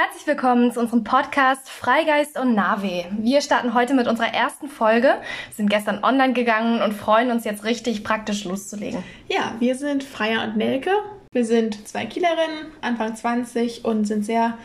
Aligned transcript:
Herzlich 0.00 0.28
willkommen 0.28 0.70
zu 0.70 0.78
unserem 0.78 1.02
Podcast 1.02 1.68
Freigeist 1.68 2.38
und 2.38 2.54
Navi. 2.54 3.04
Wir 3.18 3.40
starten 3.40 3.74
heute 3.74 3.94
mit 3.94 4.06
unserer 4.06 4.32
ersten 4.32 4.68
Folge, 4.68 5.16
sind 5.50 5.68
gestern 5.68 6.04
online 6.04 6.34
gegangen 6.34 6.80
und 6.82 6.92
freuen 6.92 7.32
uns 7.32 7.42
jetzt 7.42 7.64
richtig 7.64 8.04
praktisch 8.04 8.44
loszulegen. 8.44 9.02
Ja, 9.28 9.56
wir 9.58 9.74
sind 9.74 10.04
Freya 10.04 10.44
und 10.44 10.56
Nelke. 10.56 10.92
Wir 11.32 11.44
sind 11.44 11.88
zwei 11.88 12.06
Kielerinnen, 12.06 12.70
Anfang 12.80 13.16
20 13.16 13.84
und 13.84 14.04
sind 14.04 14.24
sehr 14.24 14.56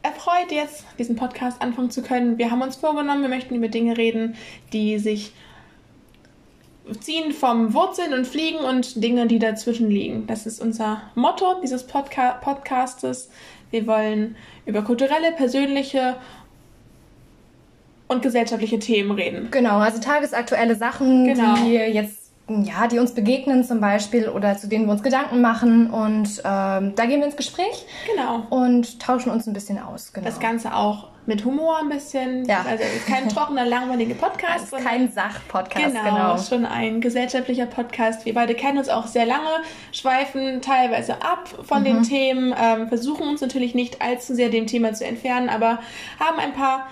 erfreut, 0.00 0.50
jetzt 0.50 0.86
diesen 0.98 1.14
Podcast 1.14 1.60
anfangen 1.60 1.90
zu 1.90 2.00
können. 2.00 2.38
Wir 2.38 2.50
haben 2.50 2.62
uns 2.62 2.76
vorgenommen, 2.76 3.20
wir 3.20 3.28
möchten 3.28 3.54
über 3.54 3.68
Dinge 3.68 3.98
reden, 3.98 4.36
die 4.72 4.98
sich 4.98 5.34
ziehen 7.00 7.32
vom 7.32 7.74
Wurzeln 7.74 8.14
und 8.14 8.26
Fliegen 8.26 8.60
und 8.60 9.04
Dinge, 9.04 9.26
die 9.26 9.38
dazwischen 9.38 9.90
liegen. 9.90 10.26
Das 10.26 10.46
ist 10.46 10.58
unser 10.58 11.02
Motto 11.16 11.60
dieses 11.62 11.86
Podca 11.86 12.32
Podcastes. 12.40 13.28
Wir 13.72 13.86
wollen 13.88 14.36
über 14.66 14.82
kulturelle, 14.82 15.32
persönliche 15.32 16.14
und 18.06 18.22
gesellschaftliche 18.22 18.78
Themen 18.78 19.10
reden. 19.12 19.48
Genau, 19.50 19.78
also 19.78 19.98
tagesaktuelle 20.00 20.76
Sachen, 20.76 21.24
Genau. 21.26 21.54
die 21.56 21.72
jetzt 21.74 22.20
ja, 22.48 22.86
die 22.86 22.98
uns 22.98 23.12
begegnen 23.14 23.64
zum 23.64 23.80
Beispiel 23.80 24.28
oder 24.28 24.58
zu 24.58 24.68
denen 24.68 24.84
wir 24.86 24.92
uns 24.92 25.02
Gedanken 25.02 25.40
machen 25.40 25.88
und 25.90 26.28
ähm, 26.44 26.92
da 26.96 27.06
gehen 27.06 27.20
wir 27.20 27.24
ins 27.26 27.36
Gespräch 27.36 27.86
Genau. 28.14 28.42
und 28.50 29.00
tauschen 29.00 29.30
uns 29.30 29.46
ein 29.46 29.54
bisschen 29.54 29.78
aus. 29.78 30.12
Genau. 30.12 30.26
Das 30.26 30.38
Ganze 30.38 30.74
auch 30.74 31.08
mit 31.26 31.44
Humor 31.44 31.78
ein 31.78 31.88
bisschen. 31.88 32.44
Ja. 32.46 32.64
Also 32.68 32.82
kein 33.06 33.28
trockener, 33.28 33.64
langweiliger 33.64 34.14
Podcast. 34.14 34.70
sondern- 34.70 34.88
kein 34.88 35.12
Sachpodcast, 35.12 35.86
Genau, 35.94 36.02
genau. 36.04 36.38
schon 36.38 36.66
ein 36.66 37.00
gesellschaftlicher 37.00 37.66
Podcast. 37.66 38.24
Wir 38.24 38.34
beide 38.34 38.54
kennen 38.54 38.78
uns 38.78 38.88
auch 38.88 39.06
sehr 39.06 39.24
lange, 39.26 39.48
schweifen 39.92 40.60
teilweise 40.62 41.22
ab 41.22 41.48
von 41.62 41.80
Mhm. 41.80 41.84
den 41.84 42.02
Themen, 42.02 42.54
ähm, 42.60 42.88
versuchen 42.88 43.28
uns 43.28 43.40
natürlich 43.40 43.74
nicht 43.74 44.02
allzu 44.02 44.34
sehr 44.34 44.48
dem 44.48 44.66
Thema 44.66 44.92
zu 44.94 45.04
entfernen, 45.06 45.48
aber 45.48 45.78
haben 46.18 46.38
ein 46.40 46.52
paar 46.54 46.88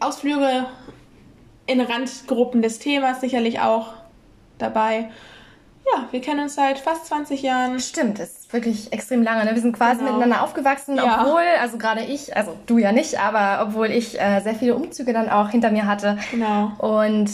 Ausflüge 0.00 0.66
in 1.66 1.80
Randgruppen 1.80 2.62
des 2.62 2.78
Themas 2.78 3.20
sicherlich 3.20 3.60
auch 3.60 3.88
dabei. 4.58 5.10
Ja, 5.94 6.04
wir 6.10 6.20
kennen 6.20 6.40
uns 6.40 6.54
seit 6.54 6.78
fast 6.78 7.06
20 7.06 7.42
Jahren. 7.42 7.80
Stimmt, 7.80 8.18
ist 8.18 8.52
wirklich 8.52 8.92
extrem 8.92 9.22
lange. 9.22 9.44
Ne? 9.44 9.54
Wir 9.54 9.62
sind 9.62 9.74
quasi 9.76 9.98
Genau. 10.00 10.12
miteinander 10.12 10.42
aufgewachsen, 10.42 10.96
Ja. 10.96 11.22
obwohl, 11.24 11.42
also 11.60 11.78
gerade 11.78 12.02
ich, 12.02 12.36
also 12.36 12.54
du 12.66 12.78
ja 12.78 12.92
nicht, 12.92 13.20
aber 13.20 13.66
obwohl 13.66 13.86
ich 13.90 14.20
äh, 14.20 14.40
sehr 14.40 14.54
viele 14.54 14.74
Umzüge 14.74 15.12
dann 15.12 15.28
auch 15.30 15.48
hinter 15.50 15.70
mir 15.70 15.86
hatte. 15.86 16.18
Genau. 16.30 16.72
Und 16.78 17.30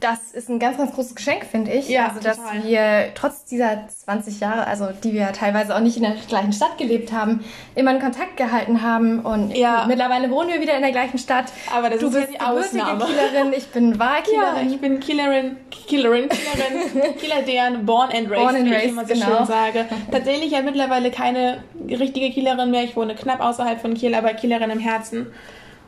das 0.00 0.32
ist 0.32 0.50
ein 0.50 0.58
ganz, 0.58 0.76
ganz 0.76 0.92
großes 0.92 1.14
Geschenk, 1.14 1.46
finde 1.46 1.70
ich. 1.72 1.88
Ja, 1.88 2.08
also, 2.08 2.20
dass 2.20 2.36
total. 2.36 2.64
wir 2.64 3.14
trotz 3.14 3.44
dieser 3.46 3.88
20 3.88 4.40
Jahre, 4.40 4.66
also 4.66 4.88
die 5.02 5.14
wir 5.14 5.32
teilweise 5.32 5.74
auch 5.74 5.80
nicht 5.80 5.96
in 5.96 6.02
der 6.02 6.12
gleichen 6.28 6.52
Stadt 6.52 6.76
gelebt 6.76 7.12
haben, 7.12 7.42
immer 7.74 7.92
in 7.92 8.00
Kontakt 8.00 8.36
gehalten 8.36 8.82
haben. 8.82 9.20
Und 9.20 9.56
Ja. 9.56 9.80
gut, 9.80 9.88
mittlerweile 9.88 10.30
wohnen 10.30 10.50
wir 10.50 10.60
wieder 10.60 10.74
in 10.76 10.82
der 10.82 10.92
gleichen 10.92 11.18
Stadt. 11.18 11.46
Aber 11.74 11.88
das 11.88 12.00
du 12.00 12.08
ist 12.08 12.14
ja 12.14 12.20
bist 12.20 12.32
die 12.34 12.38
gebürtige 12.38 12.82
Ausnahme. 12.84 13.04
Kielerin, 13.06 13.52
ich 13.54 13.66
bin 13.68 13.92
Ja, 13.92 13.98
Wahlkielerin. 13.98 14.70
ich 14.72 14.80
bin 14.80 15.00
Kielerin, 15.00 15.56
Kielerin, 15.70 16.28
Kielerin, 16.28 17.14
Kieler 17.18 17.42
deren, 17.42 17.86
born 17.86 18.10
and 18.10 18.30
raised, 18.30 18.42
Born 18.42 18.56
and 18.56 18.64
wie 18.66 18.70
ich 18.70 18.74
raised, 18.76 18.88
immer 18.90 19.06
so 19.06 19.14
genau. 19.14 19.26
schön 19.38 19.46
sage. 19.46 19.86
Tatsächlich 20.10 20.50
ja 20.52 20.60
mittlerweile 20.60 21.10
keine 21.10 21.64
richtige 21.88 22.30
Kielerin 22.30 22.70
mehr. 22.70 22.84
Ich 22.84 22.96
wohne 22.96 23.14
knapp 23.14 23.40
außerhalb 23.40 23.80
von 23.80 23.94
Kiel, 23.94 24.14
aber 24.14 24.34
Kielerin 24.34 24.70
im 24.70 24.78
Herzen. 24.78 25.28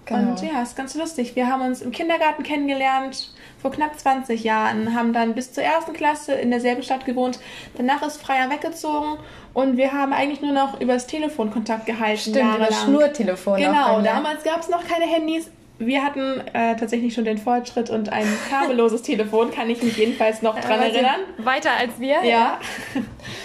Genau. 0.07 0.31
Und 0.31 0.43
ja, 0.43 0.63
ist 0.63 0.75
ganz 0.77 0.95
lustig. 0.95 1.37
Wir 1.37 1.49
haben 1.49 1.61
uns 1.63 1.83
im 1.83 1.91
Kindergarten 1.93 2.43
kennengelernt, 2.43 3.31
vor 3.61 3.71
knapp 3.71 3.99
20 3.99 4.45
Jahren, 4.45 4.95
haben 4.95 5.13
dann 5.13 5.35
bis 5.35 5.53
zur 5.53 5.65
ersten 5.65 5.93
Klasse 5.93 6.33
in 6.33 6.51
derselben 6.51 6.83
Stadt 6.83 7.05
gewohnt. 7.05 7.41
Danach 7.77 8.03
ist 8.03 8.23
Freier 8.23 8.51
weggezogen 8.51 9.19
und 9.55 9.77
wir 9.77 9.93
haben 9.93 10.13
eigentlich 10.13 10.41
nur 10.41 10.53
noch 10.53 10.81
übers 10.81 11.07
Telefon 11.07 11.51
Kontakt 11.51 11.87
gehalten. 11.87 12.19
Stimmt, 12.19 12.37
über 12.37 12.47
jahrelang. 12.47 12.85
Schnurtelefon. 12.85 13.57
Genau, 13.59 14.01
damals 14.01 14.45
gab 14.45 14.61
es 14.61 14.69
noch 14.69 14.87
keine 14.87 15.05
Handys. 15.05 15.51
Wir 15.81 16.03
hatten 16.03 16.41
äh, 16.55 16.75
tatsächlich 16.77 17.15
schon 17.15 17.25
den 17.25 17.39
Fortschritt 17.39 17.89
und 17.89 18.13
ein 18.13 18.27
kabelloses 18.51 19.03
Telefon, 19.03 19.53
kann 19.53 19.71
ich 19.71 19.81
mich 19.83 19.97
jedenfalls 19.97 20.43
noch 20.43 20.59
dran 20.59 20.73
Aber 20.81 20.91
sie- 20.91 20.97
erinnern. 20.97 21.21
Weiter 21.39 21.71
als 21.79 22.01
wir. 22.01 22.25
Ja, 22.25 22.59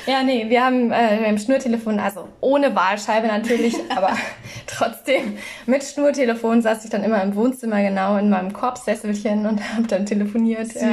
Ja, 0.08 0.24
nee, 0.26 0.50
wir 0.50 0.66
haben 0.66 0.92
äh, 0.92 1.30
im 1.30 1.38
Schnurtelefon, 1.38 2.00
also 2.00 2.28
ohne 2.42 2.76
Wahlscheibe 2.76 3.28
natürlich, 3.28 3.76
aber 3.96 4.18
trotzdem 4.66 5.38
mit 5.68 5.84
Schnurtelefon 5.84 6.62
saß 6.64 6.84
ich 6.86 6.90
dann 6.90 7.04
immer 7.04 7.22
im 7.22 7.36
Wohnzimmer 7.36 7.82
genau 7.84 8.18
in 8.18 8.30
meinem 8.32 8.52
Korbsesselchen 8.52 9.46
und 9.46 9.62
habe 9.76 9.88
dann 9.88 10.06
telefoniert. 10.08 10.68
süß. 10.68 10.80
Ja. 10.82 10.90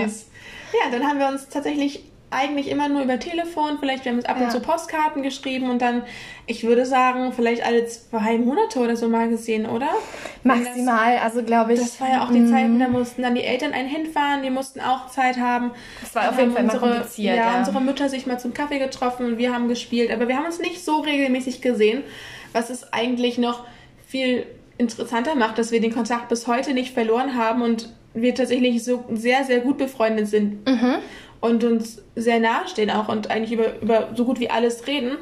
Ja. 0.84 0.90
dann 0.92 1.04
haben 1.08 1.18
wir 1.18 1.28
uns 1.28 1.48
tatsächlich 1.48 2.04
eigentlich 2.32 2.68
immer 2.70 2.88
nur 2.88 3.02
über 3.02 3.18
Telefon, 3.18 3.78
vielleicht 3.80 4.04
wir 4.04 4.12
haben 4.12 4.18
uns 4.18 4.26
ab 4.26 4.36
Ja. 4.38 4.44
und 4.44 4.52
zu 4.52 4.60
Postkarten 4.60 5.22
geschrieben 5.22 5.68
und 5.68 5.82
dann, 5.82 6.02
ich 6.46 6.62
würde 6.64 6.86
sagen, 6.86 7.32
vielleicht 7.32 7.66
alle 7.66 7.86
zwei 7.86 8.38
Monate 8.38 8.78
oder 8.78 8.96
so 8.96 9.08
mal 9.08 9.28
gesehen, 9.28 9.66
oder? 9.66 9.88
Maximal, 10.44 11.18
also 11.18 11.42
glaube 11.42 11.72
ich. 11.74 11.80
Das 11.80 12.00
war 12.00 12.08
ja 12.08 12.24
auch 12.24 12.30
die 12.32 12.46
Zeit, 12.46 12.66
da 12.78 12.88
mussten 12.88 13.22
dann 13.22 13.34
die 13.34 13.42
Eltern 13.42 13.72
einen 13.72 13.88
hinfahren, 13.88 14.42
die 14.42 14.50
mussten 14.50 14.80
auch 14.80 15.08
Zeit 15.08 15.38
haben. 15.38 15.72
Das 16.00 16.14
war 16.14 16.22
Dann 16.22 16.30
auf 16.34 16.38
jeden 16.38 16.52
Fall 16.52 16.62
immer 16.64 16.72
unsere, 16.74 16.92
kompliziert, 16.92 17.36
Ja, 17.36 17.52
ja. 17.52 17.58
unsere 17.58 17.80
Mütter 17.80 18.08
sich 18.08 18.26
mal 18.26 18.38
zum 18.38 18.54
Kaffee 18.54 18.78
getroffen 18.78 19.26
und 19.26 19.38
wir 19.38 19.52
haben 19.52 19.68
gespielt, 19.68 20.10
aber 20.12 20.28
wir 20.28 20.36
haben 20.36 20.46
uns 20.46 20.60
nicht 20.60 20.84
so 20.84 20.98
regelmäßig 21.00 21.60
gesehen, 21.62 22.02
was 22.52 22.70
es 22.70 22.92
eigentlich 22.92 23.38
noch 23.38 23.64
viel 24.06 24.46
interessanter 24.78 25.34
macht, 25.34 25.58
dass 25.58 25.72
wir 25.72 25.80
den 25.80 25.92
Kontakt 25.92 26.28
bis 26.28 26.46
heute 26.46 26.74
nicht 26.74 26.94
verloren 26.94 27.36
haben 27.36 27.60
und 27.62 27.92
wir 28.14 28.34
tatsächlich 28.34 28.82
so 28.82 29.04
sehr, 29.12 29.44
sehr 29.44 29.60
gut 29.60 29.78
befreundet 29.78 30.26
sind 30.26 30.66
Mhm. 30.68 30.96
Und 31.40 31.64
uns 31.64 32.02
sehr 32.16 32.38
nahe 32.40 32.68
stehen 32.68 32.90
auch 32.90 33.08
und 33.08 33.30
eigentlich 33.30 33.52
über, 33.52 33.80
über 33.80 34.08
so 34.14 34.24
gut 34.24 34.40
wie 34.40 34.50
alles 34.50 34.86
reden. 34.86 35.16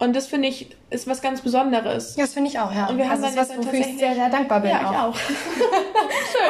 Und 0.00 0.14
das 0.14 0.28
finde 0.28 0.46
ich 0.48 0.76
ist 0.90 1.08
was 1.08 1.20
ganz 1.20 1.40
Besonderes. 1.40 2.14
Ja, 2.16 2.22
das 2.24 2.32
finde 2.32 2.48
ich 2.50 2.58
auch, 2.58 2.72
ja. 2.72 2.86
Und 2.86 2.96
wir 2.98 3.04
haben 3.10 3.22
also 3.22 3.36
das 3.36 3.48
dann 3.48 3.58
ist 3.60 3.66
was, 3.66 3.66
wofür 3.66 3.80
ich 3.80 3.98
sehr, 3.98 4.14
sehr 4.14 4.28
dankbar 4.30 4.60
bin. 4.60 4.70
ja, 4.70 5.08
auch. 5.08 5.14
ich 5.14 5.20
auch. 5.20 5.20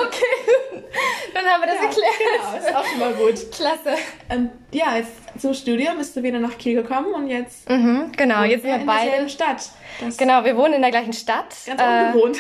Okay, 0.07 0.83
dann 1.35 1.45
haben 1.47 1.63
wir 1.63 1.67
das 1.69 1.77
Ja, 1.77 1.85
erklärt. 1.85 2.13
Genau, 2.19 2.69
ist 2.69 2.77
auch 2.77 2.85
schon 2.85 2.99
mal 2.99 3.13
gut. 3.15 3.51
Klasse. 3.53 3.95
Und 4.29 4.51
ja, 4.73 4.97
jetzt 4.97 5.41
zum 5.41 5.55
Studium 5.55 5.97
bist 5.99 6.15
du 6.17 6.23
wieder 6.23 6.39
nach 6.39 6.57
Kiel 6.59 6.83
gekommen 6.83 7.13
und 7.15 7.29
jetzt 7.29 7.69
Mhm, 7.69 8.13
genau, 8.17 8.43
jetzt 8.45 8.63
sind 8.63 8.71
wir 8.73 8.81
in 8.81 8.87
beide. 8.87 9.05
derselben 9.07 9.29
Stadt. 9.29 9.71
Das 10.01 10.17
Genau, 10.17 10.45
wir 10.45 10.57
wohnen 10.57 10.75
in 10.75 10.83
der 10.83 10.91
gleichen 10.91 11.13
Stadt. 11.13 11.55
ganz 11.67 11.81
Äh, 11.81 12.07
ungewohnt. 12.13 12.39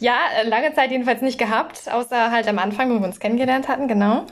Ja, 0.00 0.16
äh, 0.40 0.48
lange 0.48 0.72
Zeit 0.74 0.90
jedenfalls 0.90 1.20
nicht 1.22 1.38
gehabt, 1.38 1.90
außer 1.90 2.30
halt 2.30 2.48
am 2.48 2.58
Anfang, 2.58 2.90
wo 2.94 2.98
wir 3.00 3.06
uns 3.06 3.20
kennengelernt 3.20 3.68
hatten, 3.68 3.88
genau. 3.88 4.24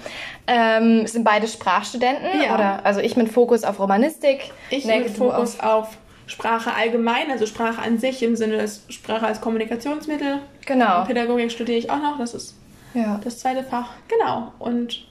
Ähm, 0.46 1.06
sind 1.06 1.24
beide 1.24 1.46
Sprachstudenten, 1.48 2.42
Ja. 2.42 2.54
oder 2.54 2.80
also 2.84 3.00
ich 3.00 3.16
mit 3.16 3.28
Fokus 3.30 3.64
auf 3.64 3.78
Romanistik, 3.78 4.50
Ich 4.70 4.84
mit 4.84 5.10
Fokus 5.10 5.60
auf 5.60 5.88
Sprache 6.26 6.72
allgemein, 6.74 7.30
also 7.30 7.46
Sprache 7.46 7.82
an 7.82 7.98
sich 7.98 8.22
im 8.22 8.36
Sinne 8.36 8.56
des 8.58 8.84
Sprache 8.88 9.26
als 9.26 9.40
Kommunikationsmittel. 9.40 10.38
Genau. 10.66 11.04
Pädagogik 11.04 11.50
studiere 11.52 11.78
ich 11.78 11.90
auch 11.90 11.98
noch, 12.00 12.18
das 12.18 12.34
ist 12.34 12.56
Ja. 12.94 13.20
das 13.22 13.38
zweite 13.38 13.62
Fach. 13.64 13.90
Genau. 14.08 14.52
Und 14.58 15.04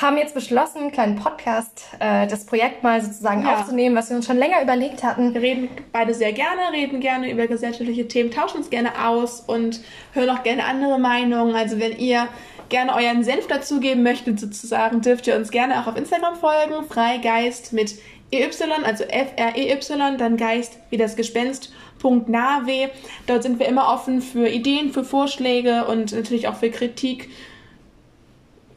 Haben 0.00 0.18
jetzt 0.18 0.34
beschlossen, 0.34 0.78
einen 0.82 0.92
kleinen 0.92 1.16
Podcast, 1.16 1.86
äh, 2.00 2.26
das 2.26 2.44
Projekt 2.44 2.82
mal 2.82 3.00
sozusagen 3.00 3.42
Ja. 3.44 3.54
aufzunehmen, 3.54 3.96
was 3.96 4.10
wir 4.10 4.16
uns 4.16 4.26
schon 4.26 4.36
länger 4.36 4.62
überlegt 4.62 5.02
hatten. 5.02 5.32
wir 5.32 5.40
reden 5.40 5.70
beide 5.90 6.12
sehr 6.12 6.32
gerne, 6.32 6.60
reden 6.72 7.00
gerne 7.00 7.30
über 7.30 7.46
gesellschaftliche 7.46 8.06
Themen, 8.06 8.30
tauschen 8.30 8.58
uns 8.58 8.68
gerne 8.68 8.90
aus 9.06 9.40
und 9.40 9.80
hören 10.12 10.28
auch 10.28 10.42
gerne 10.42 10.66
andere 10.66 10.98
Meinungen. 10.98 11.54
Also 11.54 11.80
wenn 11.80 11.98
ihr 11.98 12.28
gerne 12.68 12.94
euren 12.94 13.24
Senf 13.24 13.46
dazugeben 13.46 14.02
möchtet 14.02 14.38
sozusagen, 14.38 15.00
dürft 15.00 15.26
ihr 15.28 15.36
uns 15.36 15.50
gerne 15.50 15.80
auch 15.80 15.86
auf 15.86 15.96
Instagram 15.96 16.36
folgen. 16.36 16.84
Freigeist 16.88 17.72
mit 17.72 17.94
EY, 18.32 18.50
also 18.84 19.04
F-R-E-Y, 19.04 20.18
dann 20.18 20.36
Geist 20.36 20.78
wie 20.90 20.98
das 20.98 21.16
Gespenst. 21.16 21.72
Dort 22.02 23.42
sind 23.42 23.58
wir 23.58 23.66
immer 23.66 23.88
offen 23.92 24.20
für 24.20 24.46
Ideen, 24.48 24.92
für 24.92 25.04
Vorschläge 25.04 25.86
und 25.86 26.12
natürlich 26.12 26.48
auch 26.48 26.56
für 26.56 26.70
Kritik. 26.70 27.30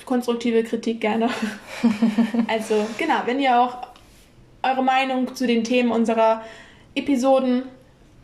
Konstruktive 0.09 0.63
Kritik 0.63 1.01
gerne. 1.01 1.29
also 2.47 2.87
genau, 2.97 3.21
wenn 3.25 3.39
ihr 3.39 3.61
auch 3.61 3.77
eure 4.63 4.83
Meinung 4.83 5.35
zu 5.35 5.45
den 5.45 5.63
Themen 5.63 5.91
unserer 5.91 6.41
Episoden 6.95 7.61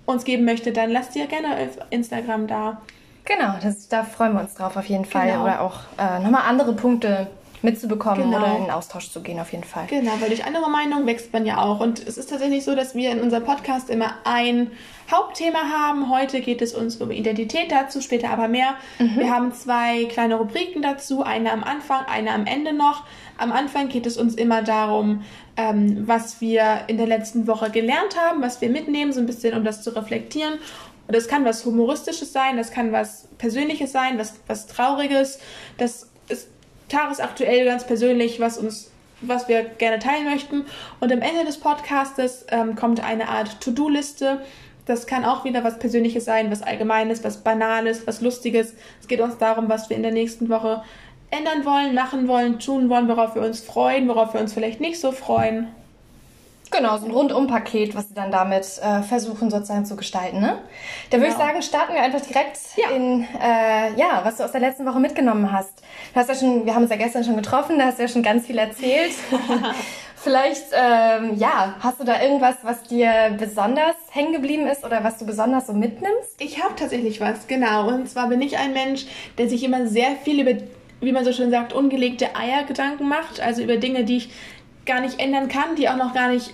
uns 0.08 0.26
geben 0.26 0.46
möchtet, 0.46 0.78
dann 0.78 0.90
lasst 0.90 1.16
ihr 1.16 1.28
gerne 1.28 1.50
auf 1.50 1.78
Instagram 1.92 2.48
da. 2.48 2.82
Genau, 3.24 3.54
das, 3.62 3.88
da 3.88 4.04
freuen 4.04 4.34
wir 4.34 4.42
uns 4.42 4.56
drauf 4.56 4.76
auf 4.78 4.86
jeden 4.86 5.06
Fall. 5.06 5.28
Genau. 5.28 5.44
Oder 5.44 5.62
auch 5.62 5.82
äh, 6.00 6.20
nochmal 6.20 6.42
andere 6.48 6.74
Punkte 6.74 7.28
mitzubekommen 7.62 8.26
Genau. 8.32 8.38
oder 8.38 8.56
in 8.58 8.64
den 8.64 8.72
Austausch 8.72 9.10
zu 9.10 9.22
gehen 9.22 9.40
auf 9.40 9.52
jeden 9.52 9.64
Fall. 9.64 9.88
Genau, 9.88 10.12
weil 10.20 10.30
durch 10.30 10.46
andere 10.46 10.70
Meinungen 10.70 11.06
wächst 11.08 11.34
man 11.34 11.46
ja 11.46 11.62
auch. 11.62 11.80
Und 11.80 12.06
es 12.06 12.18
ist 12.18 12.30
tatsächlich 12.30 12.64
so, 12.64 12.76
dass 12.76 12.96
wir 12.96 13.12
in 13.12 13.22
unserem 13.22 13.44
Podcast 13.44 13.90
immer 13.90 14.16
ein 14.24 14.72
Hauptthema 15.12 15.60
haben. 15.72 16.10
Heute 16.10 16.42
geht 16.42 16.62
es 16.62 16.74
uns 16.74 16.98
um 16.98 17.12
Identität 17.12 17.72
dazu, 17.72 18.02
später 18.02 18.30
aber 18.30 18.48
mehr. 18.48 18.76
Wir 18.98 19.30
haben 19.30 19.54
zwei 19.54 20.06
kleine 20.06 20.36
Rubriken 20.36 20.82
dazu, 20.82 21.24
eine 21.24 21.52
am 21.52 21.64
Anfang, 21.64 22.06
eine 22.12 22.32
am 22.32 22.46
Ende 22.46 22.74
noch. 22.74 23.04
Am 23.38 23.52
Anfang 23.52 23.90
geht 23.90 24.06
es 24.06 24.18
uns 24.18 24.36
immer 24.36 24.62
darum, 24.64 25.24
ähm, 25.58 26.08
was 26.08 26.42
wir 26.42 26.82
in 26.88 26.98
der 26.98 27.08
letzten 27.08 27.48
Woche 27.48 27.70
gelernt 27.70 28.18
haben, 28.20 28.42
was 28.42 28.62
wir 28.62 28.70
mitnehmen, 28.70 29.14
so 29.14 29.20
ein 29.20 29.26
bisschen, 29.26 29.56
um 29.56 29.64
das 29.64 29.84
zu 29.84 29.96
reflektieren. 29.96 30.54
Und 31.08 31.16
das 31.16 31.28
kann 31.28 31.46
was 31.46 31.64
Humoristisches 31.66 32.34
sein, 32.34 32.58
das 32.58 32.72
kann 32.72 32.92
was 32.92 33.28
Persönliches 33.38 33.92
sein, 33.92 34.18
was, 34.18 34.40
was 34.48 34.66
Trauriges. 34.66 35.40
Das 35.78 36.10
ist 36.30 36.50
tagesaktuell 36.90 37.66
ganz 37.66 37.86
persönlich, 37.86 38.40
was 38.40 38.58
uns 38.58 38.92
was 39.22 39.48
wir 39.48 39.64
gerne 39.64 39.98
teilen 40.00 40.26
möchten. 40.26 40.66
Und 41.00 41.12
am 41.12 41.22
Ende 41.22 41.46
des 41.46 41.58
Podcastes 41.58 42.46
ähm, 42.50 42.76
kommt 42.76 43.04
eine 43.04 43.30
Art 43.30 43.62
To-Do-Liste, 43.62 44.42
Das 44.86 45.08
kann 45.08 45.26
auch 45.26 45.46
wieder 45.46 45.64
was 45.64 45.80
Persönliches 45.80 46.26
sein, 46.26 46.52
was 46.52 46.62
Allgemeines, 46.62 47.24
was 47.24 47.38
Banales, 47.38 48.06
was 48.06 48.22
Lustiges. 48.22 48.74
Es 49.02 49.08
geht 49.08 49.20
uns 49.20 49.38
darum, 49.38 49.68
was 49.68 49.90
wir 49.90 49.98
in 49.98 50.04
der 50.04 50.12
nächsten 50.12 50.48
Woche 50.50 50.84
ändern 51.32 51.66
wollen, 51.66 51.96
machen 51.96 52.28
wollen, 52.28 52.60
tun 52.60 52.90
wollen, 52.90 53.08
worauf 53.08 53.36
wir 53.36 53.42
uns 53.42 53.62
freuen, 53.62 54.08
worauf 54.08 54.34
wir 54.34 54.42
uns 54.42 54.54
vielleicht 54.54 54.80
nicht 54.80 55.00
so 55.00 55.12
freuen. 55.12 55.70
Genau, 56.72 56.98
so 56.98 57.06
ein 57.06 57.12
Rundumpaket, 57.12 57.96
was 57.96 58.10
sie 58.10 58.14
dann 58.16 58.32
damit 58.32 58.66
äh, 58.82 59.02
versuchen 59.04 59.50
sozusagen 59.50 59.86
zu 59.86 59.96
gestalten. 59.96 60.40
Ne? 60.42 60.58
Da 61.10 61.18
würde 61.18 61.28
ich 61.30 61.34
Genau. 61.36 61.46
sagen, 61.48 61.62
starten 61.62 61.94
wir 61.94 62.02
einfach 62.02 62.22
direkt 62.22 62.58
Ja. 62.76 62.90
in, 62.90 63.24
äh, 63.42 63.94
ja, 63.98 64.22
was 64.24 64.38
du 64.38 64.44
aus 64.44 64.52
der 64.52 64.62
letzten 64.62 64.86
Woche 64.86 65.00
mitgenommen 65.00 65.52
hast. 65.52 65.82
Du 66.14 66.20
hast 66.20 66.28
ja 66.30 66.36
schon, 66.36 66.66
wir 66.66 66.74
haben 66.76 66.82
uns 66.84 66.92
ja 66.92 66.98
gestern 66.98 67.24
schon 67.24 67.36
getroffen, 67.38 67.78
da 67.80 67.86
hast 67.86 67.98
du 68.00 68.04
ja 68.04 68.08
schon 68.08 68.24
ganz 68.24 68.46
viel 68.48 68.58
erzählt. 68.58 69.14
Vielleicht, 70.16 70.66
ähm, 70.74 71.38
ja, 71.38 71.76
hast 71.82 72.00
du 72.00 72.04
da 72.04 72.20
irgendwas, 72.22 72.56
was 72.64 72.82
dir 72.84 73.36
besonders 73.38 73.96
hängen 74.10 74.34
geblieben 74.34 74.66
ist 74.66 74.84
oder 74.84 75.04
was 75.04 75.20
du 75.20 75.26
besonders 75.26 75.68
so 75.68 75.74
mitnimmst? 75.74 76.36
Ich 76.40 76.64
habe 76.64 76.74
tatsächlich 76.76 77.22
was, 77.22 77.46
genau. 77.48 77.88
Und 77.90 78.10
zwar 78.10 78.28
bin 78.30 78.42
ich 78.42 78.58
ein 78.58 78.74
Mensch, 78.74 79.06
der 79.38 79.48
sich 79.48 79.64
immer 79.64 79.86
sehr 79.86 80.16
viel 80.24 80.42
über, 80.42 80.60
wie 81.00 81.12
man 81.12 81.24
so 81.26 81.32
schön 81.32 81.52
sagt, 81.52 81.74
ungelegte 81.74 82.36
Eier 82.36 82.64
Gedanken 82.64 83.08
macht. 83.08 83.40
Also 83.40 83.62
über 83.62 83.78
Dinge, 83.78 84.04
die 84.04 84.18
ich 84.18 84.30
gar 84.86 85.02
nicht 85.02 85.20
ändern 85.20 85.48
kann, 85.48 85.76
die 85.76 85.90
auch 85.90 85.98
noch 85.98 86.14
gar 86.14 86.30
nicht 86.30 86.54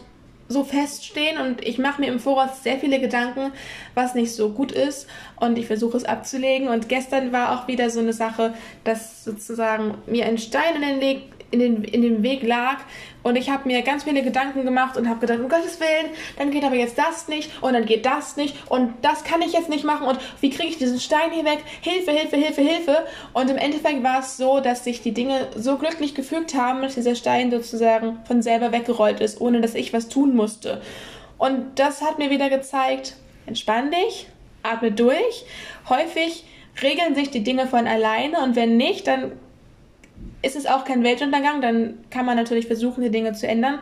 so 0.51 0.63
feststehen. 0.63 1.39
Und 1.39 1.65
ich 1.65 1.77
mache 1.77 2.01
mir 2.01 2.07
im 2.07 2.19
Voraus 2.19 2.63
sehr 2.63 2.77
viele 2.77 2.99
Gedanken, 2.99 3.51
was 3.95 4.15
nicht 4.15 4.33
so 4.33 4.49
gut 4.49 4.71
ist. 4.71 5.07
Und 5.37 5.57
ich 5.57 5.67
versuche 5.67 5.97
es 5.97 6.05
abzulegen. 6.05 6.67
Und 6.67 6.89
gestern 6.89 7.31
war 7.31 7.53
auch 7.53 7.67
wieder 7.67 7.89
so 7.89 7.99
eine 7.99 8.13
Sache, 8.13 8.53
dass 8.83 9.23
sozusagen 9.23 9.95
mir 10.05 10.25
ein 10.25 10.37
Stein 10.37 10.75
in 10.75 10.81
den 10.81 11.01
Weg, 11.01 11.23
in 11.51 11.59
den, 11.59 11.83
in 11.83 12.01
den 12.01 12.23
Weg 12.23 12.43
lag 12.43 12.77
und 13.23 13.35
ich 13.35 13.49
habe 13.49 13.67
mir 13.67 13.81
ganz 13.83 14.03
viele 14.03 14.23
Gedanken 14.23 14.63
gemacht 14.63 14.97
und 14.97 15.07
habe 15.07 15.19
gedacht, 15.19 15.39
um 15.39 15.49
Gottes 15.49 15.79
Willen, 15.79 16.11
dann 16.37 16.49
geht 16.49 16.63
aber 16.63 16.75
jetzt 16.75 16.97
das 16.97 17.27
nicht 17.27 17.51
und 17.61 17.73
dann 17.73 17.85
geht 17.85 18.05
das 18.05 18.35
nicht 18.35 18.55
und 18.69 18.93
das 19.01 19.23
kann 19.23 19.41
ich 19.41 19.53
jetzt 19.53 19.69
nicht 19.69 19.83
machen 19.83 20.07
und 20.07 20.19
wie 20.39 20.49
kriege 20.49 20.69
ich 20.69 20.77
diesen 20.77 20.99
Stein 20.99 21.31
hier 21.31 21.45
weg? 21.45 21.59
Hilfe, 21.81 22.11
Hilfe, 22.11 22.37
Hilfe, 22.37 22.61
Hilfe. 22.61 23.05
Und 23.33 23.49
im 23.49 23.57
Endeffekt 23.57 24.03
war 24.03 24.19
es 24.19 24.37
so, 24.37 24.59
dass 24.59 24.83
sich 24.83 25.01
die 25.01 25.13
Dinge 25.13 25.47
so 25.55 25.77
glücklich 25.77 26.15
gefügt 26.15 26.55
haben, 26.55 26.81
dass 26.81 26.95
dieser 26.95 27.15
Stein 27.15 27.51
sozusagen 27.51 28.19
von 28.25 28.41
selber 28.41 28.71
weggerollt 28.71 29.19
ist, 29.19 29.39
ohne 29.39 29.61
dass 29.61 29.75
ich 29.75 29.93
was 29.93 30.09
tun 30.09 30.35
musste. 30.35 30.81
Und 31.37 31.79
das 31.79 32.01
hat 32.01 32.17
mir 32.17 32.29
wieder 32.29 32.49
gezeigt, 32.49 33.15
entspann 33.45 33.91
dich, 33.91 34.27
atme 34.63 34.91
durch. 34.91 35.45
Häufig 35.89 36.45
regeln 36.81 37.15
sich 37.15 37.29
die 37.31 37.43
Dinge 37.43 37.67
von 37.67 37.87
alleine 37.87 38.41
und 38.43 38.55
wenn 38.55 38.77
nicht, 38.77 39.07
dann 39.07 39.33
ist 40.41 40.55
es 40.55 40.65
auch 40.65 40.85
kein 40.85 41.03
Weltuntergang, 41.03 41.61
dann 41.61 41.99
kann 42.09 42.25
man 42.25 42.35
natürlich 42.35 42.67
versuchen, 42.67 43.03
die 43.03 43.11
Dinge 43.11 43.33
zu 43.33 43.47
ändern. 43.47 43.79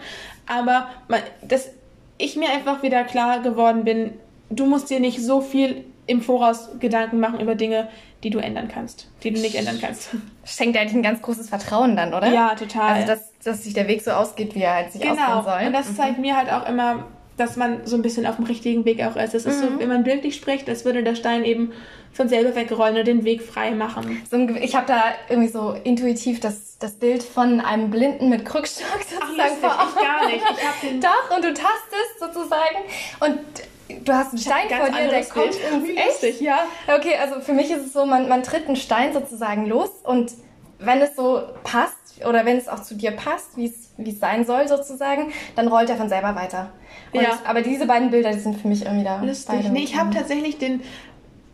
Aber 0.48 0.90
man, 1.08 1.22
dass 1.42 1.70
ich 2.18 2.36
mir 2.36 2.50
einfach 2.52 2.84
wieder 2.84 3.04
klar 3.04 3.40
geworden 3.40 3.84
bin, 3.86 4.14
du 4.50 4.66
musst 4.66 4.90
dir 4.90 5.00
nicht 5.00 5.24
so 5.24 5.42
viel 5.42 5.86
im 6.08 6.22
Voraus 6.22 6.70
Gedanken 6.80 7.20
machen 7.20 7.40
über 7.40 7.56
Dinge, 7.56 7.88
die 8.24 8.32
du 8.32 8.40
ändern 8.40 8.68
kannst, 8.68 9.10
die 9.24 9.32
du 9.32 9.40
nicht 9.40 9.56
ändern 9.56 9.78
kannst. 9.80 10.10
Schenkt 10.44 10.76
eigentlich 10.78 10.96
ein 10.96 11.04
ganz 11.04 11.22
großes 11.22 11.48
Vertrauen 11.50 11.96
dann, 11.96 12.14
oder? 12.14 12.28
Ja, 12.34 12.56
total. 12.56 12.96
Also, 12.96 13.08
dass, 13.08 13.32
dass 13.44 13.64
sich 13.64 13.74
der 13.74 13.88
Weg 13.88 14.02
so 14.02 14.12
ausgeht, 14.12 14.56
wie 14.56 14.62
er 14.64 14.74
halt 14.76 14.92
sich 14.92 15.02
Genau. 15.02 15.14
ausgehen 15.14 15.44
soll. 15.44 15.68
Und 15.68 15.74
das 15.74 15.96
zeigt 15.96 16.20
mir 16.20 16.36
halt 16.36 16.52
auch 16.52 16.68
immer, 16.68 17.06
dass 17.39 17.56
man 17.56 17.86
so 17.86 17.95
ein 17.95 18.01
bisschen 18.01 18.25
auf 18.25 18.36
dem 18.36 18.45
richtigen 18.45 18.86
Weg 18.86 19.03
auch 19.03 19.15
ist. 19.15 19.33
Es 19.33 19.45
ist 19.45 19.59
so, 19.59 19.68
wenn 19.80 19.88
man 19.88 20.03
bildlich 20.03 20.36
spricht, 20.36 20.69
als 20.69 20.83
würde 20.86 21.03
der 21.03 21.15
Stein 21.15 21.45
eben 21.45 21.71
von 22.12 22.27
selber 22.27 22.56
wegrollen 22.56 22.97
und 22.97 23.07
den 23.07 23.24
Weg 23.24 23.41
frei 23.41 23.71
machen. 23.71 24.21
So 24.30 24.36
ein, 24.36 24.57
ich 24.62 24.75
habe 24.75 24.88
da 24.88 25.03
irgendwie 25.30 25.50
so 25.50 25.71
intuitiv 25.83 26.39
das, 26.39 26.77
das 26.80 26.94
Bild 26.94 27.24
von 27.24 27.62
einem 27.62 27.91
Blinden 27.91 28.30
mit 28.30 28.45
Krückstock 28.45 28.88
sozusagen 29.09 29.38
lustig, 29.38 29.59
vor 29.62 29.88
ich 29.88 30.01
gar 30.01 30.25
nicht. 30.27 31.03
Doch, 31.03 31.36
und 31.36 31.45
du 31.45 31.53
tastest 31.53 32.19
sozusagen 32.19 32.77
und 33.21 34.06
du 34.06 34.13
hast 34.13 34.31
einen 34.31 34.39
Stein 34.39 34.69
vor 34.69 34.89
dir, 34.89 35.07
der 35.07 35.24
kommt 35.25 35.51
Bild. 35.51 35.71
ins 35.71 35.89
Echt. 35.89 36.07
lustig, 36.07 36.41
ja. 36.41 36.59
Okay, 36.88 37.15
also 37.21 37.39
für 37.41 37.53
mich 37.53 37.69
ist 37.71 37.86
es 37.86 37.94
so, 37.94 38.06
man, 38.06 38.27
man 38.27 38.44
tritt 38.44 38.68
einen 38.68 38.75
Stein 38.75 39.13
sozusagen 39.13 39.65
los 39.65 39.89
und 40.03 40.33
wenn 40.80 41.01
es 41.01 41.15
so 41.15 41.41
passt 41.63 41.99
oder 42.27 42.45
wenn 42.45 42.57
es 42.57 42.68
auch 42.68 42.81
zu 42.81 42.95
dir 42.95 43.12
passt, 43.12 43.57
wie 43.57 43.66
es 43.66 44.19
sein 44.19 44.45
soll 44.45 44.68
sozusagen, 44.68 45.31
dann 45.56 45.68
rollt 45.68 45.89
er 45.89 45.95
von 45.95 46.10
selber 46.10 46.36
weiter. 46.36 46.71
Und, 47.13 47.21
Ja. 47.21 47.39
Aber 47.45 47.62
diese 47.62 47.86
beiden 47.86 48.12
Bilder, 48.12 48.31
die 48.31 48.39
sind 48.39 48.60
für 48.60 48.68
mich 48.68 48.86
irgendwie 48.86 49.06
da. 49.06 49.21
Lustig. 49.21 49.69
Nee, 49.71 49.83
ich 49.83 49.98
habe 49.98 50.13
tatsächlich 50.13 50.57
den, 50.57 50.81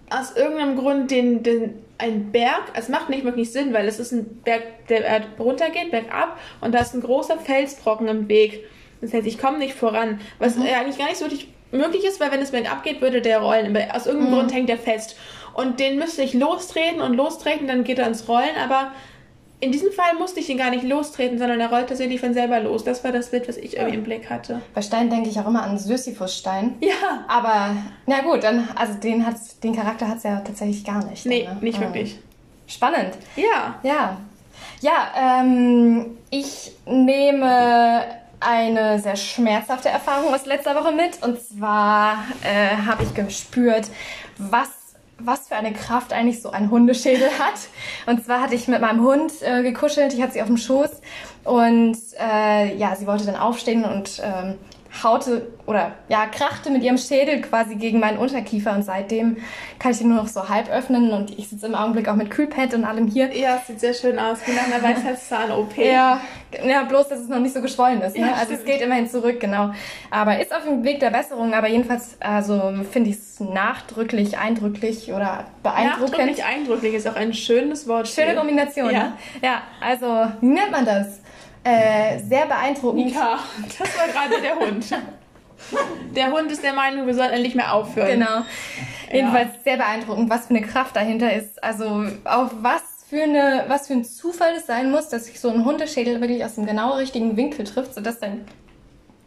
aus 0.09 0.35
irgendeinem 0.35 0.77
Grund 0.77 1.11
den, 1.11 1.43
den, 1.43 1.75
ein 1.97 2.31
Berg, 2.31 2.63
es 2.73 2.89
macht 2.89 3.09
nicht 3.09 3.23
wirklich 3.23 3.51
Sinn, 3.51 3.73
weil 3.73 3.87
es 3.87 3.99
ist 3.99 4.11
ein 4.11 4.41
Berg, 4.43 4.87
der 4.89 5.21
runtergeht, 5.39 5.91
bergab, 5.91 6.37
und 6.61 6.73
da 6.73 6.79
ist 6.79 6.93
ein 6.93 7.01
großer 7.01 7.37
Felsbrocken 7.37 8.07
im 8.07 8.27
Weg. 8.27 8.65
Das 9.01 9.13
heißt, 9.13 9.27
ich 9.27 9.37
komme 9.37 9.57
nicht 9.57 9.75
voran, 9.75 10.19
was 10.39 10.57
äh, 10.57 10.73
eigentlich 10.73 10.97
gar 10.97 11.07
nicht 11.07 11.17
so 11.17 11.25
richtig 11.25 11.49
möglich 11.71 12.03
ist, 12.05 12.19
weil 12.19 12.31
wenn 12.31 12.41
es 12.41 12.51
bergab 12.51 12.83
geht, 12.83 13.01
würde 13.01 13.21
der 13.21 13.39
rollen. 13.39 13.75
Aber 13.75 13.95
aus 13.95 14.07
irgendeinem 14.07 14.33
Grund 14.33 14.53
hängt 14.53 14.69
der 14.69 14.77
fest. 14.77 15.17
Und 15.53 15.79
den 15.79 15.97
müsste 15.97 16.21
ich 16.21 16.33
lostreten 16.33 17.01
und 17.01 17.15
lostreten, 17.15 17.67
dann 17.67 17.83
geht 17.83 17.99
er 17.99 18.07
ins 18.07 18.27
Rollen, 18.27 18.55
aber 18.61 18.91
in 19.59 19.71
diesem 19.71 19.91
Fall 19.91 20.15
musste 20.19 20.39
ich 20.39 20.49
ihn 20.49 20.57
gar 20.57 20.69
nicht 20.69 20.83
lostreten, 20.83 21.37
sondern 21.39 21.59
er 21.59 21.69
rollt 21.69 21.87
tatsächlich 21.87 22.19
von 22.19 22.33
selber 22.33 22.59
los. 22.59 22.83
Das 22.83 23.03
war 23.03 23.11
das 23.11 23.31
Bild, 23.31 23.47
was 23.47 23.57
ich 23.57 23.77
irgendwie 23.77 23.95
im 23.95 24.03
Blick 24.03 24.29
hatte. 24.29 24.61
Bei 24.73 24.81
Stein 24.81 25.09
denke 25.09 25.29
ich 25.29 25.39
auch 25.39 25.47
immer 25.47 25.63
an 25.63 25.77
Sisyphus-Stein. 25.77 26.75
Ja. 26.81 27.25
Aber, 27.27 27.75
na 28.05 28.21
gut, 28.21 28.43
dann, 28.43 28.67
also 28.75 28.93
den, 28.95 29.25
hat's, 29.25 29.59
den 29.59 29.75
Charakter 29.75 30.07
hat 30.07 30.17
es 30.17 30.23
ja 30.23 30.39
tatsächlich 30.41 30.83
gar 30.83 31.03
nicht. 31.05 31.25
Nee, 31.25 31.43
ne? 31.47 31.57
nicht 31.61 31.79
Mhm. 31.79 31.83
wirklich. 31.85 32.19
Spannend. 32.67 33.13
Ja. 33.35 33.75
Ja. 33.83 34.17
Ja, 34.81 35.41
ähm, 35.41 36.17
ich 36.29 36.71
nehme 36.85 38.03
eine 38.39 38.99
sehr 38.99 39.15
schmerzhafte 39.15 39.89
Erfahrung 39.89 40.33
aus 40.33 40.45
letzter 40.45 40.75
Woche 40.75 40.91
mit. 40.91 41.23
Und 41.23 41.39
zwar 41.41 42.25
äh, 42.43 42.75
habe 42.85 43.03
ich 43.03 43.13
gespürt, 43.13 43.87
was, 44.37 44.69
was 45.17 45.47
für 45.47 45.55
eine 45.55 45.73
Kraft 45.73 46.13
eigentlich 46.13 46.41
so 46.41 46.49
ein 46.51 46.69
Hundeschädel 46.69 47.29
hat. 47.39 47.59
Und 48.05 48.25
zwar 48.25 48.41
hatte 48.41 48.55
ich 48.55 48.67
mit 48.67 48.81
meinem 48.81 49.01
Hund 49.01 49.31
äh, 49.41 49.63
gekuschelt, 49.63 50.13
ich 50.13 50.21
hatte 50.21 50.33
sie 50.33 50.41
auf 50.41 50.47
dem 50.47 50.57
Schoß 50.57 51.01
und 51.43 51.97
äh, 52.19 52.75
ja, 52.75 52.95
sie 52.95 53.07
wollte 53.07 53.25
dann 53.25 53.35
aufstehen 53.35 53.85
und 53.85 54.21
ähm, 54.23 54.55
haute 55.03 55.47
oder 55.65 55.93
ja, 56.09 56.25
krachte 56.27 56.69
mit 56.69 56.83
ihrem 56.83 56.97
Schädel 56.97 57.41
quasi 57.41 57.75
gegen 57.75 57.99
meinen 57.99 58.17
Unterkiefer 58.17 58.73
und 58.73 58.83
seitdem 58.83 59.37
kann 59.79 59.91
ich 59.91 60.01
ihn 60.01 60.09
nur 60.09 60.17
noch 60.17 60.27
so 60.27 60.47
halb 60.47 60.69
öffnen 60.69 61.11
und 61.11 61.37
ich 61.37 61.49
sitze 61.49 61.65
im 61.65 61.75
Augenblick 61.75 62.07
auch 62.07 62.15
mit 62.15 62.29
Kühlpad 62.29 62.73
und 62.73 62.85
allem 62.85 63.07
hier. 63.07 63.35
Ja, 63.35 63.61
sieht 63.65 63.79
sehr 63.79 63.93
schön 63.93 64.19
aus, 64.19 64.39
wie 64.45 64.51
nach 64.51 64.65
einer 64.65 64.83
Weisheitszahn-OP. 64.95 65.77
Ja, 65.77 66.21
ja, 66.63 66.83
bloß, 66.83 67.09
dass 67.09 67.19
es 67.19 67.27
noch 67.27 67.39
nicht 67.39 67.53
so 67.53 67.61
geschwollen 67.61 68.01
ist. 68.01 68.15
Ne? 68.15 68.27
Ja, 68.27 68.33
also 68.33 68.53
es 68.53 68.63
geht 68.63 68.81
immerhin 68.81 69.07
zurück, 69.07 69.39
genau. 69.39 69.71
Aber 70.11 70.39
ist 70.39 70.53
auf 70.53 70.63
dem 70.63 70.83
Weg 70.83 70.99
der 70.99 71.09
Besserung, 71.09 71.53
aber 71.53 71.67
jedenfalls 71.67 72.17
also 72.19 72.73
finde 72.91 73.09
ich 73.09 73.17
es 73.17 73.39
nachdrücklich, 73.39 74.37
eindrücklich 74.37 75.11
oder 75.11 75.45
beeindruckend. 75.63 76.11
Nachdrücklich 76.11 76.45
eindrücklich 76.45 76.93
ist 76.93 77.07
auch 77.07 77.15
ein 77.15 77.33
schönes 77.33 77.87
Wort. 77.87 78.07
Schöne 78.07 78.35
Kombination. 78.35 78.91
Ja. 78.91 79.03
Ne? 79.03 79.13
ja, 79.41 79.61
also 79.81 80.27
wie 80.41 80.47
nennt 80.47 80.71
man 80.71 80.85
das? 80.85 81.19
Äh, 81.65 82.19
sehr 82.19 82.45
beeindruckend. 82.45 83.05
Mika, 83.07 83.39
das 83.79 83.97
war 83.97 84.07
gerade 84.07 84.41
der 84.41 84.55
Hund. 84.55 84.85
Der 86.15 86.31
Hund 86.31 86.51
ist 86.51 86.63
der 86.63 86.73
Meinung, 86.73 87.07
wir 87.07 87.15
sollten 87.15 87.33
endlich 87.33 87.55
mehr 87.55 87.73
aufhören. 87.73 88.19
Genau. 88.19 88.43
Jedenfalls 89.11 89.49
sehr 89.63 89.77
beeindruckend, 89.77 90.29
was 90.29 90.45
für 90.47 90.51
eine 90.51 90.61
Kraft 90.61 90.95
dahinter 90.95 91.33
ist. 91.33 91.63
Also 91.63 92.05
auf 92.23 92.51
was 92.61 92.81
für 93.09 93.23
eine, 93.23 93.65
was 93.67 93.87
für 93.87 93.93
ein 93.93 94.03
Zufall 94.05 94.53
es 94.57 94.67
sein 94.67 94.91
muss, 94.91 95.09
dass 95.09 95.25
sich 95.25 95.39
so 95.39 95.49
ein 95.49 95.65
Hundeschädel 95.65 96.21
wirklich 96.21 96.43
aus 96.45 96.55
dem 96.55 96.65
genau 96.67 96.93
richtigen 96.97 97.35
Winkel 97.37 97.65
trifft, 97.65 97.95
sodass 97.95 98.19
dein 98.19 98.45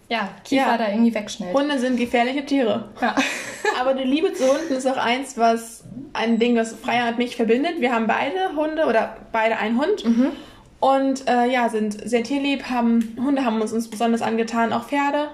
ja, 0.09 0.29
Kiefer 0.45 0.67
Ja. 0.67 0.79
da 0.79 0.89
irgendwie 0.89 1.15
wegschnellt. 1.15 1.55
Hunde 1.57 1.79
sind 1.79 1.97
gefährliche 1.97 2.45
Tiere. 2.47 2.89
ja. 3.01 3.15
Aber 3.81 3.95
die 3.95 4.05
Liebe 4.05 4.33
zu 4.33 4.47
Hunden 4.49 4.75
ist 4.75 4.87
auch 4.87 4.97
eins, 4.97 5.37
was 5.37 5.85
ein 6.13 6.39
Ding, 6.39 6.57
was 6.57 6.73
Freya 6.73 7.09
und 7.09 7.19
mich 7.19 7.37
verbindet. 7.37 7.81
Wir 7.81 7.93
haben 7.93 8.07
beide 8.07 8.57
Hunde 8.57 8.87
oder 8.87 9.17
beide 9.33 9.57
einen 9.59 9.79
Hund. 9.81 10.05
Mhm. 10.05 10.33
Und 10.81 11.27
äh, 11.29 11.47
ja, 11.51 11.69
sind 11.69 12.09
sehr 12.09 12.23
tierlieb, 12.23 12.71
haben 12.71 13.17
Hunde 13.21 13.45
haben 13.45 13.61
uns, 13.61 13.73
uns 13.73 13.89
besonders 13.89 14.23
angetan, 14.23 14.73
auch 14.73 14.85
Pferde. 14.85 15.29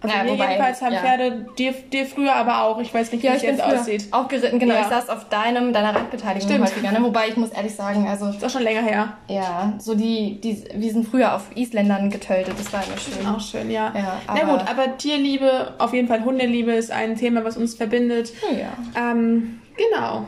Also 0.00 0.16
Ja, 0.16 0.24
wir 0.24 0.32
wobei, 0.32 0.52
jedenfalls 0.52 0.80
haben 0.80 0.92
ja. 0.94 1.00
Pferde, 1.00 1.46
dir, 1.58 1.72
dir 1.72 2.06
früher 2.06 2.34
aber 2.34 2.62
auch. 2.62 2.78
Ich 2.80 2.94
weiß 2.94 3.10
nicht, 3.12 3.22
wie 3.22 3.26
Ja, 3.26 3.34
es 3.34 3.42
jetzt 3.42 3.60
aussieht. 3.62 4.06
auch 4.12 4.28
geritten, 4.28 4.58
genau. 4.60 4.74
Ja. 4.74 4.82
Ich 4.82 4.86
saß 4.86 5.08
auf 5.10 5.28
deinem, 5.28 5.72
deiner 5.72 5.94
Radbeteiligung 5.94 6.48
Stimmt. 6.48 6.64
häufiger, 6.66 6.92
ne? 6.92 7.02
Wobei 7.02 7.28
ich 7.28 7.36
muss 7.36 7.50
ehrlich 7.50 7.74
sagen, 7.74 8.06
also 8.08 8.28
Ist 8.28 8.44
auch 8.44 8.48
schon 8.48 8.62
länger 8.62 8.82
her. 8.82 9.14
ja, 9.26 9.72
so 9.78 9.94
die, 9.96 10.40
die, 10.40 10.64
wir 10.72 10.92
sind 10.92 11.08
früher 11.08 11.34
auf 11.34 11.46
Isländern 11.56 12.10
getötet, 12.10 12.54
das 12.56 12.72
war 12.72 12.82
immer 12.86 12.96
schön. 12.96 13.26
Auch 13.26 13.40
schön, 13.40 13.70
ja. 13.72 13.92
Ja, 13.94 14.20
Na 14.28 14.40
aber- 14.40 14.52
gut, 14.58 14.70
aber 14.70 14.96
Tierliebe, 14.98 15.74
auf 15.78 15.92
jeden 15.92 16.06
Fall 16.08 16.24
Hundeliebe 16.24 16.72
ist 16.72 16.92
ein 16.92 17.16
Thema, 17.16 17.44
was 17.44 17.56
uns 17.56 17.74
verbindet. 17.74 18.32
Ja. 18.52 18.68
Ähm, 19.10 19.60
genau. 19.76 20.26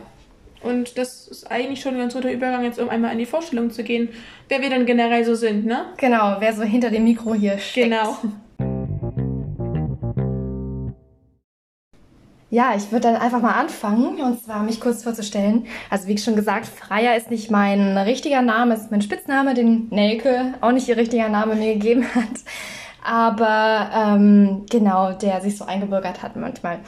Und 0.63 0.99
das 0.99 1.27
ist 1.27 1.51
eigentlich 1.51 1.81
schon 1.81 1.95
ein 1.95 2.01
ganz 2.01 2.15
guter 2.15 2.31
Übergang, 2.31 2.65
jetzt 2.65 2.79
um 2.79 2.89
einmal 2.89 3.13
in 3.13 3.19
die 3.19 3.27
Vorstellung 3.27 3.71
zu 3.71 3.83
gehen, 3.83 4.11
wer 4.49 4.61
wir 4.61 4.69
dann 4.69 4.85
generell 4.85 5.25
so 5.25 5.35
sind, 5.35 5.65
ne? 5.65 5.87
Genau, 5.97 6.37
wer 6.39 6.53
so 6.53 6.63
hinter 6.63 6.91
dem 6.91 7.05
Mikro 7.05 7.35
hier 7.35 7.59
steckt. 7.59 7.91
Genau. 7.91 8.17
Ja, 12.53 12.75
ich 12.77 12.91
würde 12.91 13.03
dann 13.03 13.17
einfach 13.17 13.41
mal 13.41 13.53
anfangen 13.53 14.21
und 14.21 14.45
zwar 14.45 14.65
mich 14.65 14.81
kurz 14.81 15.05
vorzustellen. 15.05 15.67
Also 15.89 16.09
wie 16.09 16.19
schon 16.19 16.35
gesagt, 16.35 16.67
Freya 16.67 17.15
ist 17.15 17.31
nicht 17.31 17.49
mein 17.49 17.97
richtiger 17.97 18.43
Name, 18.43 18.75
es 18.75 18.81
ist 18.81 18.91
mein 18.91 19.03
Spitzname, 19.03 19.55
den 19.55 19.87
Nelke 19.91 20.55
auch 20.61 20.73
nicht 20.73 20.89
ihr 20.89 20.97
richtiger 20.97 21.29
Name 21.29 21.55
mir 21.55 21.75
gegeben 21.75 22.05
hat. 22.13 22.41
Aber 23.05 23.91
ähm, 23.95 24.67
genau, 24.71 25.13
der 25.13 25.41
sich 25.41 25.57
so 25.57 25.65
eingebürgert 25.65 26.23
hat 26.23 26.37
manchmal. 26.37 26.81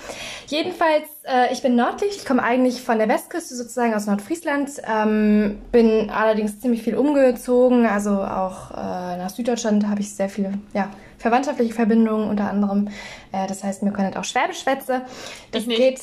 Jedenfalls, 0.46 1.08
äh, 1.24 1.52
ich 1.52 1.62
bin 1.62 1.76
nördlich, 1.76 2.16
ich 2.16 2.24
komme 2.24 2.42
eigentlich 2.42 2.82
von 2.82 2.98
der 2.98 3.08
Westküste 3.08 3.54
sozusagen 3.54 3.94
aus 3.94 4.06
Nordfriesland, 4.06 4.70
ähm, 4.86 5.60
bin 5.70 6.10
allerdings 6.10 6.60
ziemlich 6.60 6.82
viel 6.82 6.96
umgezogen, 6.96 7.86
also 7.86 8.22
auch 8.22 8.70
äh, 8.72 9.16
nach 9.16 9.30
Süddeutschland 9.30 9.88
habe 9.88 10.00
ich 10.00 10.14
sehr 10.14 10.28
viele, 10.28 10.54
ja, 10.74 10.90
verwandtschaftliche 11.18 11.72
Verbindungen 11.72 12.28
unter 12.28 12.50
anderem. 12.50 12.88
Äh, 13.32 13.46
das 13.46 13.64
heißt, 13.64 13.82
mir 13.82 13.92
können 13.92 14.14
auch 14.16 14.24
Schwäbisch 14.24 14.60
schwätze. 14.60 15.02
Das 15.52 15.66
geht. 15.66 16.00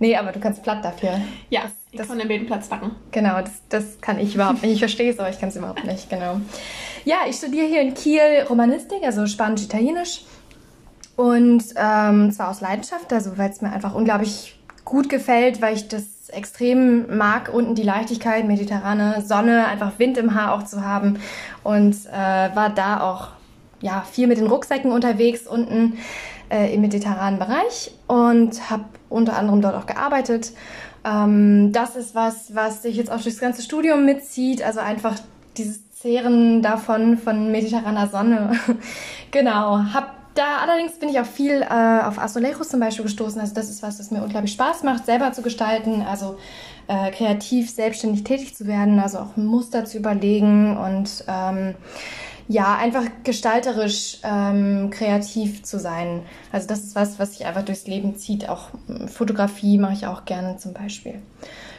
Nee, 0.00 0.16
aber 0.16 0.32
du 0.32 0.40
kannst 0.40 0.62
platt 0.62 0.84
dafür. 0.84 1.20
Ja, 1.50 1.62
das, 1.62 1.72
ich 1.90 1.98
das, 1.98 2.08
kann 2.08 2.18
den 2.18 2.46
Platz 2.46 2.68
backen. 2.68 2.92
Genau, 3.10 3.40
das, 3.40 3.62
das 3.68 4.00
kann 4.00 4.18
ich 4.18 4.34
überhaupt 4.34 4.62
nicht. 4.62 4.74
Ich 4.74 4.78
verstehe 4.78 5.10
es, 5.10 5.18
aber 5.18 5.28
ich 5.28 5.40
kann 5.40 5.48
es 5.48 5.56
überhaupt 5.56 5.84
nicht, 5.84 6.08
genau. 6.08 6.40
Ja, 7.04 7.18
ich 7.28 7.36
studiere 7.36 7.66
hier 7.66 7.80
in 7.80 7.94
Kiel 7.94 8.46
Romanistik, 8.48 9.02
also 9.02 9.26
Spanisch-Italienisch. 9.26 10.24
Und 11.16 11.64
ähm, 11.76 12.30
zwar 12.30 12.50
aus 12.50 12.60
Leidenschaft, 12.60 13.12
also 13.12 13.36
weil 13.38 13.50
es 13.50 13.60
mir 13.60 13.72
einfach 13.72 13.94
unglaublich 13.94 14.58
gut 14.84 15.08
gefällt, 15.08 15.60
weil 15.60 15.74
ich 15.74 15.88
das 15.88 16.28
extrem 16.28 17.16
mag, 17.16 17.50
unten 17.52 17.74
die 17.74 17.82
Leichtigkeit, 17.82 18.46
mediterrane 18.46 19.22
Sonne, 19.22 19.66
einfach 19.66 19.98
Wind 19.98 20.16
im 20.18 20.34
Haar 20.34 20.54
auch 20.54 20.64
zu 20.64 20.84
haben. 20.84 21.18
Und 21.64 21.96
äh, 22.06 22.54
war 22.54 22.70
da 22.70 23.00
auch 23.00 23.28
ja, 23.80 24.04
viel 24.10 24.26
mit 24.26 24.38
den 24.38 24.46
Rucksäcken 24.46 24.92
unterwegs 24.92 25.46
unten 25.46 25.98
äh, 26.50 26.72
im 26.74 26.80
mediterranen 26.80 27.38
Bereich 27.38 27.92
und 28.06 28.70
habe 28.70 28.84
unter 29.08 29.36
anderem 29.36 29.60
dort 29.60 29.74
auch 29.74 29.86
gearbeitet. 29.86 30.52
Ähm, 31.04 31.72
das 31.72 31.96
ist 31.96 32.14
was, 32.14 32.54
was 32.54 32.82
sich 32.82 32.96
jetzt 32.96 33.10
auch 33.10 33.20
durchs 33.20 33.40
ganze 33.40 33.62
Studium 33.62 34.04
mitzieht, 34.04 34.62
also 34.62 34.80
einfach 34.80 35.16
dieses 35.56 35.87
Zehren 36.00 36.62
davon 36.62 37.18
von 37.18 37.50
mediterraner 37.50 38.06
Sonne. 38.06 38.52
genau, 39.32 39.78
hab 39.92 40.14
da 40.34 40.58
allerdings 40.62 40.92
bin 40.92 41.08
ich 41.08 41.18
auch 41.18 41.26
viel 41.26 41.62
äh, 41.62 42.04
auf 42.04 42.20
Azulejos 42.20 42.68
zum 42.68 42.78
Beispiel 42.78 43.04
gestoßen. 43.04 43.40
Also 43.40 43.54
das 43.54 43.68
ist 43.68 43.82
was, 43.82 43.98
das 43.98 44.12
mir 44.12 44.22
unglaublich 44.22 44.52
Spaß 44.52 44.84
macht, 44.84 45.06
selber 45.06 45.32
zu 45.32 45.42
gestalten, 45.42 46.02
also 46.02 46.38
äh, 46.86 47.10
kreativ, 47.10 47.68
selbstständig 47.70 48.22
tätig 48.22 48.54
zu 48.54 48.68
werden, 48.68 49.00
also 49.00 49.18
auch 49.18 49.36
Muster 49.36 49.84
zu 49.84 49.98
überlegen 49.98 50.76
und 50.76 51.24
ähm, 51.26 51.74
ja, 52.46 52.76
einfach 52.76 53.04
gestalterisch 53.24 54.18
ähm, 54.22 54.90
kreativ 54.90 55.64
zu 55.64 55.80
sein. 55.80 56.22
Also 56.52 56.68
das 56.68 56.84
ist 56.84 56.94
was, 56.94 57.18
was 57.18 57.32
sich 57.32 57.44
einfach 57.44 57.64
durchs 57.64 57.88
Leben 57.88 58.16
zieht. 58.16 58.48
Auch 58.48 58.70
hm, 58.86 59.08
Fotografie 59.08 59.78
mache 59.78 59.94
ich 59.94 60.06
auch 60.06 60.24
gerne 60.24 60.56
zum 60.58 60.72
Beispiel. 60.72 61.20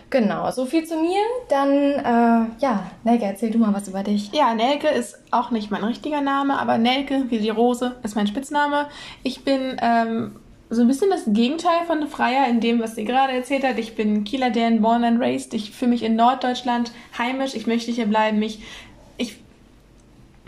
Genau, 0.09 0.49
so 0.51 0.65
viel 0.65 0.85
zu 0.85 0.95
mir. 0.99 1.19
Dann, 1.49 1.71
äh, 1.71 2.49
ja, 2.59 2.91
Nelke, 3.03 3.25
erzähl 3.25 3.51
du 3.51 3.59
mal 3.59 3.73
was 3.73 3.87
über 3.87 4.03
dich. 4.03 4.31
Ja, 4.33 4.53
Nelke 4.55 4.87
ist 4.87 5.19
auch 5.31 5.51
nicht 5.51 5.69
mein 5.69 5.83
richtiger 5.83 6.21
Name, 6.21 6.59
aber 6.59 6.77
Nelke, 6.77 7.25
wie 7.29 7.39
die 7.39 7.49
Rose, 7.49 7.95
ist 8.03 8.15
mein 8.15 8.27
Spitzname. 8.27 8.87
Ich 9.21 9.43
bin 9.43 9.77
ähm, 9.81 10.35
so 10.69 10.81
ein 10.81 10.87
bisschen 10.87 11.11
das 11.11 11.23
Gegenteil 11.27 11.85
von 11.85 12.07
Freier 12.07 12.47
in 12.47 12.59
dem, 12.59 12.79
was 12.79 12.95
sie 12.95 13.05
gerade 13.05 13.33
erzählt 13.33 13.63
hat. 13.63 13.77
Ich 13.77 13.95
bin 13.95 14.23
Kieler 14.23 14.49
Dan, 14.49 14.81
born 14.81 15.03
and 15.03 15.21
raised. 15.21 15.53
Ich 15.53 15.71
fühle 15.71 15.91
mich 15.91 16.03
in 16.03 16.15
Norddeutschland 16.15 16.91
heimisch. 17.17 17.53
Ich 17.53 17.67
möchte 17.67 17.91
hier 17.91 18.07
bleiben. 18.07 18.39
Mich 18.39 18.61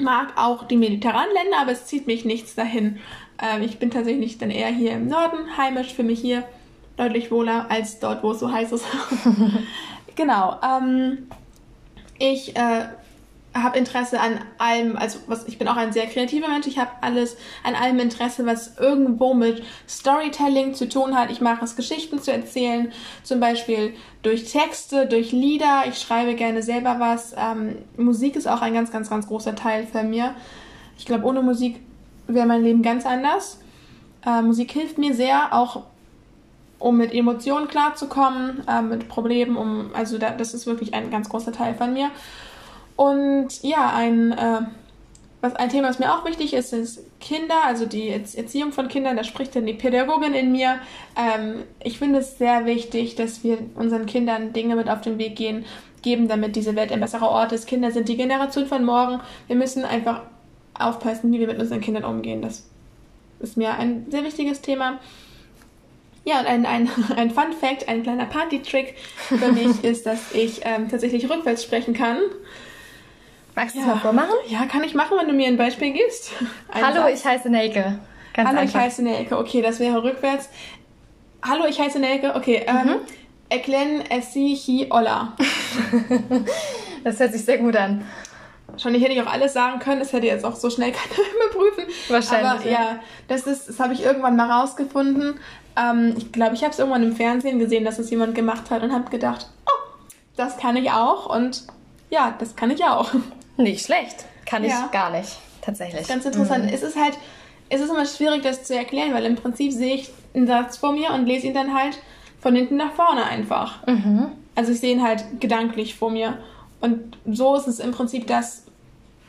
mag 0.01 0.33
auch 0.35 0.63
die 0.63 0.77
mediterranen 0.77 1.33
Länder, 1.33 1.59
aber 1.61 1.71
es 1.71 1.85
zieht 1.85 2.07
mich 2.07 2.25
nichts 2.25 2.55
dahin. 2.55 2.97
Ähm, 3.41 3.61
ich 3.61 3.79
bin 3.79 3.91
tatsächlich 3.91 4.37
dann 4.37 4.51
eher 4.51 4.69
hier 4.69 4.91
im 4.93 5.07
Norden 5.07 5.57
heimisch, 5.57 5.93
für 5.93 6.03
mich 6.03 6.19
hier 6.19 6.43
deutlich 7.01 7.31
wohler 7.31 7.65
als 7.69 7.99
dort, 7.99 8.23
wo 8.23 8.31
es 8.31 8.39
so 8.39 8.51
heiß 8.51 8.71
ist. 8.71 8.85
genau. 10.15 10.59
Ähm, 10.63 11.29
ich 12.19 12.55
äh, 12.55 12.85
habe 13.53 13.77
Interesse 13.77 14.19
an 14.19 14.39
allem, 14.59 14.95
also 14.95 15.19
was, 15.27 15.47
ich 15.47 15.57
bin 15.57 15.67
auch 15.67 15.75
ein 15.75 15.91
sehr 15.91 16.05
kreativer 16.05 16.47
Mensch, 16.47 16.67
ich 16.67 16.77
habe 16.77 16.91
alles 17.01 17.35
an 17.63 17.75
allem 17.75 17.99
Interesse, 17.99 18.45
was 18.45 18.77
irgendwo 18.77 19.33
mit 19.33 19.63
Storytelling 19.89 20.73
zu 20.73 20.87
tun 20.87 21.17
hat. 21.17 21.31
Ich 21.31 21.41
mache 21.41 21.65
es, 21.65 21.75
Geschichten 21.75 22.21
zu 22.21 22.31
erzählen, 22.31 22.93
zum 23.23 23.39
Beispiel 23.39 23.93
durch 24.21 24.51
Texte, 24.51 25.07
durch 25.07 25.31
Lieder. 25.31 25.83
Ich 25.87 25.99
schreibe 25.99 26.35
gerne 26.35 26.61
selber 26.61 26.97
was. 26.99 27.33
Ähm, 27.37 27.77
Musik 27.97 28.35
ist 28.35 28.47
auch 28.47 28.61
ein 28.61 28.73
ganz, 28.73 28.91
ganz, 28.91 29.09
ganz 29.09 29.27
großer 29.27 29.55
Teil 29.55 29.87
für 29.87 30.03
mir. 30.03 30.35
Ich 30.97 31.05
glaube, 31.05 31.25
ohne 31.25 31.41
Musik 31.41 31.81
wäre 32.27 32.45
mein 32.45 32.63
Leben 32.63 32.83
ganz 32.83 33.05
anders. 33.05 33.59
Äh, 34.25 34.43
Musik 34.43 34.71
hilft 34.71 34.97
mir 34.99 35.15
sehr, 35.15 35.53
auch 35.53 35.83
um 36.81 36.97
mit 36.97 37.13
Emotionen 37.13 37.67
klarzukommen, 37.67 38.63
äh, 38.67 38.81
mit 38.81 39.07
Problemen, 39.07 39.55
um, 39.55 39.91
also 39.93 40.17
da, 40.17 40.31
das 40.31 40.53
ist 40.53 40.65
wirklich 40.65 40.93
ein 40.93 41.11
ganz 41.11 41.29
großer 41.29 41.51
Teil 41.51 41.75
von 41.75 41.93
mir. 41.93 42.09
Und 42.95 43.63
ja, 43.63 43.93
ein, 43.95 44.31
äh, 44.31 44.61
was, 45.41 45.55
ein 45.55 45.69
Thema, 45.69 45.89
was 45.89 45.99
mir 45.99 46.13
auch 46.13 46.25
wichtig 46.25 46.53
ist, 46.53 46.73
ist 46.73 47.03
Kinder, 47.19 47.63
also 47.65 47.85
die 47.85 48.09
Erziehung 48.09 48.71
von 48.71 48.87
Kindern. 48.87 49.15
Da 49.15 49.23
spricht 49.23 49.55
dann 49.55 49.65
die 49.65 49.73
Pädagogin 49.73 50.33
in 50.33 50.51
mir. 50.51 50.79
Ähm, 51.15 51.63
ich 51.83 51.97
finde 51.97 52.19
es 52.19 52.37
sehr 52.37 52.65
wichtig, 52.65 53.15
dass 53.15 53.43
wir 53.43 53.57
unseren 53.75 54.05
Kindern 54.05 54.53
Dinge 54.53 54.75
mit 54.75 54.89
auf 54.89 55.01
den 55.01 55.17
Weg 55.17 55.35
gehen, 55.35 55.65
geben, 56.01 56.27
damit 56.27 56.55
diese 56.55 56.75
Welt 56.75 56.91
ein 56.91 56.99
besserer 56.99 57.29
Ort 57.29 57.51
ist. 57.51 57.67
Kinder 57.67 57.91
sind 57.91 58.09
die 58.09 58.17
Generation 58.17 58.65
von 58.65 58.83
morgen. 58.83 59.19
Wir 59.47 59.55
müssen 59.55 59.85
einfach 59.85 60.21
aufpassen, 60.73 61.31
wie 61.31 61.39
wir 61.39 61.47
mit 61.47 61.59
unseren 61.59 61.81
Kindern 61.81 62.05
umgehen. 62.05 62.41
Das 62.41 62.67
ist 63.39 63.57
mir 63.57 63.73
ein 63.73 64.07
sehr 64.09 64.23
wichtiges 64.23 64.61
Thema. 64.61 64.99
Ja, 66.23 66.39
und 66.39 66.45
ein, 66.45 66.65
ein, 66.65 66.89
ein 67.15 67.31
Fun 67.31 67.53
Fact, 67.53 67.87
ein 67.87 68.03
kleiner 68.03 68.25
Party-Trick 68.25 68.95
für 69.27 69.51
mich 69.51 69.83
ist, 69.83 70.05
dass 70.05 70.31
ich 70.33 70.61
ähm, 70.63 70.89
tatsächlich 70.89 71.29
rückwärts 71.29 71.63
sprechen 71.63 71.93
kann. 71.93 72.17
Magst 73.55 73.75
du 73.75 73.79
es 73.79 73.85
mal 73.85 73.97
vormachen? 73.97 74.33
Ja, 74.47 74.65
kann 74.65 74.83
ich 74.83 74.95
machen, 74.95 75.17
wenn 75.19 75.27
du 75.27 75.33
mir 75.33 75.47
ein 75.47 75.57
Beispiel 75.57 75.91
gibst. 75.91 76.31
Ein 76.69 76.85
Hallo, 76.85 77.01
Satz. 77.01 77.19
ich 77.19 77.25
heiße 77.25 77.49
Nelke. 77.49 77.99
Ganz 78.33 78.47
Hallo, 78.47 78.59
einfach. 78.61 78.79
ich 78.79 78.85
heiße 78.85 79.03
Nelke. 79.03 79.37
Okay, 79.37 79.61
das 79.61 79.79
wäre 79.79 80.01
rückwärts. 80.03 80.49
Hallo, 81.43 81.65
ich 81.67 81.79
heiße 81.79 81.99
Nelke. 81.99 82.33
Okay, 82.35 82.63
ähm, 82.65 82.85
mhm. 82.85 82.95
erklären 83.49 84.03
Essi 84.09 84.55
hi 84.55 84.87
olla. 84.89 85.35
das 87.03 87.19
hört 87.19 87.33
sich 87.33 87.43
sehr 87.43 87.57
gut 87.57 87.75
an. 87.75 88.05
Wahrscheinlich 88.67 89.03
hätte 89.03 89.13
ich 89.13 89.21
auch 89.21 89.31
alles 89.31 89.51
sagen 89.51 89.79
können, 89.79 89.99
das 89.99 90.13
hätte 90.13 90.27
jetzt 90.27 90.45
auch 90.45 90.55
so 90.55 90.69
schnell 90.69 90.93
keiner 90.93 91.15
mehr 91.15 91.49
prüfen. 91.51 91.83
Wahrscheinlich. 92.07 92.51
Aber 92.51 92.65
ja, 92.65 92.71
ja 92.71 92.99
das 93.27 93.45
ist, 93.47 93.67
das 93.67 93.79
habe 93.81 93.93
ich 93.93 94.03
irgendwann 94.03 94.37
mal 94.37 94.49
rausgefunden. 94.49 95.39
Ähm, 95.75 96.15
ich 96.17 96.31
glaube, 96.31 96.55
ich 96.55 96.63
habe 96.63 96.71
es 96.71 96.79
irgendwann 96.79 97.03
im 97.03 97.15
Fernsehen 97.15 97.59
gesehen, 97.59 97.85
dass 97.85 97.99
es 97.99 98.09
jemand 98.09 98.35
gemacht 98.35 98.69
hat 98.69 98.83
und 98.83 98.93
habe 98.93 99.09
gedacht, 99.09 99.47
oh, 99.65 100.09
das 100.35 100.57
kann 100.57 100.75
ich 100.75 100.91
auch 100.91 101.33
und 101.33 101.63
ja, 102.09 102.35
das 102.37 102.55
kann 102.55 102.71
ich 102.71 102.83
auch. 102.83 103.11
Nicht 103.57 103.85
schlecht. 103.85 104.25
Kann 104.45 104.63
ja. 104.63 104.83
ich 104.85 104.91
gar 104.91 105.11
nicht, 105.11 105.37
tatsächlich. 105.61 106.07
Ganz 106.07 106.25
interessant. 106.25 106.65
Mhm. 106.65 106.71
Es 106.73 106.83
ist 106.83 106.97
halt, 106.97 107.17
es 107.69 107.79
ist 107.79 107.89
immer 107.89 108.05
schwierig, 108.05 108.41
das 108.43 108.63
zu 108.63 108.75
erklären, 108.75 109.13
weil 109.13 109.25
im 109.25 109.35
Prinzip 109.35 109.71
sehe 109.71 109.95
ich 109.95 110.09
einen 110.33 110.47
Satz 110.47 110.77
vor 110.77 110.91
mir 110.91 111.11
und 111.11 111.25
lese 111.25 111.47
ihn 111.47 111.53
dann 111.53 111.73
halt 111.73 111.97
von 112.41 112.55
hinten 112.55 112.75
nach 112.75 112.93
vorne 112.93 113.23
einfach. 113.23 113.85
Mhm. 113.87 114.31
Also 114.55 114.71
ich 114.71 114.79
sehe 114.79 114.93
ihn 114.93 115.03
halt 115.03 115.23
gedanklich 115.39 115.95
vor 115.95 116.11
mir. 116.11 116.37
Und 116.81 117.17
so 117.25 117.55
ist 117.55 117.67
es 117.67 117.79
im 117.79 117.91
Prinzip 117.91 118.27
das, 118.27 118.63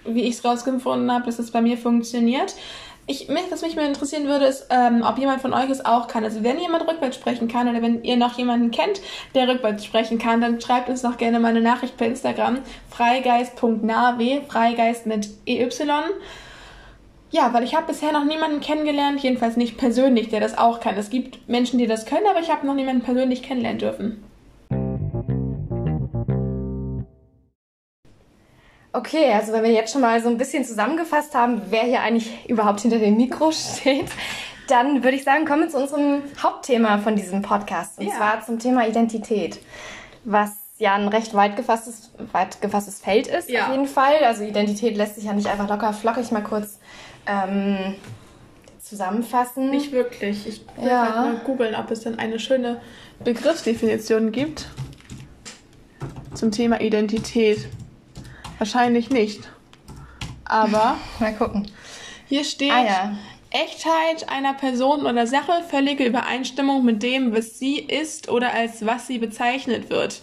wie 0.04 0.22
ich 0.22 0.36
es 0.36 0.44
rausgefunden 0.44 1.12
habe, 1.12 1.26
dass 1.26 1.38
es 1.38 1.50
bei 1.50 1.60
mir 1.60 1.76
funktioniert. 1.78 2.54
Ich, 3.06 3.28
was 3.50 3.62
mich 3.62 3.74
mal 3.74 3.84
interessieren 3.84 4.26
würde, 4.26 4.46
ist, 4.46 4.66
ähm, 4.70 5.02
ob 5.02 5.18
jemand 5.18 5.42
von 5.42 5.52
euch 5.52 5.68
es 5.68 5.84
auch 5.84 6.06
kann. 6.06 6.22
Also 6.22 6.44
wenn 6.44 6.60
jemand 6.60 6.86
rückwärts 6.88 7.16
sprechen 7.16 7.48
kann 7.48 7.68
oder 7.68 7.82
wenn 7.82 8.04
ihr 8.04 8.16
noch 8.16 8.38
jemanden 8.38 8.70
kennt, 8.70 9.00
der 9.34 9.48
rückwärts 9.48 9.84
sprechen 9.84 10.18
kann, 10.18 10.40
dann 10.40 10.60
schreibt 10.60 10.88
uns 10.88 11.02
doch 11.02 11.16
gerne 11.16 11.40
mal 11.40 11.48
eine 11.48 11.60
Nachricht 11.60 11.96
per 11.96 12.06
Instagram. 12.06 12.58
freigeist.nave, 12.90 14.42
Freigeist 14.48 15.06
mit 15.06 15.28
EY. 15.46 15.68
Ja, 17.32 17.52
weil 17.52 17.64
ich 17.64 17.74
habe 17.74 17.86
bisher 17.86 18.12
noch 18.12 18.24
niemanden 18.24 18.60
kennengelernt, 18.60 19.20
jedenfalls 19.20 19.56
nicht 19.56 19.78
persönlich, 19.78 20.28
der 20.28 20.40
das 20.40 20.56
auch 20.56 20.80
kann. 20.80 20.96
Es 20.96 21.10
gibt 21.10 21.48
Menschen, 21.48 21.78
die 21.78 21.86
das 21.86 22.06
können, 22.06 22.26
aber 22.30 22.40
ich 22.40 22.50
habe 22.50 22.66
noch 22.66 22.74
niemanden 22.74 23.02
persönlich 23.02 23.42
kennenlernen 23.42 23.78
dürfen. 23.78 24.24
Okay, 28.94 29.32
also 29.32 29.52
wenn 29.52 29.62
wir 29.62 29.72
jetzt 29.72 29.92
schon 29.92 30.02
mal 30.02 30.20
so 30.22 30.28
ein 30.28 30.36
bisschen 30.36 30.64
zusammengefasst 30.64 31.34
haben, 31.34 31.62
wer 31.70 31.82
hier 31.82 32.00
eigentlich 32.00 32.48
überhaupt 32.48 32.80
hinter 32.80 32.98
dem 32.98 33.16
Mikro 33.16 33.50
steht, 33.52 34.10
dann 34.68 35.02
würde 35.02 35.16
ich 35.16 35.24
sagen, 35.24 35.44
kommen 35.46 35.62
wir 35.62 35.68
zu 35.70 35.78
unserem 35.78 36.22
Hauptthema 36.42 36.98
von 36.98 37.16
diesem 37.16 37.42
Podcast. 37.42 37.98
Und 37.98 38.06
ja. 38.06 38.12
zwar 38.12 38.44
zum 38.44 38.58
Thema 38.58 38.86
Identität. 38.86 39.60
Was 40.24 40.50
ja 40.78 40.94
ein 40.94 41.08
recht 41.08 41.34
weit 41.34 41.56
gefasstes, 41.56 42.10
weit 42.32 42.60
gefasstes 42.60 43.00
Feld 43.00 43.28
ist, 43.28 43.48
ja. 43.48 43.64
auf 43.64 43.70
jeden 43.70 43.86
Fall. 43.86 44.24
Also 44.24 44.44
Identität 44.44 44.96
lässt 44.96 45.14
sich 45.14 45.24
ja 45.24 45.32
nicht 45.32 45.46
einfach 45.46 45.68
locker 45.68 45.92
flockig 45.92 46.30
mal 46.30 46.42
kurz 46.42 46.78
ähm, 47.26 47.94
zusammenfassen. 48.80 49.70
Nicht 49.70 49.92
wirklich. 49.92 50.46
Ich 50.46 50.66
will 50.76 50.88
ja. 50.88 51.04
mal 51.04 51.40
googeln, 51.44 51.74
ob 51.74 51.90
es 51.90 52.00
dann 52.00 52.18
eine 52.18 52.38
schöne 52.38 52.80
Begriffsdefinition 53.24 54.32
gibt 54.32 54.68
zum 56.34 56.50
Thema 56.50 56.80
Identität. 56.80 57.68
Wahrscheinlich 58.62 59.10
nicht. 59.10 59.40
Aber. 60.44 60.96
Mal 61.18 61.34
gucken. 61.34 61.68
Hier 62.28 62.44
steht. 62.44 62.70
Ah, 62.70 62.84
ja. 62.84 63.18
Echtheit 63.50 64.28
einer 64.28 64.54
Person 64.54 65.04
oder 65.04 65.26
Sache, 65.26 65.64
völlige 65.68 66.04
Übereinstimmung 66.04 66.84
mit 66.84 67.02
dem, 67.02 67.34
was 67.34 67.58
sie 67.58 67.80
ist 67.80 68.28
oder 68.28 68.54
als 68.54 68.86
was 68.86 69.08
sie 69.08 69.18
bezeichnet 69.18 69.90
wird. 69.90 70.20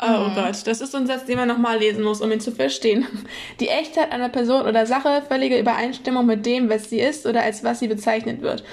Oh 0.00 0.30
mhm. 0.30 0.34
Gott, 0.36 0.66
das 0.66 0.80
ist 0.80 0.92
so 0.92 0.96
ein 0.96 1.06
Satz, 1.06 1.26
den 1.26 1.36
man 1.36 1.48
nochmal 1.48 1.80
lesen 1.80 2.02
muss, 2.02 2.22
um 2.22 2.32
ihn 2.32 2.40
zu 2.40 2.50
verstehen. 2.50 3.06
Die 3.60 3.68
Echtheit 3.68 4.10
einer 4.10 4.30
Person 4.30 4.62
oder 4.62 4.86
Sache, 4.86 5.22
völlige 5.28 5.58
Übereinstimmung 5.58 6.24
mit 6.24 6.46
dem, 6.46 6.70
was 6.70 6.88
sie 6.88 7.00
ist 7.00 7.26
oder 7.26 7.42
als 7.42 7.62
was 7.62 7.80
sie 7.80 7.88
bezeichnet 7.88 8.40
wird. 8.40 8.64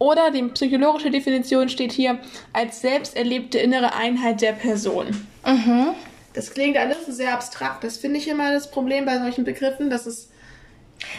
Oder 0.00 0.32
die 0.32 0.42
psychologische 0.42 1.12
Definition 1.12 1.68
steht 1.68 1.92
hier 1.92 2.18
als 2.52 2.80
selbst 2.80 3.16
erlebte 3.16 3.60
innere 3.60 3.94
Einheit 3.94 4.40
der 4.40 4.54
Person. 4.54 5.06
Mhm. 5.46 5.94
Das 6.34 6.52
klingt 6.52 6.76
alles 6.76 7.06
sehr 7.06 7.34
abstrakt. 7.34 7.84
Das 7.84 7.98
finde 7.98 8.18
ich 8.18 8.28
immer 8.28 8.52
das 8.52 8.70
Problem 8.70 9.04
bei 9.04 9.18
solchen 9.18 9.44
Begriffen, 9.44 9.90
dass 9.90 10.06
es 10.06 10.28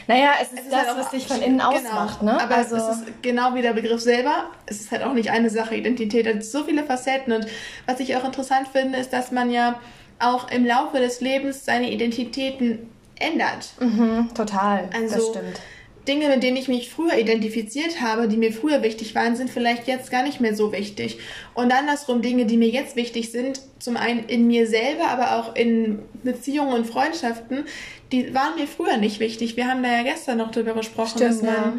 naja, 0.08 0.32
es 0.42 0.48
ist, 0.48 0.54
es 0.54 0.66
ist 0.66 0.72
das, 0.72 0.88
halt 0.88 0.98
was 0.98 1.10
dich 1.12 1.28
von 1.28 1.42
innen 1.42 1.58
genau, 1.58 1.72
ausmacht, 1.72 2.22
ne? 2.22 2.42
Aber 2.42 2.56
also, 2.56 2.76
es 2.76 2.88
ist 2.98 3.22
genau 3.22 3.54
wie 3.54 3.62
der 3.62 3.74
Begriff 3.74 4.02
selber. 4.02 4.46
Es 4.66 4.82
ist 4.82 4.92
halt 4.92 5.04
auch 5.04 5.14
nicht 5.14 5.30
eine 5.30 5.50
Sache, 5.50 5.76
Identität 5.76 6.28
hat 6.28 6.44
so 6.44 6.64
viele 6.64 6.84
Facetten. 6.84 7.34
Und 7.34 7.48
was 7.86 8.00
ich 8.00 8.16
auch 8.16 8.24
interessant 8.24 8.70
finde, 8.70 8.98
ist, 9.00 9.12
dass 9.12 9.32
man 9.32 9.52
ja 9.52 9.80
auch 10.20 10.50
im 10.52 10.66
Laufe 10.66 11.00
des 11.00 11.22
Lebens 11.22 11.66
seine 11.66 11.92
Identitäten 11.92 12.90
ändert. 13.20 13.70
Mhm, 13.80 14.30
total, 14.34 14.90
also, 14.94 15.16
das 15.16 15.28
stimmt. 15.28 15.62
Dinge, 16.08 16.28
mit 16.28 16.44
denen 16.44 16.58
ich 16.58 16.68
mich 16.68 16.90
früher 16.90 17.18
identifiziert 17.18 18.02
habe, 18.02 18.28
die 18.28 18.36
mir 18.36 18.52
früher 18.52 18.84
wichtig 18.84 19.16
waren, 19.16 19.36
sind 19.36 19.50
vielleicht 19.50 19.88
jetzt 19.88 20.12
gar 20.12 20.24
nicht 20.24 20.42
mehr 20.42 20.56
so 20.56 20.74
wichtig. 20.74 21.20
Und 21.54 21.72
andersrum 21.72 22.22
Dinge, 22.22 22.46
die 22.46 22.58
mir 22.58 22.68
jetzt 22.68 22.96
wichtig 22.96 23.32
sind, 23.32 23.62
zum 23.80 23.96
einen 23.96 24.26
in 24.26 24.48
mir 24.48 24.68
selber, 24.68 25.08
aber 25.08 25.38
auch 25.38 25.56
in 25.56 26.00
Beziehungen 26.24 26.74
und 26.74 26.86
Freundschaften, 26.86 27.66
die 28.12 28.34
waren 28.34 28.56
mir 28.56 28.68
früher 28.68 28.98
nicht 28.98 29.20
wichtig. 29.20 29.56
Wir 29.56 29.68
haben 29.68 29.82
da 29.82 29.90
ja 29.90 30.04
gestern 30.04 30.38
noch 30.38 30.52
drüber 30.52 30.74
gesprochen, 30.74 31.18
Stimmt, 31.18 31.32
dass 31.32 31.42
man 31.42 31.54
ja. 31.56 31.74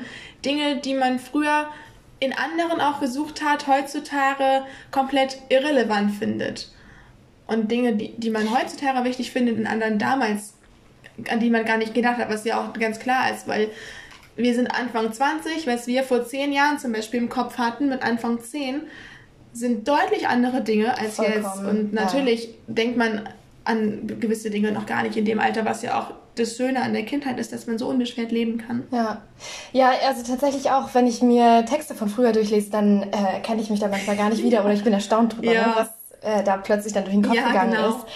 Dinge, 0.44 0.76
die 0.76 0.94
man 0.94 1.18
früher 1.18 1.68
in 2.20 2.32
anderen 2.32 2.80
auch 2.80 3.00
gesucht 3.00 3.42
hat, 3.44 3.66
heutzutage 3.66 4.64
komplett 4.90 5.38
irrelevant 5.50 6.12
findet. 6.12 6.70
Und 7.46 7.70
Dinge, 7.70 7.94
die, 7.94 8.14
die 8.16 8.30
man 8.30 8.50
heutzutage 8.50 9.04
wichtig 9.04 9.30
findet, 9.30 9.58
in 9.58 9.66
anderen 9.66 9.98
damals, 9.98 10.54
an 11.28 11.40
die 11.40 11.50
man 11.50 11.66
gar 11.66 11.76
nicht 11.76 11.92
gedacht 11.92 12.16
hat, 12.16 12.30
was 12.30 12.44
ja 12.44 12.60
auch 12.60 12.72
ganz 12.72 12.98
klar 12.98 13.30
ist, 13.30 13.46
weil 13.46 13.68
wir 14.36 14.54
sind 14.54 14.68
Anfang 14.68 15.12
20, 15.12 15.66
was 15.66 15.86
wir 15.86 16.02
vor 16.02 16.24
zehn 16.24 16.52
Jahren 16.52 16.78
zum 16.78 16.92
Beispiel 16.92 17.20
im 17.20 17.28
Kopf 17.28 17.58
hatten 17.58 17.88
mit 17.88 18.02
Anfang 18.02 18.40
10, 18.40 18.82
sind 19.52 19.86
deutlich 19.86 20.28
andere 20.28 20.62
Dinge 20.62 20.98
als 20.98 21.16
Vollkommen, 21.16 21.44
jetzt. 21.44 21.58
Und 21.58 21.92
natürlich 21.92 22.46
ja. 22.46 22.52
denkt 22.66 22.96
man 22.96 23.28
an 23.64 24.06
gewisse 24.20 24.50
Dinge 24.50 24.72
noch 24.72 24.86
gar 24.86 25.02
nicht 25.02 25.16
in 25.16 25.24
dem 25.24 25.38
Alter, 25.38 25.64
was 25.64 25.82
ja 25.82 26.00
auch 26.00 26.14
das 26.34 26.56
Schöne 26.56 26.82
an 26.82 26.92
der 26.92 27.04
Kindheit 27.04 27.38
ist, 27.38 27.52
dass 27.52 27.66
man 27.66 27.78
so 27.78 27.86
unbeschwert 27.88 28.32
leben 28.32 28.58
kann. 28.58 28.82
Ja, 28.90 29.22
ja, 29.72 29.92
also 30.06 30.24
tatsächlich 30.24 30.70
auch, 30.70 30.92
wenn 30.94 31.06
ich 31.06 31.22
mir 31.22 31.64
Texte 31.64 31.94
von 31.94 32.08
früher 32.08 32.32
durchlese, 32.32 32.70
dann 32.70 33.04
äh, 33.04 33.40
kenne 33.42 33.62
ich 33.62 33.70
mich 33.70 33.78
da 33.78 33.88
manchmal 33.88 34.16
gar 34.16 34.30
nicht 34.30 34.42
wieder 34.42 34.64
oder 34.64 34.74
ich 34.74 34.82
bin 34.82 34.92
erstaunt 34.92 35.36
drüber, 35.36 35.52
ja. 35.52 35.66
ne, 35.68 35.72
was 35.76 35.88
äh, 36.24 36.42
da 36.42 36.56
plötzlich 36.56 36.92
dann 36.92 37.04
durch 37.04 37.14
den 37.14 37.22
Kopf 37.22 37.34
ja, 37.34 37.48
gegangen 37.48 37.72
genau. 37.72 37.88
ist. 37.90 38.06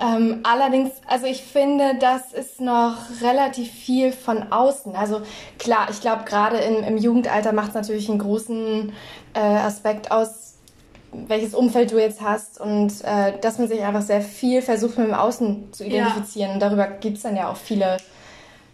Ähm, 0.00 0.40
allerdings, 0.44 0.92
also 1.08 1.26
ich 1.26 1.42
finde, 1.42 1.96
das 1.98 2.32
ist 2.32 2.60
noch 2.60 2.94
relativ 3.20 3.70
viel 3.70 4.12
von 4.12 4.52
außen. 4.52 4.94
Also 4.94 5.22
klar, 5.58 5.88
ich 5.90 6.00
glaube, 6.00 6.22
gerade 6.24 6.58
im, 6.58 6.84
im 6.84 6.98
Jugendalter 6.98 7.52
macht 7.52 7.70
es 7.70 7.74
natürlich 7.74 8.08
einen 8.08 8.20
großen 8.20 8.92
äh, 9.34 9.40
Aspekt 9.40 10.12
aus, 10.12 10.54
welches 11.12 11.54
Umfeld 11.54 11.90
du 11.90 11.98
jetzt 11.98 12.20
hast 12.20 12.60
und 12.60 12.92
äh, 13.02 13.32
dass 13.40 13.58
man 13.58 13.66
sich 13.66 13.82
einfach 13.82 14.02
sehr 14.02 14.20
viel 14.20 14.62
versucht, 14.62 14.98
mit 14.98 15.08
dem 15.08 15.14
Außen 15.14 15.72
zu 15.72 15.84
identifizieren. 15.84 16.50
Ja. 16.50 16.54
Und 16.54 16.60
darüber 16.60 16.86
gibt 16.86 17.16
es 17.16 17.24
dann 17.24 17.34
ja 17.34 17.50
auch 17.50 17.56
viele 17.56 17.96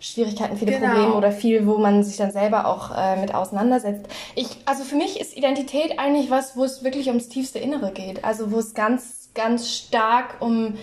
Schwierigkeiten, 0.04 0.58
viele 0.58 0.72
genau. 0.72 0.92
Probleme 0.92 1.14
oder 1.14 1.32
viel, 1.32 1.66
wo 1.66 1.78
man 1.78 2.04
sich 2.04 2.18
dann 2.18 2.30
selber 2.30 2.66
auch 2.66 2.90
äh, 2.94 3.16
mit 3.16 3.34
auseinandersetzt. 3.34 4.06
Ich, 4.34 4.48
also 4.66 4.84
für 4.84 4.96
mich 4.96 5.18
ist 5.18 5.34
Identität 5.34 5.98
eigentlich 5.98 6.30
was, 6.30 6.58
wo 6.58 6.64
es 6.64 6.84
wirklich 6.84 7.08
ums 7.08 7.30
tiefste 7.30 7.58
Innere 7.58 7.90
geht. 7.90 8.22
Also 8.22 8.52
wo 8.52 8.58
es 8.58 8.74
ganz, 8.74 9.30
ganz 9.34 9.70
stark 9.70 10.36
um 10.40 10.74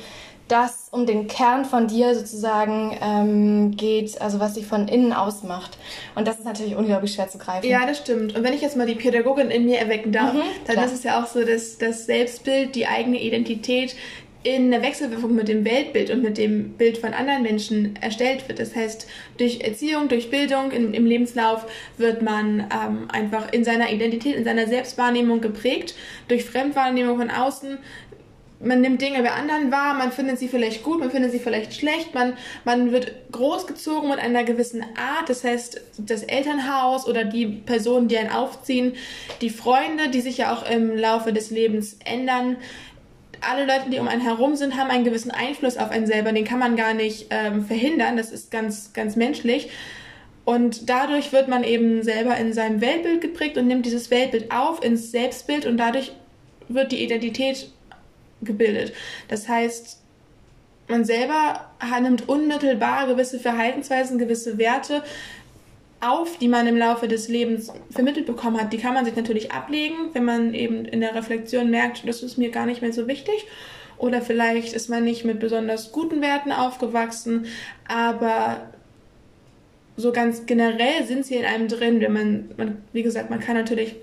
das 0.47 0.89
um 0.91 1.05
den 1.05 1.27
Kern 1.27 1.65
von 1.65 1.87
dir 1.87 2.15
sozusagen 2.15 2.97
ähm, 2.99 3.77
geht, 3.77 4.19
also 4.19 4.39
was 4.39 4.55
dich 4.55 4.65
von 4.65 4.87
innen 4.87 5.13
ausmacht. 5.13 5.77
Und 6.15 6.27
das 6.27 6.39
ist 6.39 6.45
natürlich 6.45 6.75
unglaublich 6.75 7.13
schwer 7.13 7.29
zu 7.29 7.37
greifen. 7.37 7.69
Ja, 7.69 7.85
das 7.85 7.99
stimmt. 7.99 8.35
Und 8.35 8.43
wenn 8.43 8.53
ich 8.53 8.61
jetzt 8.61 8.75
mal 8.75 8.87
die 8.87 8.95
Pädagogin 8.95 9.49
in 9.51 9.65
mir 9.65 9.77
erwecken 9.77 10.11
darf, 10.11 10.33
mhm, 10.33 10.41
dann 10.65 10.75
klar. 10.75 10.85
ist 10.87 10.93
es 10.93 11.03
ja 11.03 11.21
auch 11.21 11.27
so, 11.27 11.45
dass 11.45 11.77
das 11.77 12.05
Selbstbild, 12.07 12.75
die 12.75 12.87
eigene 12.87 13.21
Identität 13.21 13.95
in 14.43 14.71
der 14.71 14.81
Wechselwirkung 14.81 15.35
mit 15.35 15.47
dem 15.47 15.65
Weltbild 15.65 16.09
und 16.09 16.23
mit 16.23 16.37
dem 16.37 16.73
Bild 16.73 16.97
von 16.97 17.13
anderen 17.13 17.43
Menschen 17.43 17.95
erstellt 18.01 18.47
wird. 18.47 18.59
Das 18.59 18.75
heißt, 18.75 19.07
durch 19.37 19.61
Erziehung, 19.61 20.07
durch 20.07 20.31
Bildung 20.31 20.71
in, 20.71 20.93
im 20.93 21.05
Lebenslauf 21.05 21.65
wird 21.97 22.21
man 22.21 22.61
ähm, 22.61 23.07
einfach 23.11 23.53
in 23.53 23.63
seiner 23.63 23.91
Identität, 23.91 24.35
in 24.35 24.43
seiner 24.43 24.67
Selbstwahrnehmung 24.67 25.41
geprägt. 25.41 25.95
Durch 26.27 26.43
Fremdwahrnehmung 26.43 27.17
von 27.17 27.29
außen 27.29 27.77
man 28.63 28.81
nimmt 28.81 29.01
Dinge 29.01 29.21
bei 29.23 29.31
anderen 29.31 29.71
wahr, 29.71 29.93
man 29.95 30.11
findet 30.11 30.39
sie 30.39 30.47
vielleicht 30.47 30.83
gut, 30.83 30.99
man 30.99 31.11
findet 31.11 31.31
sie 31.31 31.39
vielleicht 31.39 31.73
schlecht, 31.73 32.13
man, 32.13 32.33
man 32.63 32.91
wird 32.91 33.11
großgezogen 33.31 34.09
mit 34.09 34.19
einer 34.19 34.43
gewissen 34.43 34.81
Art, 34.81 35.29
das 35.29 35.43
heißt, 35.43 35.81
das 35.97 36.23
Elternhaus 36.23 37.07
oder 37.07 37.23
die 37.23 37.47
Personen, 37.47 38.07
die 38.07 38.17
einen 38.17 38.29
aufziehen, 38.29 38.93
die 39.41 39.49
Freunde, 39.49 40.09
die 40.09 40.21
sich 40.21 40.37
ja 40.37 40.53
auch 40.53 40.69
im 40.69 40.95
Laufe 40.95 41.33
des 41.33 41.49
Lebens 41.49 41.97
ändern, 42.05 42.57
alle 43.41 43.65
Leute, 43.65 43.89
die 43.89 43.99
um 43.99 44.07
einen 44.07 44.21
herum 44.21 44.55
sind, 44.55 44.77
haben 44.77 44.89
einen 44.89 45.03
gewissen 45.03 45.31
Einfluss 45.31 45.77
auf 45.77 45.91
einen 45.91 46.07
selber, 46.07 46.31
den 46.31 46.45
kann 46.45 46.59
man 46.59 46.75
gar 46.75 46.93
nicht 46.93 47.27
ähm, 47.29 47.65
verhindern, 47.65 48.17
das 48.17 48.31
ist 48.31 48.51
ganz, 48.51 48.93
ganz 48.93 49.15
menschlich. 49.15 49.69
Und 50.43 50.89
dadurch 50.89 51.31
wird 51.33 51.47
man 51.47 51.63
eben 51.63 52.03
selber 52.03 52.35
in 52.37 52.53
seinem 52.53 52.81
Weltbild 52.81 53.21
geprägt 53.21 53.57
und 53.57 53.67
nimmt 53.67 53.85
dieses 53.85 54.09
Weltbild 54.09 54.51
auf 54.51 54.83
ins 54.83 55.11
Selbstbild 55.11 55.65
und 55.65 55.77
dadurch 55.77 56.11
wird 56.67 56.91
die 56.91 57.03
Identität 57.03 57.71
gebildet. 58.41 58.93
Das 59.27 59.47
heißt, 59.47 59.99
man 60.87 61.05
selber 61.05 61.69
nimmt 62.01 62.27
unmittelbar 62.27 63.07
gewisse 63.07 63.39
Verhaltensweisen, 63.39 64.17
gewisse 64.17 64.57
Werte 64.57 65.03
auf, 66.01 66.37
die 66.37 66.47
man 66.47 66.67
im 66.67 66.77
Laufe 66.77 67.07
des 67.07 67.27
Lebens 67.27 67.71
vermittelt 67.89 68.25
bekommen 68.25 68.59
hat. 68.59 68.73
Die 68.73 68.77
kann 68.77 68.93
man 68.93 69.05
sich 69.05 69.15
natürlich 69.15 69.51
ablegen, 69.51 69.95
wenn 70.13 70.25
man 70.25 70.53
eben 70.53 70.85
in 70.85 71.01
der 71.01 71.15
Reflexion 71.15 71.69
merkt, 71.69 72.07
das 72.07 72.23
ist 72.23 72.37
mir 72.37 72.49
gar 72.49 72.65
nicht 72.65 72.81
mehr 72.81 72.93
so 72.93 73.07
wichtig. 73.07 73.45
Oder 73.97 74.21
vielleicht 74.21 74.73
ist 74.73 74.89
man 74.89 75.03
nicht 75.03 75.25
mit 75.25 75.39
besonders 75.39 75.91
guten 75.91 76.21
Werten 76.21 76.51
aufgewachsen, 76.51 77.45
aber 77.87 78.71
so 79.95 80.11
ganz 80.11 80.47
generell 80.47 81.05
sind 81.05 81.25
sie 81.25 81.35
in 81.35 81.45
einem 81.45 81.67
drin, 81.67 82.01
wenn 82.01 82.13
man, 82.13 82.49
man 82.57 82.81
wie 82.93 83.03
gesagt, 83.03 83.29
man 83.29 83.39
kann 83.39 83.55
natürlich 83.55 83.95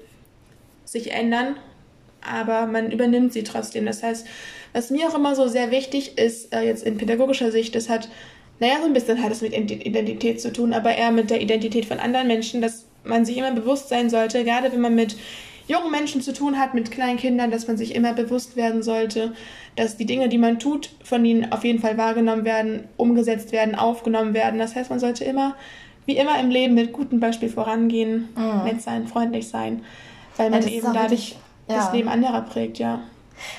sich 0.85 1.11
ändern 1.11 1.57
aber 2.21 2.67
man 2.67 2.91
übernimmt 2.91 3.33
sie 3.33 3.45
trotzdem. 3.45 3.87
Das 3.87 4.03
heißt, 4.03 4.27
was 4.73 4.91
mir 4.91 5.09
auch 5.09 5.15
immer 5.15 5.35
so 5.35 5.49
sehr 5.49 5.71
wichtig 5.71 6.19
ist, 6.19 6.55
äh, 6.55 6.63
jetzt 6.63 6.85
in 6.85 6.99
pädagogischer 6.99 7.51
Sicht, 7.51 7.75
das 7.75 7.89
hat, 7.89 8.09
naja, 8.61 8.75
so 8.81 8.87
ein 8.87 8.93
bisschen 8.93 9.23
hat 9.23 9.31
es 9.31 9.41
mit 9.41 9.53
Identität 9.53 10.41
zu 10.41 10.53
tun, 10.53 10.73
aber 10.73 10.95
eher 10.95 11.13
mit 11.13 11.31
der 11.31 11.41
Identität 11.41 11.85
von 11.87 11.99
anderen 12.01 12.27
Menschen, 12.27 12.61
dass 12.61 12.87
man 13.05 13.25
sich 13.25 13.37
immer 13.37 13.53
bewusst 13.53 13.89
sein 13.89 14.11
sollte, 14.11 14.45
gerade 14.45 14.73
wenn 14.73 14.81
man 14.81 14.95
mit 14.95 15.17
jungen 15.69 15.91
Menschen 15.91 16.23
zu 16.23 16.33
tun 16.33 16.59
hat, 16.59 16.75
mit 16.75 16.91
kleinen 16.91 17.19
Kindern, 17.19 17.51
dass 17.51 17.69
man 17.69 17.77
sich 17.77 17.95
immer 17.95 18.15
bewusst 18.15 18.57
werden 18.57 18.83
sollte, 18.83 19.33
dass 19.77 19.97
die 19.97 20.07
Dinge, 20.07 20.29
die 20.29 20.39
man 20.39 20.59
tut, 20.59 20.91
von 21.05 21.25
ihnen 21.25 21.53
auf 21.53 21.63
jeden 21.63 21.79
Fall 21.79 21.97
wahrgenommen 21.99 22.45
werden, 22.45 22.89
umgesetzt 22.97 23.53
werden, 23.53 23.75
aufgenommen 23.75 24.35
werden. 24.35 24.59
Das 24.59 24.75
heißt, 24.75 24.91
man 24.91 24.99
sollte 24.99 25.25
immer, 25.25 25.55
wie 26.07 26.17
immer 26.17 26.41
im 26.41 26.51
Leben, 26.51 26.75
mit 26.75 26.93
gutem 26.93 27.21
Beispiel 27.21 27.51
vorangehen, 27.51 28.31
mhm. 28.35 28.65
nett 28.65 28.83
sein, 28.83 29.07
freundlich 29.07 29.49
sein, 29.49 29.85
weil 30.37 30.51
man 30.51 30.63
ja, 30.63 30.69
eben 30.69 30.93
dadurch 30.93 31.37
ja. 31.69 31.77
das 31.77 31.93
Leben 31.93 32.09
anderer 32.09 32.43
prägt, 32.43 32.79
ja. 32.79 33.03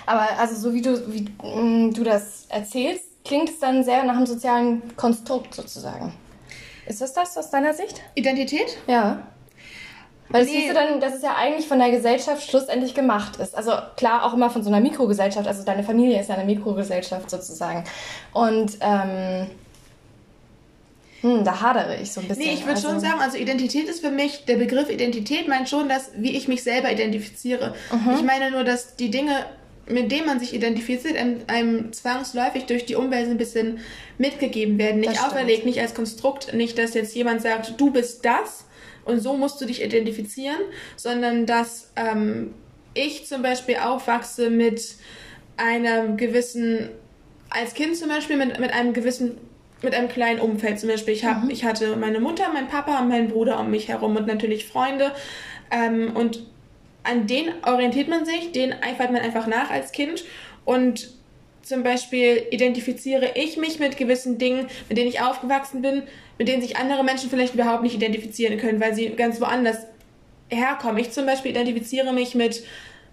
Aber 0.05 0.27
also 0.39 0.55
so 0.55 0.73
wie 0.73 0.81
du, 0.81 1.01
wie 1.13 1.29
mm, 1.41 1.93
du 1.93 2.03
das 2.03 2.47
erzählst, 2.49 3.08
klingt 3.25 3.49
es 3.49 3.59
dann 3.59 3.83
sehr 3.83 4.03
nach 4.03 4.15
einem 4.15 4.25
sozialen 4.25 4.95
Konstrukt 4.95 5.55
sozusagen. 5.55 6.13
Ist 6.87 7.01
das 7.01 7.13
das 7.13 7.37
aus 7.37 7.49
deiner 7.51 7.73
Sicht? 7.73 8.01
Identität? 8.15 8.77
Ja. 8.87 9.23
Weil 10.29 10.45
nee. 10.45 10.51
siehst 10.51 10.69
du 10.69 10.73
dann, 10.73 10.99
dass 10.99 11.15
es 11.15 11.23
ja 11.23 11.35
eigentlich 11.35 11.67
von 11.67 11.79
der 11.79 11.89
Gesellschaft 11.89 12.47
schlussendlich 12.47 12.93
gemacht 12.93 13.37
ist. 13.37 13.55
Also 13.55 13.71
klar 13.95 14.25
auch 14.25 14.33
immer 14.33 14.49
von 14.49 14.63
so 14.63 14.69
einer 14.69 14.79
Mikrogesellschaft. 14.79 15.47
Also 15.47 15.63
deine 15.63 15.83
Familie 15.83 16.19
ist 16.19 16.29
ja 16.29 16.35
eine 16.35 16.45
Mikrogesellschaft 16.45 17.29
sozusagen. 17.29 17.83
Und 18.31 18.77
ähm, 18.81 19.47
hm, 21.21 21.43
da 21.43 21.61
hadere 21.61 21.97
ich 21.97 22.11
so 22.11 22.21
ein 22.21 22.27
bisschen. 22.27 22.45
Nee, 22.45 22.53
ich 22.53 22.61
würde 22.61 22.75
also. 22.75 22.89
schon 22.89 22.99
sagen, 22.99 23.19
also 23.19 23.37
Identität 23.37 23.89
ist 23.89 24.01
für 24.01 24.11
mich, 24.11 24.45
der 24.45 24.57
Begriff 24.57 24.89
Identität 24.89 25.47
meint 25.47 25.67
schon, 25.67 25.89
dass, 25.89 26.11
wie 26.15 26.37
ich 26.37 26.47
mich 26.47 26.63
selber 26.63 26.91
identifiziere. 26.91 27.73
Mhm. 27.91 28.15
Ich 28.15 28.23
meine 28.23 28.51
nur, 28.51 28.63
dass 28.63 28.95
die 28.95 29.09
Dinge, 29.09 29.45
mit 29.89 30.11
denen 30.11 30.25
man 30.25 30.39
sich 30.39 30.53
identifiziert, 30.53 31.17
einem, 31.17 31.37
einem 31.47 31.93
zwangsläufig 31.93 32.65
durch 32.65 32.85
die 32.85 32.95
Umwelt 32.95 33.27
ein 33.29 33.37
bisschen 33.37 33.79
mitgegeben 34.17 34.77
werden. 34.77 35.01
Nicht 35.01 35.21
auferlegt, 35.21 35.65
nicht 35.65 35.79
als 35.79 35.93
Konstrukt, 35.93 36.53
nicht, 36.53 36.77
dass 36.77 36.93
jetzt 36.93 37.15
jemand 37.15 37.41
sagt, 37.41 37.73
du 37.77 37.91
bist 37.91 38.23
das 38.23 38.65
und 39.05 39.19
so 39.19 39.35
musst 39.35 39.59
du 39.59 39.65
dich 39.65 39.83
identifizieren, 39.83 40.59
sondern 40.95 41.45
dass 41.45 41.91
ähm, 41.95 42.53
ich 42.93 43.25
zum 43.25 43.41
Beispiel 43.41 43.77
aufwachse 43.77 44.49
mit 44.49 44.95
einem 45.57 46.17
gewissen, 46.17 46.89
als 47.49 47.73
Kind 47.73 47.97
zum 47.97 48.09
Beispiel 48.09 48.37
mit, 48.37 48.59
mit 48.59 48.71
einem 48.71 48.93
gewissen 48.93 49.37
mit 49.81 49.95
einem 49.95 50.09
kleinen 50.09 50.39
Umfeld. 50.41 50.77
Zum 50.77 50.89
Beispiel, 50.89 51.13
ich, 51.13 51.23
hab, 51.23 51.45
mhm. 51.45 51.49
ich 51.49 51.63
hatte 51.63 51.95
meine 51.95 52.19
Mutter, 52.19 52.51
meinen 52.51 52.67
Papa 52.67 52.99
und 52.99 53.07
meinen 53.07 53.29
Bruder 53.29 53.59
um 53.61 53.71
mich 53.71 53.87
herum 53.87 54.17
und 54.17 54.27
natürlich 54.27 54.65
Freunde. 54.65 55.11
Ähm, 55.71 56.15
und 56.15 56.45
an 57.03 57.27
denen 57.27 57.53
orientiert 57.65 58.07
man 58.07 58.25
sich, 58.25 58.51
denen 58.51 58.73
eifert 58.81 59.11
man 59.11 59.21
einfach 59.21 59.47
nach 59.47 59.69
als 59.69 59.91
Kind. 59.91 60.23
Und 60.65 61.09
zum 61.61 61.83
Beispiel 61.83 62.47
identifiziere 62.51 63.31
ich 63.35 63.57
mich 63.57 63.79
mit 63.79 63.97
gewissen 63.97 64.37
Dingen, 64.37 64.67
mit 64.87 64.97
denen 64.97 65.09
ich 65.09 65.21
aufgewachsen 65.21 65.81
bin, 65.81 66.03
mit 66.37 66.47
denen 66.47 66.61
sich 66.61 66.77
andere 66.77 67.03
Menschen 67.03 67.29
vielleicht 67.29 67.53
überhaupt 67.53 67.83
nicht 67.83 67.95
identifizieren 67.95 68.57
können, 68.57 68.79
weil 68.79 68.95
sie 68.95 69.09
ganz 69.09 69.39
woanders 69.39 69.85
herkommen. 70.49 70.97
Ich 70.97 71.11
zum 71.11 71.25
Beispiel 71.25 71.51
identifiziere 71.51 72.13
mich 72.13 72.35
mit 72.35 72.63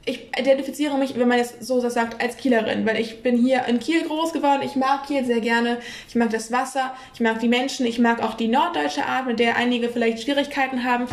ich 0.08 0.28
identifiziere 0.38 0.96
mich, 0.96 1.18
wenn 1.18 1.26
man 1.26 1.40
es 1.40 1.54
so 1.60 1.80
sagt, 1.80 2.22
als 2.22 2.36
Kielerin, 2.36 2.86
weil 2.86 3.00
ich 3.00 3.24
bin 3.24 3.36
hier 3.36 3.64
in 3.66 3.80
Kiel 3.80 4.04
groß 4.04 4.32
geworden. 4.32 4.62
Ich 4.64 4.76
mag 4.76 5.04
Kiel 5.08 5.24
sehr 5.24 5.40
gerne. 5.40 5.78
Ich 6.08 6.14
mag 6.14 6.30
das 6.30 6.52
Wasser, 6.52 6.94
ich 7.12 7.20
mag 7.20 7.40
die 7.40 7.48
Menschen, 7.48 7.84
ich 7.86 7.98
mag 7.98 8.22
auch 8.22 8.34
die 8.34 8.46
norddeutsche 8.46 9.04
Art, 9.04 9.26
mit 9.26 9.40
der 9.40 9.56
einige 9.56 9.88
vielleicht 9.88 10.22
Schwierigkeiten 10.22 10.84
haben. 10.84 11.06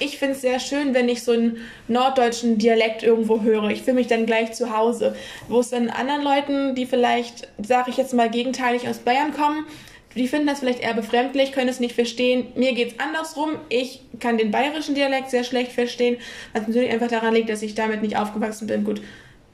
Ich 0.00 0.18
finde 0.18 0.34
es 0.34 0.40
sehr 0.40 0.58
schön, 0.58 0.94
wenn 0.94 1.08
ich 1.08 1.22
so 1.22 1.30
einen 1.30 1.58
norddeutschen 1.86 2.58
Dialekt 2.58 3.04
irgendwo 3.04 3.40
höre. 3.40 3.70
Ich 3.70 3.82
fühle 3.82 3.94
mich 3.94 4.08
dann 4.08 4.26
gleich 4.26 4.52
zu 4.52 4.76
Hause. 4.76 5.14
Wo 5.46 5.60
es 5.60 5.70
dann 5.70 5.88
anderen 5.88 6.22
Leuten, 6.22 6.74
die 6.74 6.86
vielleicht, 6.86 7.46
sage 7.64 7.90
ich 7.90 7.98
jetzt 7.98 8.14
mal, 8.14 8.30
gegenteilig 8.30 8.88
aus 8.88 8.98
Bayern 8.98 9.32
kommen, 9.32 9.64
die 10.14 10.26
finden 10.26 10.48
das 10.48 10.58
vielleicht 10.60 10.80
eher 10.80 10.94
befremdlich, 10.94 11.52
können 11.52 11.68
es 11.68 11.80
nicht 11.80 11.94
verstehen. 11.94 12.48
Mir 12.56 12.72
geht's 12.74 12.98
andersrum. 12.98 13.50
Ich 13.68 14.00
kann 14.18 14.38
den 14.38 14.50
bayerischen 14.50 14.94
Dialekt 14.94 15.30
sehr 15.30 15.44
schlecht 15.44 15.72
verstehen, 15.72 16.16
was 16.52 16.66
natürlich 16.66 16.90
einfach 16.90 17.08
daran 17.08 17.34
liegt, 17.34 17.48
dass 17.48 17.62
ich 17.62 17.74
damit 17.74 18.02
nicht 18.02 18.16
aufgewachsen 18.16 18.66
bin. 18.66 18.84
Gut, 18.84 19.00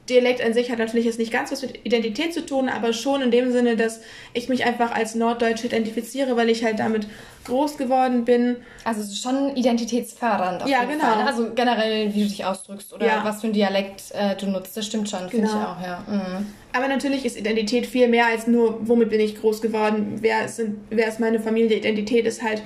Dialekt 0.08 0.40
an 0.42 0.52
sich 0.54 0.70
hat 0.70 0.78
natürlich 0.78 1.04
jetzt 1.06 1.18
nicht 1.18 1.32
ganz 1.32 1.50
was 1.52 1.62
mit 1.62 1.84
Identität 1.84 2.32
zu 2.32 2.44
tun, 2.46 2.68
aber 2.68 2.92
schon 2.92 3.22
in 3.22 3.30
dem 3.30 3.50
Sinne, 3.52 3.76
dass 3.76 4.00
ich 4.34 4.48
mich 4.48 4.64
einfach 4.64 4.92
als 4.94 5.14
Norddeutsche 5.14 5.66
identifiziere, 5.66 6.36
weil 6.36 6.48
ich 6.48 6.64
halt 6.64 6.78
damit 6.78 7.06
groß 7.44 7.76
geworden 7.76 8.24
bin. 8.24 8.56
Also 8.84 9.02
schon 9.14 9.56
identitätsfördernd. 9.56 10.62
Auf 10.62 10.68
ja, 10.68 10.80
jeden 10.82 10.92
genau. 10.98 11.04
Fall. 11.12 11.26
Also 11.26 11.52
generell, 11.54 12.14
wie 12.14 12.22
du 12.22 12.28
dich 12.28 12.44
ausdrückst 12.44 12.92
oder 12.92 13.06
Ja. 13.06 13.20
was 13.24 13.40
für 13.40 13.48
ein 13.48 13.52
Dialekt 13.52 14.02
äh, 14.12 14.36
du 14.36 14.46
nutzt, 14.46 14.76
das 14.76 14.86
stimmt 14.86 15.08
schon, 15.08 15.28
finde 15.28 15.46
Genau. 15.48 15.60
ich 15.60 15.66
auch, 15.66 15.80
ja. 15.82 16.04
Mhm. 16.08 16.46
Aber 16.72 16.88
natürlich 16.88 17.24
ist 17.24 17.36
Identität 17.38 17.86
viel 17.86 18.08
mehr 18.08 18.26
als 18.26 18.46
nur, 18.46 18.78
womit 18.86 19.10
bin 19.10 19.20
ich 19.20 19.40
groß 19.40 19.60
geworden, 19.62 20.18
wer 20.20 20.44
ist, 20.44 20.60
wer 20.90 21.08
ist 21.08 21.20
meine 21.20 21.40
Familie. 21.40 21.76
Identität 21.78 22.26
ist 22.26 22.42
halt, 22.42 22.62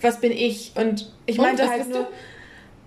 was 0.00 0.20
bin 0.20 0.32
ich? 0.32 0.72
Und 0.74 1.10
ich 1.26 1.38
Und, 1.38 1.44
meinte 1.46 1.68
halt 1.68 1.88
nur. 1.88 2.00
du? 2.00 2.06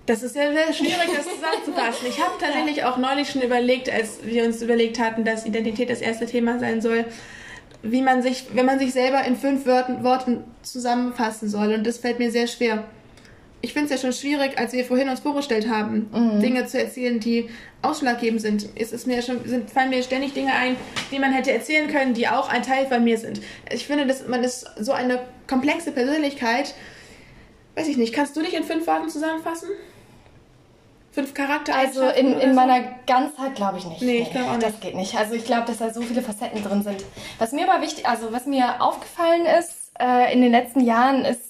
Das 0.08 0.24
ist 0.24 0.38
ja 0.38 0.52
sehr 0.54 0.74
schwierig, 0.74 1.10
das 1.15 1.26
zusammenzufassen. 1.26 2.08
Ich 2.08 2.20
habe 2.20 2.32
tatsächlich 2.39 2.86
auch 2.86 2.98
neulich 2.98 3.30
schon 3.30 3.41
überlegt, 3.41 3.91
als 3.91 4.20
wir 4.24 4.46
uns 4.46 4.62
überlegt 4.62 5.00
hatten, 5.00 5.26
dass 5.26 5.46
Identität 5.46 5.89
das 5.89 6.02
erste 6.02 6.26
Thema 6.26 6.60
sein 6.60 6.82
soll, 6.82 7.06
wie 7.84 8.02
man 8.02 8.22
sich, 8.22 8.46
wenn 8.54 8.65
man 8.65 8.80
sich 8.80 8.93
selber 8.93 9.24
in 9.26 9.36
fünf 9.36 9.65
Wörtern, 9.65 10.04
Worten 10.06 10.46
zusammenfassen 10.63 11.50
soll. 11.50 11.74
Und 11.74 11.86
das 11.86 11.98
fällt 11.98 12.20
mir 12.20 12.32
sehr 12.32 12.48
schwer. 12.48 12.86
Ich 13.60 13.74
finde 13.74 13.86
es 13.86 13.91
ja 13.91 13.98
schon 13.98 14.17
schwierig, 14.17 14.58
als 14.58 14.72
wir 14.72 14.86
vorhin 14.86 15.10
uns 15.10 15.20
vorgestellt 15.20 15.67
haben, 15.67 16.10
Dinge 16.41 16.67
zu 16.67 16.80
erzählen, 16.80 17.20
die 17.20 17.50
ausschlaggebend 17.82 18.39
sind. 18.39 18.70
Es 18.76 18.93
ist 18.93 19.08
mir 19.08 19.22
schon, 19.22 19.43
sind, 19.46 19.72
fallen 19.72 19.89
mir 19.89 20.04
ständig 20.04 20.34
Dinge 20.34 20.54
ein, 20.54 20.78
die 21.12 21.20
man 21.20 21.34
hätte 21.34 21.52
erzählen 21.52 21.89
können, 21.89 22.13
die 22.13 22.28
auch 22.28 22.50
ein 22.50 22.62
Teil 22.62 22.86
von 22.86 23.04
mir 23.04 23.17
sind. 23.17 23.41
Ich 23.72 23.88
finde, 23.88 24.06
dass 24.06 24.28
man 24.28 24.43
ist 24.43 24.67
so 24.80 24.91
eine 24.91 25.20
komplexe 25.48 25.91
Persönlichkeit. 25.91 26.76
Weiß 27.76 27.88
ich 27.88 27.98
nicht, 27.98 28.13
kannst 28.13 28.38
du 28.38 28.41
dich 28.41 28.54
in 28.54 28.63
fünf 28.63 28.86
Worten 28.86 29.10
zusammenfassen? 29.10 29.70
Fünf 31.17 31.34
Charakter? 31.34 31.75
Also 31.75 32.08
in, 32.10 32.39
in 32.39 32.53
meiner 32.53 32.80
Ganzheit 33.08 33.56
glaube 33.56 33.80
ich 33.80 33.86
nicht. 33.86 34.03
Nee, 34.03 34.19
ich 34.19 34.30
glaub 34.30 34.49
auch 34.49 34.60
Das 34.60 34.80
geht 34.80 34.93
nicht. 34.93 35.17
Also 35.17 35.34
ich 35.34 35.45
glaube, 35.45 35.65
dass 35.65 35.80
da 35.80 35.91
so 35.91 36.01
viele 36.01 36.21
Facetten 36.21 36.63
drin 36.63 36.84
sind. 36.84 37.03
Was 37.39 37.53
mir 37.53 37.67
aber 37.67 37.82
wichtig, 37.82 38.08
also 38.08 38.32
was 38.32 38.45
mir 38.45 38.80
aufgefallen 38.84 39.47
ist 39.60 39.93
äh, 39.99 40.32
in 40.32 40.43
den 40.43 40.51
letzten 40.51 40.82
Jahren, 40.82 41.25
ist, 41.25 41.41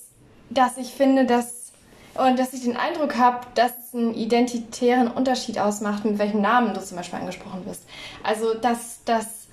dass 0.50 0.78
ich 0.78 0.94
finde, 0.94 1.26
dass 1.26 1.74
und 2.16 2.40
dass 2.40 2.54
ich 2.54 2.64
den 2.64 2.78
Eindruck 2.78 3.18
habe, 3.18 3.46
dass 3.56 3.72
es 3.78 3.94
einen 3.94 4.14
identitären 4.14 5.12
Unterschied 5.12 5.60
ausmacht, 5.60 6.06
mit 6.06 6.18
welchem 6.18 6.40
Namen 6.40 6.74
du 6.74 6.82
zum 6.82 6.96
Beispiel 6.96 7.20
angesprochen 7.20 7.66
wirst. 7.66 7.84
Also 8.24 8.54
dass 8.54 9.02
das 9.04 9.50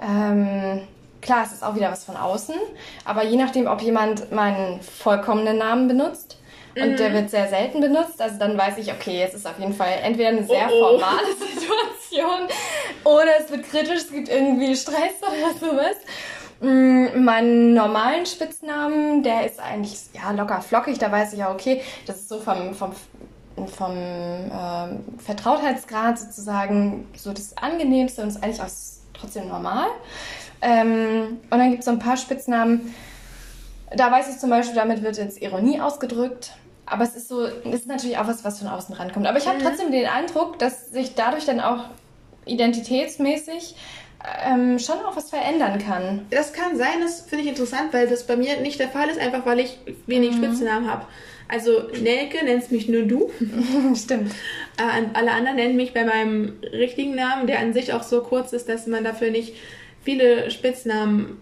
ähm, 0.00 0.82
klar, 1.22 1.42
es 1.44 1.50
ist 1.50 1.64
auch 1.64 1.74
wieder 1.74 1.90
was 1.90 2.04
von 2.04 2.16
außen, 2.16 2.54
aber 3.04 3.24
je 3.24 3.36
nachdem, 3.36 3.66
ob 3.66 3.82
jemand 3.82 4.30
meinen 4.30 4.80
vollkommenen 4.80 5.58
Namen 5.58 5.88
benutzt 5.88 6.38
und 6.82 6.98
der 6.98 7.12
wird 7.12 7.30
sehr 7.30 7.48
selten 7.48 7.80
benutzt, 7.80 8.20
also 8.20 8.38
dann 8.38 8.56
weiß 8.56 8.78
ich, 8.78 8.92
okay, 8.92 9.22
es 9.26 9.34
ist 9.34 9.46
auf 9.46 9.58
jeden 9.58 9.72
Fall 9.72 9.88
entweder 10.02 10.28
eine 10.28 10.44
sehr 10.44 10.68
Oh, 10.70 10.74
oh. 10.74 10.98
formale 10.98 11.26
Situation 11.54 12.48
oder 13.04 13.30
es 13.40 13.50
wird 13.50 13.68
kritisch, 13.68 13.98
es 13.98 14.10
gibt 14.10 14.28
irgendwie 14.28 14.76
Stress 14.76 15.14
oder 15.22 15.58
sowas. 15.60 15.96
Mm, 16.60 17.24
Meinen 17.24 17.74
normalen 17.74 18.24
Spitznamen, 18.26 19.22
der 19.22 19.46
ist 19.46 19.60
eigentlich 19.60 19.98
ja 20.14 20.30
locker 20.32 20.60
flockig, 20.60 20.98
da 20.98 21.10
weiß 21.12 21.32
ich 21.32 21.40
ja, 21.40 21.50
okay, 21.50 21.82
das 22.06 22.16
ist 22.16 22.28
so 22.28 22.38
vom, 22.40 22.74
vom, 22.74 22.92
vom 23.66 23.92
ähm, 23.94 25.04
Vertrautheitsgrad 25.18 26.18
sozusagen 26.18 27.08
so 27.16 27.32
das 27.32 27.56
Angenehmste 27.58 28.22
und 28.22 28.28
ist 28.28 28.42
eigentlich 28.42 28.60
auch 28.60 28.70
trotzdem 29.12 29.48
normal. 29.48 29.88
Ähm, 30.62 31.38
und 31.50 31.58
dann 31.58 31.70
gibt 31.70 31.80
es 31.80 31.84
so 31.84 31.90
ein 31.90 31.98
paar 31.98 32.16
Spitznamen, 32.16 32.94
da 33.94 34.10
weiß 34.10 34.30
ich 34.30 34.38
zum 34.38 34.50
Beispiel, 34.50 34.74
damit 34.74 35.02
wird 35.02 35.16
jetzt 35.16 35.40
Ironie 35.40 35.80
ausgedrückt. 35.80 36.52
Aber 36.86 37.04
es 37.04 37.16
ist 37.16 37.28
so, 37.28 37.44
es 37.44 37.80
ist 37.80 37.86
natürlich 37.86 38.16
auch 38.16 38.28
was, 38.28 38.44
was 38.44 38.60
von 38.60 38.68
außen 38.68 38.94
rankommt. 38.94 39.26
Aber 39.26 39.38
ich 39.38 39.46
habe 39.46 39.58
trotzdem 39.60 39.90
den 39.90 40.06
Eindruck, 40.06 40.58
dass 40.58 40.90
sich 40.90 41.14
dadurch 41.14 41.44
dann 41.44 41.60
auch 41.60 41.84
identitätsmäßig 42.46 43.74
ähm, 44.44 44.78
schon 44.78 44.96
auch 45.00 45.16
was 45.16 45.30
verändern 45.30 45.78
kann. 45.78 46.26
Das 46.30 46.52
kann 46.52 46.76
sein, 46.76 47.00
das 47.00 47.22
finde 47.22 47.44
ich 47.44 47.50
interessant, 47.50 47.92
weil 47.92 48.06
das 48.06 48.26
bei 48.26 48.36
mir 48.36 48.60
nicht 48.60 48.78
der 48.78 48.88
Fall 48.88 49.08
ist, 49.08 49.18
einfach 49.18 49.44
weil 49.44 49.58
ich 49.58 49.78
wenig 50.06 50.36
Spitznamen 50.36 50.90
habe. 50.90 51.06
Also 51.48 51.88
Nelke 52.02 52.44
nennst 52.44 52.72
mich 52.72 52.88
nur 52.88 53.02
du. 53.02 53.30
Stimmt. 53.94 54.32
Äh, 54.78 55.04
alle 55.12 55.32
anderen 55.32 55.56
nennen 55.56 55.76
mich 55.76 55.92
bei 55.92 56.04
meinem 56.04 56.54
richtigen 56.72 57.14
Namen, 57.14 57.46
der 57.46 57.58
an 57.58 57.72
sich 57.72 57.92
auch 57.92 58.02
so 58.02 58.20
kurz 58.20 58.52
ist, 58.52 58.68
dass 58.68 58.86
man 58.86 59.04
dafür 59.04 59.30
nicht 59.30 59.54
viele 60.02 60.50
Spitznamen 60.50 61.38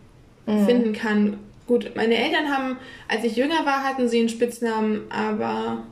finden 0.47 0.93
kann. 0.93 1.39
Gut, 1.67 1.93
meine 1.97 2.17
Eltern 2.17 2.49
haben, 2.53 2.77
als 3.09 3.25
ich 3.25 3.37
jünger 3.37 3.65
war, 3.65 3.83
hatten 3.85 4.09
sie 4.09 4.21
einen 4.21 4.29
Spitznamen, 4.29 5.11
aber 5.11 5.85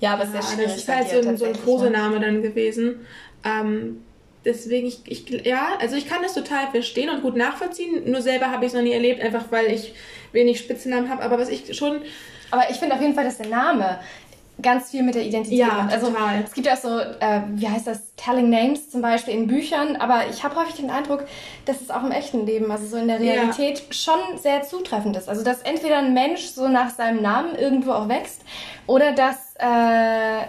Ja, 0.00 0.12
aber 0.14 0.22
es 0.22 0.28
ist 0.28 0.34
ja, 0.36 0.42
sehr 0.42 0.54
schwierig. 0.54 0.70
das 0.72 0.76
ist 0.82 0.88
halt 0.88 1.08
so 1.24 1.28
ein, 1.28 1.36
so 1.36 1.44
ein 1.46 1.52
ne? 1.52 1.58
Kosename 1.58 2.20
dann 2.20 2.40
gewesen. 2.42 3.06
Ähm, 3.44 4.04
deswegen, 4.44 4.86
ich, 4.86 5.00
ich, 5.06 5.28
ja, 5.44 5.76
also 5.80 5.96
ich 5.96 6.06
kann 6.08 6.22
das 6.22 6.34
total 6.34 6.68
verstehen 6.70 7.10
und 7.10 7.22
gut 7.22 7.36
nachvollziehen. 7.36 8.10
Nur 8.10 8.22
selber 8.22 8.50
habe 8.50 8.64
ich 8.64 8.68
es 8.68 8.74
noch 8.74 8.82
nie 8.82 8.92
erlebt, 8.92 9.20
einfach 9.20 9.46
weil 9.50 9.66
ich 9.72 9.94
wenig 10.32 10.58
Spitznamen 10.60 11.08
habe. 11.10 11.22
Aber 11.22 11.38
was 11.38 11.48
ich 11.48 11.76
schon 11.76 12.02
Aber 12.50 12.70
ich 12.70 12.76
finde 12.76 12.94
auf 12.94 13.00
jeden 13.00 13.14
Fall, 13.14 13.24
dass 13.24 13.38
der 13.38 13.48
Name 13.48 13.98
ganz 14.62 14.90
viel 14.90 15.02
mit 15.02 15.14
der 15.14 15.22
Identität 15.24 15.58
Ja, 15.58 15.66
macht. 15.66 15.92
Also 15.92 16.06
total. 16.08 16.42
es 16.44 16.52
gibt 16.52 16.66
ja 16.66 16.74
auch 16.74 16.78
so, 16.78 16.98
äh, 17.00 17.40
wie 17.54 17.68
heißt 17.68 17.86
das, 17.86 18.14
Telling 18.16 18.50
Names 18.50 18.88
zum 18.90 19.02
Beispiel 19.02 19.34
in 19.34 19.46
Büchern, 19.48 19.96
aber 19.96 20.22
ich 20.30 20.44
habe 20.44 20.56
häufig 20.56 20.76
den 20.76 20.90
Eindruck, 20.90 21.24
dass 21.64 21.80
es 21.80 21.90
auch 21.90 22.04
im 22.04 22.12
echten 22.12 22.46
Leben, 22.46 22.70
also 22.70 22.86
so 22.86 22.96
in 22.96 23.08
der 23.08 23.20
Ja. 23.20 23.32
Realität, 23.32 23.82
schon 23.90 24.18
sehr 24.36 24.62
zutreffend 24.62 25.16
ist. 25.16 25.28
Also 25.28 25.42
dass 25.44 25.62
entweder 25.62 25.98
ein 25.98 26.14
Mensch 26.14 26.42
so 26.46 26.68
nach 26.68 26.90
seinem 26.90 27.20
Namen 27.22 27.56
irgendwo 27.56 27.92
auch 27.92 28.08
wächst 28.08 28.42
oder 28.86 29.12
dass 29.12 29.54
äh, 29.58 30.44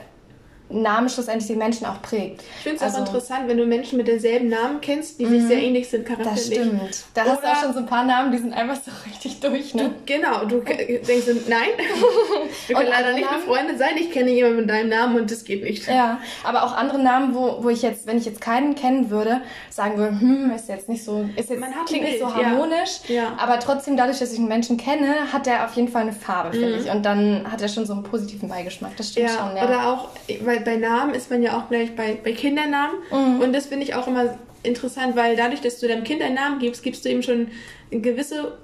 Name 0.70 1.10
schlussendlich 1.10 1.48
die 1.48 1.56
Menschen 1.56 1.86
auch 1.86 2.02
prägt. 2.02 2.42
Ich 2.42 2.64
finde 2.64 2.78
es 2.78 2.82
Also- 2.84 2.98
auch 2.98 3.02
interessant, 3.06 3.48
wenn 3.48 3.58
du 3.58 3.66
Menschen 3.66 3.98
mit 3.98 4.08
denselben 4.08 4.50
Namen 4.50 4.82
kennst, 4.82 5.20
die 5.20 5.26
sich 5.26 5.44
sehr 5.44 5.62
ähnlich 5.62 5.88
sind 5.90 6.08
Das 6.10 6.18
charakterlich. 6.18 6.46
stimmt. 6.60 7.04
Da 7.14 7.22
hast 7.26 7.34
du 7.36 7.38
Oder- 7.48 7.52
auch 7.52 7.62
schon 7.64 7.74
so 7.74 7.80
ein 7.80 7.86
paar 7.86 8.04
Namen, 8.04 8.32
die 8.32 8.40
sind 8.40 8.54
einfach 8.54 8.76
so 8.84 8.92
richtig 9.08 9.40
durch, 9.40 9.76
ne? 9.76 9.92
Genau, 10.06 10.46
du 10.46 10.62
denkst, 10.62 11.28
nein, 11.48 11.70
wir 12.68 12.76
können 12.76 12.90
leider 12.90 13.14
nicht 13.14 13.26
Namen? 13.30 13.42
befreundet 13.46 13.78
sein. 13.78 13.92
Ich 13.98 14.12
kenne 14.12 14.32
jemanden 14.32 14.58
mit 14.62 14.70
deinem 14.70 14.90
Namen 14.90 15.18
und 15.20 15.30
das 15.32 15.44
geht 15.44 15.64
nicht. 15.64 15.88
Ja, 15.88 16.20
aber 16.44 16.64
auch 16.64 16.76
andere 16.76 17.00
Namen, 17.00 17.36
wo, 17.36 17.64
wo 17.64 17.70
ich 17.70 17.82
jetzt, 17.82 18.08
wenn 18.08 18.18
ich 18.18 18.26
jetzt 18.26 18.42
keinen 18.42 18.76
kennen 18.76 19.10
würde, 19.10 19.42
sagen 19.70 19.98
würde, 19.98 20.20
hm, 20.20 20.52
ist 20.56 20.68
jetzt 20.70 20.90
nicht 20.90 21.04
so, 21.04 21.30
ist 21.36 21.50
jetzt, 21.50 21.60
Man 21.60 21.74
hat 21.76 21.86
klingt 21.88 22.06
nicht 22.06 22.20
so 22.20 22.26
Bild, 22.26 22.38
ja. 22.40 22.46
harmonisch, 22.50 23.00
Ja. 23.08 23.34
aber 23.38 23.60
trotzdem 23.60 23.98
dadurch, 23.98 24.20
dass 24.20 24.32
ich 24.34 24.40
einen 24.40 24.48
Menschen 24.48 24.78
kenne, 24.78 25.32
hat 25.32 25.46
der 25.46 25.66
auf 25.66 25.74
jeden 25.76 25.90
Fall 25.90 26.04
eine 26.04 26.14
Farbe, 26.14 26.52
finde 26.52 26.78
ich. 26.78 26.90
Und 26.90 27.04
dann 27.06 27.50
hat 27.52 27.62
er 27.62 27.68
schon 27.68 27.86
so 27.86 27.94
einen 27.94 28.04
positiven 28.04 28.50
Beigeschmack. 28.50 28.96
Das 28.98 29.10
stimmt 29.12 29.26
Mhm. 29.30 29.32
Ja, 29.36 29.48
schon, 29.48 29.58
ja. 29.58 29.64
oder 29.66 29.88
auch, 29.92 30.10
weil 30.46 30.55
bei 30.60 30.78
Namen 30.78 31.14
ist 31.14 31.30
man 31.30 31.42
ja 31.42 31.58
auch 31.58 31.70
gleich 31.70 31.96
bei, 31.96 32.18
bei 32.24 32.32
Kindernamen. 32.32 32.98
Mhm. 33.12 33.42
Und 33.42 33.54
das 33.54 33.68
finde 33.68 33.86
ich 33.86 33.96
auch 33.96 34.08
immer 34.08 34.38
interessant, 34.64 35.16
weil 35.16 35.36
dadurch, 35.36 35.62
dass 35.62 35.80
du 35.80 35.88
deinem 35.88 36.04
Kind 36.04 36.22
einen 36.22 36.36
Namen 36.36 36.60
gibst, 36.60 36.84
gibst 36.84 37.06
du 37.06 37.10
ihm 37.10 37.22
schon 37.22 37.50
eine 37.92 38.02
gewisse 38.02 38.58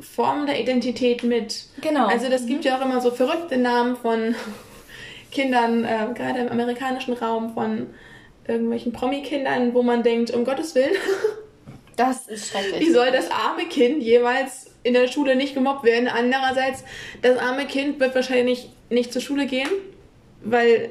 Form 0.00 0.46
der 0.46 0.60
Identität 0.60 1.22
mit. 1.22 1.66
Genau. 1.80 2.06
Also 2.06 2.28
das 2.28 2.46
gibt 2.46 2.64
ja 2.64 2.78
auch 2.78 2.84
immer 2.84 3.00
so 3.00 3.10
verrückte 3.10 3.56
Namen 3.56 3.96
von 3.96 4.34
Kindern, 5.30 5.84
äh, 5.84 6.14
gerade 6.14 6.40
im 6.40 6.48
amerikanischen 6.48 7.14
Raum, 7.14 7.54
von 7.54 7.88
irgendwelchen 8.46 8.92
Promi-Kindern, 8.92 9.74
wo 9.74 9.82
man 9.82 10.02
denkt, 10.02 10.30
um 10.30 10.44
Gottes 10.44 10.74
Willen, 10.74 10.94
das 11.96 12.28
ist 12.28 12.50
schrecklich. 12.50 12.80
wie 12.80 12.90
soll 12.90 13.10
das 13.10 13.30
arme 13.30 13.66
Kind 13.66 14.02
jeweils 14.02 14.70
in 14.84 14.94
der 14.94 15.08
Schule 15.08 15.36
nicht 15.36 15.54
gemobbt 15.54 15.84
werden? 15.84 16.08
Andererseits, 16.08 16.84
das 17.22 17.38
arme 17.38 17.66
Kind 17.66 18.00
wird 18.00 18.14
wahrscheinlich 18.14 18.70
nicht 18.88 19.12
zur 19.12 19.20
Schule 19.20 19.46
gehen, 19.46 19.68
weil 20.42 20.90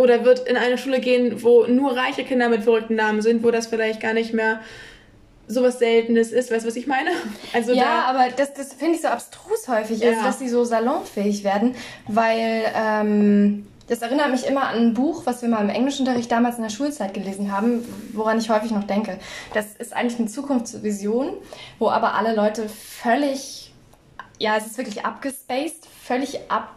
oder 0.00 0.24
wird 0.24 0.48
in 0.48 0.56
eine 0.56 0.78
Schule 0.78 1.00
gehen, 1.00 1.42
wo 1.42 1.66
nur 1.66 1.96
reiche 1.96 2.24
Kinder 2.24 2.48
mit 2.48 2.64
verrückten 2.64 2.96
Namen 2.96 3.22
sind, 3.22 3.42
wo 3.44 3.50
das 3.50 3.66
vielleicht 3.68 4.00
gar 4.00 4.12
nicht 4.14 4.32
mehr 4.32 4.60
sowas 5.46 5.78
Seltenes 5.78 6.30
ist. 6.32 6.50
Weißt 6.52 6.64
du, 6.64 6.68
was 6.68 6.76
ich 6.76 6.86
meine? 6.86 7.10
Also 7.52 7.72
Ja, 7.72 7.84
da, 7.84 8.02
aber 8.10 8.28
das, 8.36 8.54
das 8.54 8.72
finde 8.72 8.94
ich 8.94 9.02
so 9.02 9.08
abstrus 9.08 9.66
häufig, 9.68 9.98
Ja. 10.00 10.10
also, 10.10 10.22
dass 10.22 10.38
sie 10.38 10.48
so 10.48 10.64
salonfähig 10.64 11.42
werden, 11.44 11.74
weil, 12.06 12.64
ähm, 12.74 13.66
Das 13.88 14.02
erinnert 14.02 14.30
mich 14.30 14.46
immer 14.46 14.68
an 14.68 14.76
ein 14.78 14.94
Buch, 14.94 15.22
was 15.24 15.42
wir 15.42 15.48
mal 15.48 15.62
im 15.62 15.68
Englischunterricht 15.68 16.30
damals 16.30 16.56
in 16.58 16.62
der 16.62 16.70
Schulzeit 16.70 17.12
gelesen 17.12 17.50
haben, 17.50 17.84
woran 18.12 18.38
ich 18.38 18.48
häufig 18.48 18.70
noch 18.70 18.84
denke. 18.84 19.18
Das 19.52 19.66
ist 19.76 19.92
eigentlich 19.92 20.20
eine 20.20 20.28
Zukunftsvision, 20.28 21.32
wo 21.80 21.88
aber 21.90 22.14
alle 22.14 22.32
Leute 22.36 22.68
völlig, 22.68 23.72
ja, 24.38 24.56
es 24.56 24.66
ist 24.66 24.78
wirklich 24.78 25.04
abgespaced, 25.04 25.88
völlig 26.04 26.38
ab, 26.48 26.68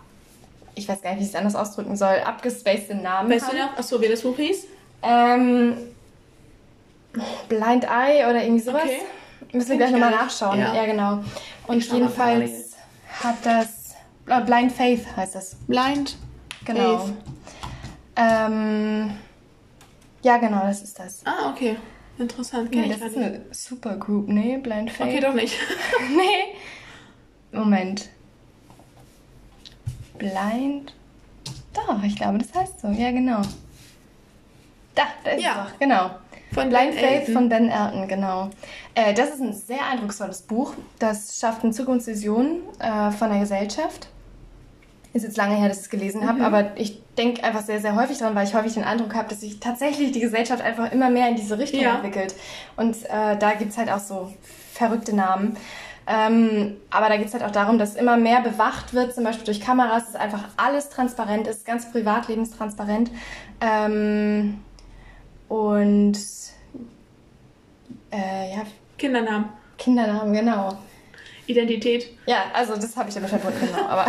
ich 0.75 0.87
weiß 0.87 1.01
gar 1.01 1.11
nicht, 1.11 1.19
wie 1.19 1.23
ich 1.23 1.29
es 1.29 1.35
anders 1.35 1.55
ausdrücken 1.55 1.95
soll, 1.95 2.15
abgespaced 2.25 3.01
Namen 3.01 3.31
Weißt 3.31 3.47
haben. 3.47 3.57
du 3.57 3.63
noch, 3.63 3.77
achso, 3.77 4.01
wie 4.01 4.07
das 4.07 4.21
Buch 4.21 4.35
hieß? 4.35 4.67
Ähm, 5.01 5.77
Blind 7.47 7.85
Eye 7.85 8.25
oder 8.29 8.43
irgendwie 8.43 8.63
sowas. 8.63 8.83
Okay. 8.83 9.01
Müssen 9.51 9.69
wir 9.69 9.77
gleich 9.77 9.91
nochmal 9.91 10.11
nachschauen. 10.11 10.59
Ja. 10.59 10.73
ja, 10.73 10.85
genau. 10.85 11.23
Und 11.67 11.85
jedenfalls 11.91 12.75
hat 13.21 13.35
das, 13.43 13.93
äh, 14.27 14.41
Blind 14.41 14.71
Faith 14.71 15.05
heißt 15.15 15.35
das. 15.35 15.55
Blind 15.67 16.17
Genau. 16.65 17.09
Ähm, 18.15 19.11
ja, 20.21 20.37
genau, 20.37 20.61
das 20.61 20.81
ist 20.81 20.97
das. 20.99 21.21
Ah, 21.25 21.51
okay. 21.51 21.77
Interessant. 22.17 22.71
Nee, 22.71 22.89
das 22.89 23.01
ist 23.01 23.17
eine 23.17 23.41
Supergroup. 23.51 24.27
Nee, 24.27 24.57
Blind 24.57 24.91
Faith. 24.91 25.07
Okay, 25.07 25.19
doch 25.19 25.33
nicht. 25.33 25.55
nee. 26.15 27.57
Moment. 27.57 28.09
Blind. 30.23 30.93
Doch, 31.73 32.01
ich 32.03 32.15
glaube, 32.15 32.37
das 32.37 32.53
heißt 32.53 32.81
so. 32.81 32.87
Ja, 32.87 33.11
genau. 33.11 33.41
Da, 34.95 35.03
da 35.23 35.31
ist 35.31 35.43
ja. 35.43 35.65
es 35.65 35.71
doch. 35.71 35.79
Genau. 35.79 36.11
Von 36.53 36.69
Blind 36.69 36.93
Faith 36.93 37.29
von 37.29 37.49
Ben 37.49 37.69
Elton, 37.69 38.07
genau. 38.07 38.49
Äh, 38.93 39.13
das 39.13 39.29
ist 39.29 39.41
ein 39.41 39.53
sehr 39.53 39.85
eindrucksvolles 39.91 40.43
Buch. 40.43 40.73
Das 40.99 41.39
schafft 41.39 41.63
eine 41.63 41.73
Zukunftsvision 41.73 42.61
äh, 42.79 43.11
von 43.11 43.29
der 43.31 43.39
Gesellschaft. 43.39 44.09
Ist 45.13 45.23
jetzt 45.23 45.37
lange 45.37 45.55
her, 45.55 45.67
dass 45.67 45.77
ich 45.77 45.83
es 45.83 45.89
gelesen 45.89 46.27
habe, 46.27 46.39
mhm. 46.39 46.45
aber 46.45 46.77
ich 46.77 47.01
denke 47.17 47.43
einfach 47.43 47.61
sehr, 47.61 47.79
sehr 47.79 47.95
häufig 47.95 48.17
dran, 48.17 48.33
weil 48.33 48.47
ich 48.47 48.55
häufig 48.55 48.73
den 48.73 48.83
Eindruck 48.83 49.13
habe, 49.13 49.29
dass 49.29 49.41
sich 49.41 49.59
tatsächlich 49.59 50.11
die 50.11 50.19
Gesellschaft 50.19 50.61
einfach 50.61 50.91
immer 50.91 51.09
mehr 51.09 51.27
in 51.27 51.35
diese 51.35 51.57
Richtung 51.57 51.81
ja. 51.81 51.95
entwickelt. 51.95 52.35
Und 52.77 52.95
äh, 53.05 53.37
da 53.37 53.53
gibt 53.53 53.71
es 53.71 53.77
halt 53.77 53.91
auch 53.91 53.99
so 53.99 54.31
verrückte 54.73 55.15
Namen. 55.15 55.57
Ähm, 56.05 56.77
aber 56.89 57.09
da 57.09 57.17
geht 57.17 57.27
es 57.27 57.33
halt 57.33 57.43
auch 57.43 57.51
darum, 57.51 57.77
dass 57.77 57.95
immer 57.95 58.17
mehr 58.17 58.41
bewacht 58.41 58.93
wird, 58.93 59.15
zum 59.15 59.23
Beispiel 59.23 59.45
durch 59.45 59.61
Kameras, 59.61 60.11
dass 60.11 60.15
einfach 60.21 60.45
alles 60.57 60.89
transparent 60.89 61.47
ist, 61.47 61.65
ganz 61.65 61.91
privatlebenstransparent. 61.91 63.09
Ähm, 63.61 64.61
und 65.47 66.17
äh, 68.11 68.55
ja. 68.55 68.63
Kindernamen. 68.97 69.49
Kindernamen, 69.77 70.33
genau. 70.33 70.77
Identität. 71.45 72.07
Ja, 72.25 72.45
also 72.53 72.75
das 72.75 72.95
habe 72.95 73.09
ich 73.09 73.15
damit 73.15 73.29
verbunden, 73.29 73.59
genau. 73.59 73.85
Aber 73.85 74.05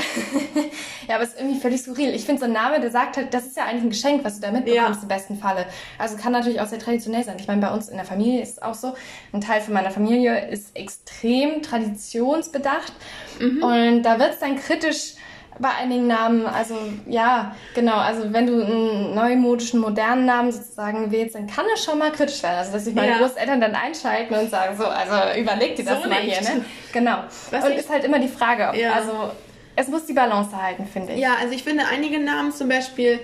ja, 1.08 1.16
aber 1.16 1.24
es 1.24 1.30
ist 1.30 1.40
irgendwie 1.40 1.60
völlig 1.60 1.80
skurril. 1.80 2.14
Ich 2.14 2.24
finde 2.24 2.40
so 2.40 2.46
ein 2.46 2.52
Name, 2.52 2.80
der 2.80 2.90
sagt 2.90 3.16
halt, 3.16 3.34
das 3.34 3.46
ist 3.46 3.56
ja 3.56 3.64
eigentlich 3.64 3.82
ein 3.82 3.90
Geschenk, 3.90 4.24
was 4.24 4.36
du 4.36 4.42
da 4.42 4.52
mitbekommst 4.52 4.98
ja. 4.98 5.02
im 5.02 5.08
besten 5.08 5.38
Falle. 5.38 5.66
Also 5.98 6.16
kann 6.16 6.32
natürlich 6.32 6.60
auch 6.60 6.66
sehr 6.66 6.78
traditionell 6.78 7.24
sein. 7.24 7.36
Ich 7.38 7.48
meine, 7.48 7.60
bei 7.60 7.72
uns 7.72 7.88
in 7.88 7.96
der 7.96 8.04
Familie 8.04 8.40
ist 8.40 8.52
es 8.52 8.62
auch 8.62 8.74
so. 8.74 8.94
Ein 9.32 9.40
Teil 9.40 9.60
von 9.60 9.74
meiner 9.74 9.90
Familie 9.90 10.48
ist 10.48 10.76
extrem 10.76 11.62
traditionsbedacht. 11.62 12.92
Mhm. 13.40 13.62
Und 13.62 14.02
da 14.02 14.18
wird 14.20 14.34
es 14.34 14.38
dann 14.38 14.56
kritisch 14.56 15.14
bei 15.58 15.70
einigen 15.70 16.06
Namen, 16.06 16.46
also 16.46 16.74
ja, 17.06 17.54
genau, 17.74 17.96
also 17.96 18.32
wenn 18.32 18.46
du 18.46 18.64
einen 18.64 19.14
neumodischen, 19.14 19.80
modernen 19.80 20.26
Namen 20.26 20.52
sozusagen 20.52 21.10
wählst, 21.10 21.34
dann 21.34 21.46
kann 21.46 21.64
es 21.74 21.84
schon 21.84 21.98
mal 21.98 22.10
kritisch 22.10 22.42
werden. 22.42 22.58
Also 22.58 22.72
dass 22.72 22.84
sich 22.84 22.94
meine 22.94 23.12
ja. 23.12 23.18
Großeltern 23.18 23.60
dann 23.60 23.74
einschalten 23.74 24.34
und 24.34 24.50
sagen, 24.50 24.76
so, 24.76 24.84
also 24.84 25.38
überleg 25.40 25.76
dir 25.76 25.84
das 25.84 26.02
so 26.02 26.08
mal 26.08 26.22
nicht. 26.22 26.38
hier, 26.38 26.56
ne? 26.56 26.64
Genau. 26.92 27.18
Was 27.50 27.64
und 27.64 27.72
ist 27.72 27.88
halt 27.88 28.04
immer 28.04 28.18
die 28.18 28.28
Frage, 28.28 28.68
ob, 28.68 28.74
ja. 28.74 28.92
also 28.92 29.30
es 29.76 29.88
muss 29.88 30.06
die 30.06 30.12
Balance 30.12 30.60
halten, 30.60 30.86
finde 30.86 31.12
ich. 31.12 31.20
Ja, 31.20 31.34
also 31.40 31.54
ich 31.54 31.62
finde 31.62 31.84
einige 31.90 32.18
Namen 32.18 32.52
zum 32.52 32.68
Beispiel, 32.68 33.20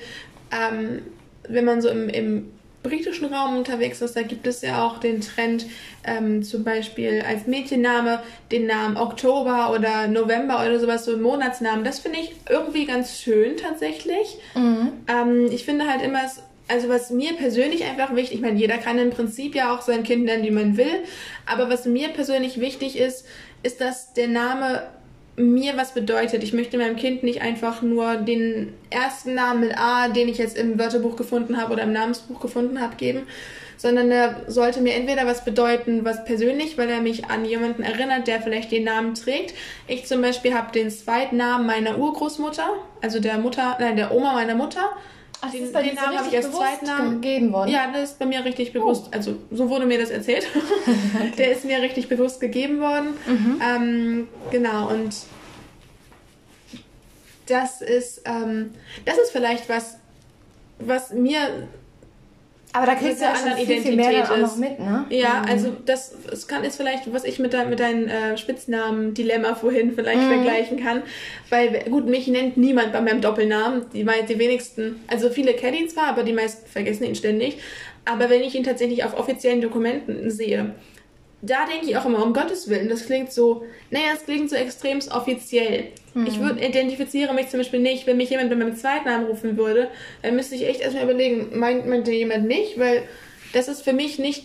ähm, 0.52 1.02
wenn 1.48 1.64
man 1.64 1.80
so 1.80 1.88
im, 1.88 2.08
im 2.08 2.52
britischen 2.82 3.32
Raum 3.32 3.56
unterwegs 3.56 4.00
ist, 4.00 4.16
da 4.16 4.22
gibt 4.22 4.46
es 4.46 4.62
ja 4.62 4.86
auch 4.86 4.98
den 4.98 5.20
Trend, 5.20 5.66
ähm, 6.04 6.42
zum 6.42 6.64
Beispiel 6.64 7.22
als 7.26 7.46
Mädchenname 7.46 8.22
den 8.50 8.66
Namen 8.66 8.96
Oktober 8.96 9.72
oder 9.72 10.08
November 10.08 10.64
oder 10.64 10.78
sowas, 10.78 11.04
so 11.04 11.16
Monatsnamen. 11.16 11.84
Das 11.84 12.00
finde 12.00 12.20
ich 12.20 12.34
irgendwie 12.48 12.86
ganz 12.86 13.20
schön 13.20 13.56
tatsächlich. 13.56 14.38
Mhm. 14.54 14.92
Ähm, 15.08 15.48
ich 15.50 15.64
finde 15.64 15.86
halt 15.86 16.02
immer, 16.02 16.20
also 16.68 16.88
was 16.88 17.10
mir 17.10 17.34
persönlich 17.34 17.84
einfach 17.84 18.14
wichtig, 18.14 18.36
ich 18.36 18.40
meine, 18.40 18.58
jeder 18.58 18.78
kann 18.78 18.98
im 18.98 19.10
Prinzip 19.10 19.54
ja 19.54 19.74
auch 19.74 19.82
sein 19.82 20.02
Kind 20.02 20.24
nennen, 20.24 20.44
wie 20.44 20.50
man 20.50 20.76
will, 20.76 21.02
aber 21.44 21.68
was 21.68 21.84
mir 21.84 22.08
persönlich 22.08 22.60
wichtig 22.60 22.96
ist, 22.96 23.26
ist, 23.62 23.80
dass 23.80 24.14
der 24.14 24.28
Name 24.28 24.82
mir 25.40 25.76
was 25.76 25.94
bedeutet. 25.94 26.42
Ich 26.42 26.52
möchte 26.52 26.78
meinem 26.78 26.96
Kind 26.96 27.22
nicht 27.22 27.42
einfach 27.42 27.82
nur 27.82 28.16
den 28.16 28.72
ersten 28.90 29.34
Namen 29.34 29.60
mit 29.60 29.78
A, 29.78 30.08
den 30.08 30.28
ich 30.28 30.38
jetzt 30.38 30.56
im 30.56 30.78
Wörterbuch 30.78 31.16
gefunden 31.16 31.56
habe 31.56 31.72
oder 31.72 31.82
im 31.82 31.92
Namensbuch 31.92 32.40
gefunden 32.40 32.80
habe, 32.80 32.96
geben, 32.96 33.22
sondern 33.76 34.10
er 34.10 34.42
sollte 34.46 34.80
mir 34.80 34.94
entweder 34.94 35.26
was 35.26 35.44
bedeuten, 35.44 36.04
was 36.04 36.24
persönlich, 36.24 36.76
weil 36.76 36.90
er 36.90 37.00
mich 37.00 37.26
an 37.26 37.44
jemanden 37.44 37.82
erinnert, 37.82 38.26
der 38.26 38.42
vielleicht 38.42 38.70
den 38.70 38.84
Namen 38.84 39.14
trägt. 39.14 39.54
Ich 39.88 40.06
zum 40.06 40.20
Beispiel 40.20 40.54
habe 40.54 40.72
den 40.72 40.90
Zweitnamen 40.90 41.66
meiner 41.66 41.98
Urgroßmutter, 41.98 42.68
also 43.00 43.20
der 43.20 43.38
Mutter, 43.38 43.76
nein, 43.80 43.96
der 43.96 44.12
Oma 44.12 44.34
meiner 44.34 44.54
Mutter. 44.54 44.90
Ach, 45.42 45.50
den, 45.50 45.72
den 45.72 45.94
Namen 45.94 46.18
habe 46.18 46.28
ich 46.28 46.36
als 46.36 46.50
Zweitnamen 46.50 47.20
gegeben 47.20 47.52
worden. 47.52 47.70
Ja, 47.70 47.90
das 47.92 48.10
ist 48.10 48.18
bei 48.18 48.26
mir 48.26 48.44
richtig 48.44 48.72
bewusst. 48.72 49.06
Oh. 49.06 49.14
Also 49.14 49.36
so 49.50 49.68
wurde 49.70 49.86
mir 49.86 49.98
das 49.98 50.10
erzählt. 50.10 50.46
okay. 51.14 51.32
Der 51.38 51.52
ist 51.52 51.64
mir 51.64 51.80
richtig 51.80 52.08
bewusst 52.08 52.40
gegeben 52.40 52.80
worden. 52.80 53.14
Mhm. 53.26 53.62
Ähm, 53.62 54.28
genau 54.50 54.90
und 54.90 55.14
das 57.46 57.80
ist, 57.80 58.22
ähm, 58.26 58.72
das 59.04 59.18
ist 59.18 59.32
vielleicht 59.32 59.68
was, 59.68 59.96
was 60.78 61.12
mir 61.12 61.68
aber 62.72 62.86
da 62.86 62.94
kriegst 62.94 63.20
du 63.20 63.24
ja 63.24 63.34
schon 63.34 63.52
viel, 63.64 63.82
viel 63.82 63.96
mehr 63.96 64.12
dann 64.12 64.30
auch 64.30 64.36
noch 64.38 64.56
mit, 64.56 64.78
ne? 64.78 65.04
Ja, 65.10 65.42
mhm. 65.42 65.50
also 65.50 65.72
das, 65.84 66.14
das 66.28 66.46
kann, 66.46 66.62
ist 66.62 66.76
vielleicht, 66.76 67.12
was 67.12 67.24
ich 67.24 67.38
mit, 67.40 67.52
de, 67.52 67.64
mit 67.64 67.80
deinem 67.80 68.06
äh, 68.06 68.36
Spitznamen-Dilemma 68.36 69.56
vorhin 69.56 69.92
vielleicht 69.92 70.22
mhm. 70.22 70.28
vergleichen 70.28 70.78
kann. 70.78 71.02
Weil, 71.48 71.84
gut, 71.90 72.06
mich 72.06 72.28
nennt 72.28 72.56
niemand 72.56 72.92
bei 72.92 73.00
meinem 73.00 73.20
Doppelnamen. 73.20 73.86
Die, 73.92 74.06
die 74.28 74.38
wenigsten, 74.38 75.02
also 75.08 75.30
viele 75.30 75.54
kennen 75.54 75.78
ihn 75.78 75.88
zwar, 75.88 76.06
aber 76.06 76.22
die 76.22 76.32
meisten 76.32 76.66
vergessen 76.68 77.04
ihn 77.04 77.16
ständig. 77.16 77.58
Aber 78.04 78.30
wenn 78.30 78.42
ich 78.42 78.54
ihn 78.54 78.64
tatsächlich 78.64 79.04
auf 79.04 79.18
offiziellen 79.18 79.60
Dokumenten 79.60 80.30
sehe, 80.30 80.74
da 81.42 81.66
denke 81.66 81.86
ich 81.86 81.96
auch 81.96 82.04
immer, 82.04 82.22
um 82.24 82.34
Gottes 82.34 82.68
Willen, 82.68 82.88
das 82.88 83.06
klingt 83.06 83.32
so, 83.32 83.64
naja, 83.90 84.08
es 84.14 84.24
klingt 84.24 84.50
so 84.50 84.56
extrem 84.56 84.98
offiziell. 85.10 85.88
Mhm. 86.12 86.26
Ich 86.26 86.38
würde 86.38 86.64
identifiziere 86.64 87.32
mich 87.32 87.48
zum 87.48 87.60
Beispiel 87.60 87.80
nicht, 87.80 88.06
wenn 88.06 88.18
mich 88.18 88.30
jemand 88.30 88.50
bei 88.50 88.56
meinem 88.56 88.76
zweiten 88.76 89.08
Namen 89.08 89.26
rufen 89.26 89.56
würde, 89.56 89.88
dann 90.22 90.36
müsste 90.36 90.54
ich 90.54 90.66
echt 90.66 90.80
erstmal 90.80 91.04
überlegen, 91.04 91.58
meint, 91.58 91.86
meint 91.86 92.08
jemand 92.08 92.46
nicht, 92.46 92.78
weil 92.78 93.04
das 93.52 93.68
ist 93.68 93.82
für 93.82 93.92
mich 93.92 94.18
nicht, 94.18 94.44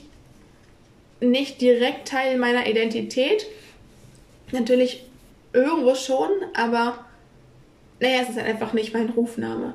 nicht 1.19 1.59
direkt 1.61 2.07
Teil 2.07 2.37
meiner 2.37 2.67
Identität. 2.67 3.45
Natürlich 4.51 5.03
irgendwo 5.53 5.95
schon, 5.95 6.29
aber 6.53 7.05
naja, 7.99 8.19
es 8.21 8.29
ist 8.29 8.37
halt 8.37 8.47
einfach 8.47 8.73
nicht 8.73 8.93
mein 8.93 9.09
Rufname. 9.09 9.73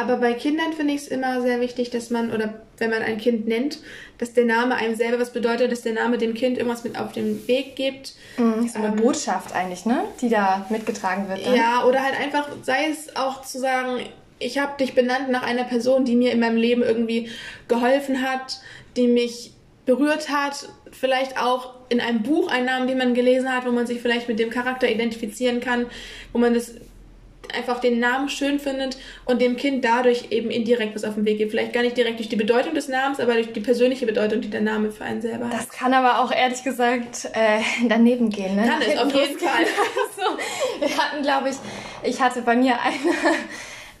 Aber 0.00 0.16
bei 0.16 0.32
Kindern 0.32 0.72
finde 0.72 0.94
ich 0.94 1.02
es 1.02 1.08
immer 1.08 1.42
sehr 1.42 1.60
wichtig, 1.60 1.90
dass 1.90 2.10
man, 2.10 2.32
oder 2.32 2.54
wenn 2.78 2.90
man 2.90 3.02
ein 3.02 3.18
Kind 3.18 3.46
nennt, 3.46 3.78
dass 4.18 4.32
der 4.32 4.46
Name 4.46 4.74
einem 4.76 4.94
selber 4.94 5.20
was 5.20 5.32
bedeutet, 5.32 5.70
dass 5.70 5.82
der 5.82 5.92
Name 5.92 6.16
dem 6.16 6.34
Kind 6.34 6.56
irgendwas 6.56 6.84
mit 6.84 6.98
auf 6.98 7.12
den 7.12 7.46
Weg 7.46 7.76
gibt. 7.76 8.14
Mhm, 8.38 8.66
so 8.68 8.78
eine 8.78 8.88
ähm, 8.88 8.96
Botschaft 8.96 9.54
eigentlich, 9.54 9.84
ne? 9.84 10.04
Die 10.20 10.30
da 10.30 10.66
mitgetragen 10.70 11.28
wird. 11.28 11.44
Dann. 11.44 11.54
Ja, 11.54 11.84
oder 11.84 12.02
halt 12.02 12.18
einfach, 12.18 12.48
sei 12.62 12.88
es 12.90 13.14
auch 13.16 13.42
zu 13.42 13.58
sagen, 13.58 14.00
ich 14.38 14.58
habe 14.58 14.78
dich 14.78 14.94
benannt 14.94 15.30
nach 15.30 15.42
einer 15.42 15.64
Person, 15.64 16.04
die 16.04 16.16
mir 16.16 16.32
in 16.32 16.40
meinem 16.40 16.56
Leben 16.56 16.82
irgendwie 16.82 17.28
geholfen 17.68 18.22
hat, 18.22 18.60
die 18.96 19.06
mich 19.06 19.52
berührt 19.84 20.30
hat, 20.30 20.68
vielleicht 20.92 21.38
auch 21.38 21.74
in 21.88 22.00
einem 22.00 22.22
Buch 22.22 22.50
einen 22.50 22.66
Namen, 22.66 22.86
den 22.86 22.98
man 22.98 23.14
gelesen 23.14 23.52
hat, 23.52 23.66
wo 23.66 23.70
man 23.70 23.86
sich 23.86 24.00
vielleicht 24.00 24.28
mit 24.28 24.38
dem 24.38 24.48
Charakter 24.48 24.88
identifizieren 24.88 25.60
kann, 25.60 25.86
wo 26.32 26.38
man 26.38 26.54
das 26.54 26.74
einfach 27.54 27.80
den 27.80 27.98
Namen 27.98 28.28
schön 28.28 28.58
findet 28.58 28.96
und 29.24 29.40
dem 29.40 29.56
Kind 29.56 29.84
dadurch 29.84 30.30
eben 30.30 30.50
indirekt 30.50 30.94
was 30.94 31.04
auf 31.04 31.14
den 31.14 31.24
Weg 31.24 31.38
gibt. 31.38 31.50
Vielleicht 31.50 31.72
gar 31.72 31.82
nicht 31.82 31.96
direkt 31.96 32.18
durch 32.18 32.28
die 32.28 32.36
Bedeutung 32.36 32.74
des 32.74 32.88
Namens, 32.88 33.20
aber 33.20 33.34
durch 33.34 33.52
die 33.52 33.60
persönliche 33.60 34.06
Bedeutung, 34.06 34.40
die 34.40 34.50
der 34.50 34.60
Name 34.60 34.90
für 34.90 35.04
einen 35.04 35.20
selber 35.20 35.46
hat. 35.46 35.54
Das 35.54 35.68
kann 35.68 35.94
aber 35.94 36.20
auch 36.20 36.32
ehrlich 36.32 36.62
gesagt 36.64 37.28
äh, 37.32 37.60
daneben 37.88 38.30
gehen. 38.30 38.56
Ne? 38.56 38.66
Kann 38.66 38.82
es, 38.82 38.98
auf 38.98 39.14
jeden 39.14 39.38
Fall. 39.38 39.64
so, 40.16 40.86
wir 40.86 40.96
hatten, 40.96 41.22
glaube 41.22 41.50
ich, 41.50 41.56
ich 42.02 42.20
hatte 42.20 42.42
bei 42.42 42.56
mir 42.56 42.78
eine, 42.80 42.96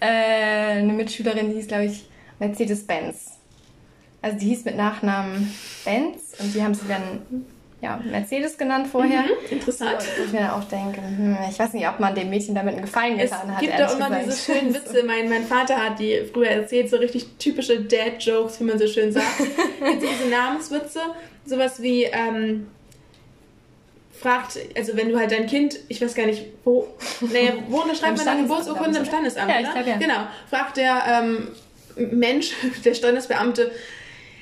äh, 0.00 0.80
eine 0.80 0.92
Mitschülerin, 0.92 1.50
die 1.50 1.56
hieß, 1.56 1.68
glaube 1.68 1.86
ich, 1.86 2.04
Mercedes-Benz. 2.38 3.38
Also 4.22 4.38
die 4.38 4.48
hieß 4.48 4.64
mit 4.64 4.76
Nachnamen 4.76 5.52
Benz 5.84 6.34
und 6.38 6.54
die 6.54 6.62
haben 6.62 6.74
sie 6.74 6.86
dann 6.86 7.46
ja, 7.82 7.98
Mercedes 8.04 8.58
genannt 8.58 8.88
vorher. 8.88 9.22
Mhm, 9.22 9.28
interessant. 9.50 9.98
Wo 10.18 10.24
ich 10.24 10.32
mir 10.32 10.40
dann 10.40 10.50
auch 10.50 10.64
denke, 10.64 11.00
hm, 11.00 11.38
ich 11.48 11.58
weiß 11.58 11.72
nicht, 11.72 11.88
ob 11.88 11.98
man 11.98 12.14
dem 12.14 12.28
Mädchen 12.28 12.54
damit 12.54 12.74
einen 12.74 12.82
Gefallen 12.82 13.16
getan 13.16 13.38
es 13.48 13.54
hat. 13.54 13.54
Es 13.54 13.60
gibt 13.60 13.80
doch 13.80 13.96
immer 13.96 14.20
diese 14.20 14.52
schönen 14.52 14.74
Witze. 14.74 15.02
Mein, 15.04 15.28
mein 15.30 15.44
Vater 15.44 15.76
hat 15.76 15.98
die 15.98 16.22
früher 16.30 16.48
erzählt, 16.48 16.90
so 16.90 16.96
richtig 16.96 17.38
typische 17.38 17.80
Dad-Jokes, 17.80 18.60
wie 18.60 18.64
man 18.64 18.78
so 18.78 18.86
schön 18.86 19.12
sagt. 19.12 19.26
diese 20.00 20.30
Namenswitze, 20.30 21.00
sowas 21.46 21.80
wie, 21.80 22.04
ähm, 22.04 22.66
fragt, 24.20 24.58
also 24.76 24.96
wenn 24.96 25.08
du 25.08 25.18
halt 25.18 25.32
dein 25.32 25.46
Kind, 25.46 25.78
ich 25.88 26.02
weiß 26.02 26.14
gar 26.14 26.26
nicht, 26.26 26.44
wo, 26.64 26.88
naja, 27.32 27.54
wo 27.68 27.80
unterschreibt 27.82 28.18
man 28.18 28.26
dann 28.26 28.42
Geburtsurkunde 28.42 28.98
im 28.98 29.04
Standesamt, 29.06 29.50
Ja, 29.50 29.60
ich 29.60 29.66
ne? 29.66 29.72
glaub, 29.72 29.86
ja. 29.86 29.96
Genau. 29.96 30.26
Fragt 30.50 30.76
der 30.76 31.02
ähm, 31.08 31.48
Mensch, 31.96 32.52
der 32.84 32.94
Standesbeamte, 32.94 33.70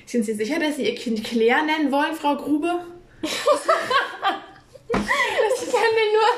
sind 0.06 0.24
Sie 0.24 0.32
sicher, 0.32 0.58
dass 0.58 0.76
Sie 0.76 0.86
Ihr 0.88 0.94
Kind 0.96 1.22
Claire 1.22 1.64
nennen 1.64 1.92
wollen, 1.92 2.14
Frau 2.14 2.36
Grube? 2.36 2.80
Ich 3.22 3.30
kann 5.72 5.90
mir 5.94 6.12
nur. 6.12 6.28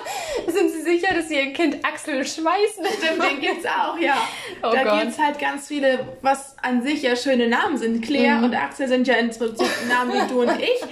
Sind 0.52 0.70
Sie 0.72 0.82
sicher, 0.82 1.14
dass 1.14 1.28
Sie 1.28 1.36
Ihr 1.36 1.52
Kind 1.52 1.84
Axel 1.84 2.24
Schweiß 2.26 2.78
nennen? 2.78 2.94
Stimmt, 2.98 3.22
den 3.22 3.40
gibt's 3.40 3.66
auch, 3.66 3.96
ja. 3.98 4.16
Oh 4.62 4.70
da 4.72 4.82
Gott. 4.84 5.00
gibt's 5.02 5.18
halt 5.18 5.38
ganz 5.38 5.68
viele, 5.68 6.16
was 6.22 6.56
an 6.62 6.82
sich 6.82 7.02
ja 7.02 7.14
schöne 7.16 7.48
Namen 7.48 7.76
sind. 7.78 8.02
Claire 8.02 8.38
Mhm. 8.38 8.44
und 8.44 8.54
Axel 8.54 8.88
sind 8.88 9.06
ja 9.06 9.14
im 9.14 9.28
Prinzip 9.30 9.68
Namen 9.88 10.12
wie 10.14 10.26
du 10.28 10.42
und 10.42 10.50
ich. 10.60 10.82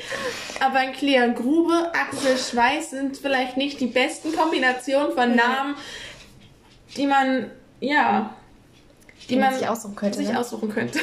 Aber 0.63 0.79
ein 0.79 0.93
Claire 0.93 1.33
Grube, 1.33 1.91
Axel 1.95 2.37
Schweiß 2.39 2.91
sind 2.91 3.17
vielleicht 3.17 3.57
nicht 3.57 3.81
die 3.81 3.87
besten 3.87 4.33
Kombinationen 4.35 5.13
von 5.13 5.35
Namen, 5.35 5.75
die 6.97 7.07
man, 7.07 7.51
ja, 7.81 8.35
die 9.29 9.37
man 9.37 9.51
man 9.51 9.59
sich 9.59 9.69
aussuchen 9.69 9.97
könnte, 9.97 10.19
sich 10.19 10.29
ne? 10.29 10.39
aussuchen 10.39 10.69
könnte. 10.73 11.01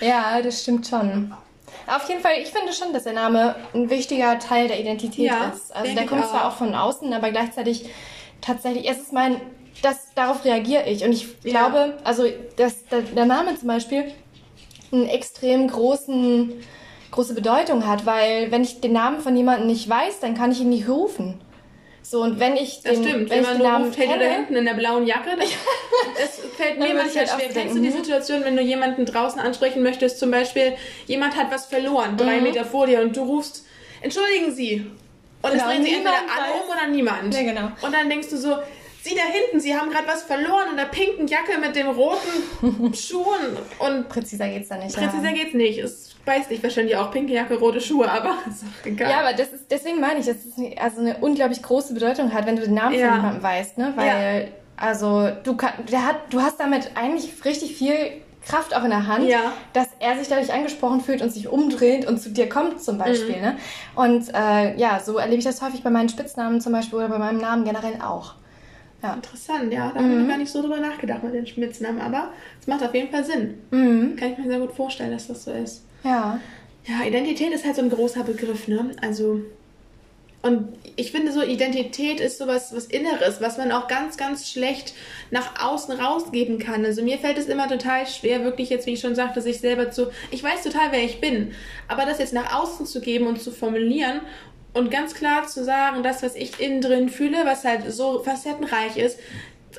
Ja, 0.00 0.40
das 0.42 0.62
stimmt 0.62 0.86
schon. 0.86 1.32
Auf 1.86 2.08
jeden 2.08 2.20
Fall, 2.20 2.32
ich 2.42 2.48
finde 2.48 2.72
schon, 2.72 2.92
dass 2.92 3.04
der 3.04 3.12
Name 3.12 3.54
ein 3.74 3.88
wichtiger 3.90 4.38
Teil 4.38 4.68
der 4.68 4.80
Identität 4.80 5.26
Ja, 5.26 5.48
ist. 5.54 5.74
Also 5.74 5.94
der 5.94 6.06
kommt 6.06 6.24
ich 6.24 6.30
zwar 6.30 6.46
auch. 6.46 6.52
auch 6.52 6.56
von 6.56 6.74
außen, 6.74 7.12
aber 7.12 7.30
gleichzeitig 7.30 7.86
tatsächlich, 8.40 8.88
es 8.88 8.98
ist 8.98 9.12
mein, 9.12 9.40
das, 9.82 10.12
darauf 10.14 10.44
reagiere 10.44 10.88
ich. 10.88 11.04
Und 11.04 11.12
ich 11.12 11.28
Ja. 11.44 11.68
glaube, 11.68 11.98
also 12.04 12.24
dass 12.56 12.88
der, 12.88 13.02
der 13.02 13.26
Name 13.26 13.56
zum 13.56 13.68
Beispiel 13.68 14.12
einen 14.92 15.06
extrem 15.08 15.68
großen, 15.68 16.52
große 17.10 17.34
Bedeutung 17.34 17.86
hat, 17.86 18.04
weil 18.06 18.50
wenn 18.50 18.62
ich 18.62 18.80
den 18.80 18.92
Namen 18.92 19.20
von 19.20 19.36
jemandem 19.36 19.66
nicht 19.68 19.88
weiß, 19.88 20.20
dann 20.20 20.34
kann 20.34 20.52
ich 20.52 20.60
ihn 20.60 20.70
nicht 20.70 20.88
rufen. 20.88 21.40
So, 22.08 22.22
und 22.22 22.38
wenn 22.38 22.56
ich 22.56 22.82
Das 22.82 22.94
den, 22.94 23.04
stimmt, 23.04 23.30
wenn 23.30 23.38
wenn 23.38 23.42
man 23.42 23.58
den 23.58 23.62
Namen 23.62 23.84
ruft, 23.86 23.98
du 23.98 24.02
da 24.02 24.12
kenne, 24.12 24.32
hinten 24.32 24.56
in 24.56 24.64
der 24.64 24.74
blauen 24.74 25.06
Jacke, 25.06 25.30
das, 25.36 25.48
das 26.18 26.40
fällt 26.56 26.78
mir 26.78 26.94
manchmal 26.94 27.26
halt 27.26 27.30
schwer. 27.30 27.48
Kennst 27.52 27.76
du 27.76 27.80
die 27.80 27.90
Situation, 27.90 28.44
wenn 28.44 28.56
du 28.56 28.62
jemanden 28.62 29.06
draußen 29.06 29.40
ansprechen 29.40 29.82
möchtest, 29.82 30.20
zum 30.20 30.30
Beispiel, 30.30 30.74
jemand 31.06 31.36
hat 31.36 31.50
was 31.50 31.66
verloren, 31.66 32.16
drei 32.16 32.40
Meter 32.40 32.64
vor 32.64 32.86
dir 32.86 33.00
und 33.00 33.16
du 33.16 33.22
rufst, 33.22 33.64
entschuldigen 34.02 34.54
Sie. 34.54 34.86
Und 35.42 35.50
es 35.50 35.52
Genau, 35.54 35.66
drehen 35.66 35.82
sich 35.82 35.92
entweder 35.94 36.14
alle 36.14 36.52
um 36.54 36.70
oder 36.70 36.86
niemand. 36.88 37.34
Ja, 37.34 37.42
genau. 37.42 37.72
Und 37.82 37.92
dann 37.92 38.08
denkst 38.08 38.28
du 38.30 38.36
so, 38.36 38.56
Sie 39.02 39.14
da 39.14 39.22
hinten, 39.22 39.60
Sie 39.60 39.76
haben 39.76 39.90
gerade 39.90 40.08
was 40.08 40.24
verloren 40.24 40.70
in 40.72 40.76
der 40.76 40.86
pinken 40.86 41.28
Jacke 41.28 41.58
mit 41.58 41.76
dem 41.76 41.88
roten 41.88 42.92
Schuhen 42.94 43.56
und 43.78 44.08
präziser 44.08 44.48
geht's 44.48 44.68
da 44.68 44.78
nicht. 44.78 44.96
präziser 44.96 45.28
ja. 45.28 45.32
geht's 45.32 45.54
nicht. 45.54 45.78
Es 45.78 46.15
beißt 46.26 46.50
dich 46.50 46.62
wahrscheinlich 46.62 46.94
auch 46.96 47.10
pinke 47.10 47.32
Jacke, 47.32 47.54
rote 47.58 47.80
Schuhe, 47.80 48.10
aber 48.10 48.34
ist 48.48 48.64
auch 48.64 48.86
egal. 48.86 49.10
Ja, 49.10 49.20
aber 49.20 49.32
das 49.32 49.48
ist, 49.52 49.70
deswegen 49.70 50.00
meine 50.00 50.20
ich, 50.20 50.26
dass 50.26 50.44
es 50.44 50.58
eine- 50.58 50.78
also 50.78 51.00
eine 51.00 51.16
unglaublich 51.18 51.62
große 51.62 51.94
Bedeutung 51.94 52.34
hat, 52.34 52.44
wenn 52.46 52.56
du 52.56 52.62
den 52.62 52.74
Namen 52.74 52.94
Ja. 52.98 53.06
von 53.08 53.16
jemandem 53.16 53.42
weißt, 53.42 53.78
ne? 53.78 53.92
Weil, 53.96 54.48
also, 54.76 55.30
du 55.42 55.56
kann, 55.56 55.72
der 55.90 56.04
hat, 56.06 56.16
du 56.30 56.42
hast 56.42 56.60
damit 56.60 56.90
eigentlich 56.96 57.42
richtig 57.46 57.76
viel 57.76 57.94
Kraft 58.46 58.76
auch 58.76 58.84
in 58.84 58.90
der 58.90 59.06
Hand, 59.08 59.26
Ja. 59.28 59.52
dass 59.72 59.88
er 59.98 60.16
sich 60.18 60.28
dadurch 60.28 60.52
angesprochen 60.52 61.00
fühlt 61.00 61.22
und 61.22 61.30
sich 61.30 61.48
umdreht 61.48 62.06
und 62.06 62.20
zu 62.20 62.30
dir 62.30 62.48
kommt 62.48 62.80
zum 62.82 62.98
Beispiel, 62.98 63.36
Mhm. 63.36 63.42
ne? 63.42 63.56
Und 63.94 64.28
äh, 64.34 64.76
ja, 64.76 65.00
so 65.00 65.18
erlebe 65.18 65.38
ich 65.38 65.44
das 65.44 65.62
häufig 65.62 65.82
bei 65.82 65.90
meinen 65.90 66.08
Spitznamen 66.08 66.60
zum 66.60 66.72
Beispiel 66.72 66.98
oder 66.98 67.08
bei 67.08 67.18
meinem 67.18 67.38
Namen 67.38 67.64
generell 67.64 67.98
auch. 68.02 68.34
Ja. 69.02 69.14
Interessant, 69.14 69.72
ja. 69.72 69.88
Da 69.92 70.00
habe 70.00 70.04
Mhm. 70.08 70.22
ich 70.22 70.28
gar 70.28 70.38
nicht 70.38 70.50
so 70.52 70.62
drüber 70.62 70.78
nachgedacht 70.78 71.22
mit 71.22 71.34
den 71.34 71.46
Spitznamen, 71.46 72.00
aber 72.00 72.28
es 72.60 72.66
macht 72.66 72.82
auf 72.84 72.94
jeden 72.94 73.10
Fall 73.10 73.24
Sinn. 73.24 73.58
Mhm. 73.70 74.16
Kann 74.16 74.32
ich 74.32 74.38
mir 74.38 74.48
sehr 74.48 74.58
gut 74.60 74.72
vorstellen, 74.72 75.10
dass 75.12 75.26
das 75.28 75.44
so 75.44 75.52
ist. 75.52 75.85
Ja. 76.06 76.40
Ja, 76.86 77.04
Identität 77.04 77.52
ist 77.52 77.64
halt 77.64 77.74
so 77.74 77.82
ein 77.82 77.90
großer 77.90 78.22
Begriff, 78.22 78.68
ne? 78.68 78.92
Also. 79.02 79.40
Und 80.42 80.78
ich 80.94 81.10
finde 81.10 81.32
so, 81.32 81.42
Identität 81.42 82.20
ist 82.20 82.38
sowas 82.38 82.72
was 82.72 82.86
Inneres, 82.86 83.40
was 83.40 83.58
man 83.58 83.72
auch 83.72 83.88
ganz, 83.88 84.16
ganz 84.16 84.48
schlecht 84.48 84.94
nach 85.32 85.60
außen 85.64 85.98
rausgeben 85.98 86.60
kann. 86.60 86.84
Also 86.84 87.02
mir 87.02 87.18
fällt 87.18 87.38
es 87.38 87.46
immer 87.46 87.68
total 87.68 88.06
schwer, 88.06 88.44
wirklich 88.44 88.70
jetzt, 88.70 88.86
wie 88.86 88.92
ich 88.92 89.00
schon 89.00 89.16
sagte, 89.16 89.42
sich 89.42 89.58
selber 89.58 89.90
zu. 89.90 90.12
Ich 90.30 90.44
weiß 90.44 90.62
total, 90.62 90.92
wer 90.92 91.02
ich 91.02 91.20
bin. 91.20 91.52
Aber 91.88 92.04
das 92.04 92.20
jetzt 92.20 92.32
nach 92.32 92.54
außen 92.54 92.86
zu 92.86 93.00
geben 93.00 93.26
und 93.26 93.42
zu 93.42 93.50
formulieren 93.50 94.20
und 94.72 94.92
ganz 94.92 95.14
klar 95.14 95.48
zu 95.48 95.64
sagen, 95.64 96.04
das, 96.04 96.22
was 96.22 96.36
ich 96.36 96.60
innen 96.60 96.80
drin 96.80 97.08
fühle, 97.08 97.38
was 97.44 97.64
halt 97.64 97.90
so 97.90 98.22
facettenreich 98.22 98.96
ist, 98.98 99.18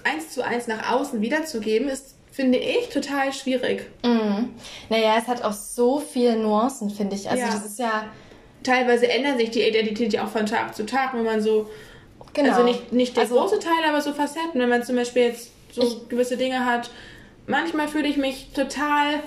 eins 0.04 0.32
zu 0.32 0.44
eins 0.44 0.68
nach 0.68 0.92
außen 0.92 1.22
wiederzugeben, 1.22 1.88
ist, 1.88 2.16
finde 2.38 2.60
ich, 2.60 2.88
total 2.89 3.34
schwierig. 3.34 3.88
Mhm. 4.06 4.54
Naja, 4.89 5.15
es 5.19 5.28
hat 5.28 5.43
auch 5.43 5.52
so 5.52 6.00
viele 6.00 6.38
Nuancen, 6.38 6.89
finde 6.91 7.15
ich. 7.15 7.28
Also 7.30 7.43
Ja. 7.43 7.50
das 7.52 7.65
ist 7.65 7.80
ja. 7.80 8.06
Teilweise 8.63 9.08
ändert 9.10 9.38
sich 9.39 9.50
die 9.52 9.62
Identität 9.63 10.13
ja 10.13 10.23
auch 10.23 10.30
von 10.30 10.45
Tag 10.45 10.76
zu 10.76 10.86
Tag, 10.86 11.13
wenn 11.15 11.23
man 11.26 11.41
so 11.41 11.69
Genau. 12.34 12.52
Also 12.52 12.63
nicht, 12.63 12.93
nicht 12.93 13.15
der 13.15 13.23
Also- 13.23 13.36
große 13.39 13.58
Teil, 13.60 13.84
aber 13.89 14.00
so 14.02 14.13
Facetten. 14.13 14.62
Wenn 14.62 14.69
man 14.69 14.84
zum 14.84 14.95
Beispiel 14.95 15.23
jetzt 15.23 15.50
so 15.71 15.82
Ich- 15.82 16.08
gewisse 16.10 16.38
Dinge 16.38 16.65
hat. 16.65 16.91
Manchmal 17.47 17.88
fühle 17.88 18.08
ich 18.08 18.17
mich 18.17 18.50
total 18.54 19.21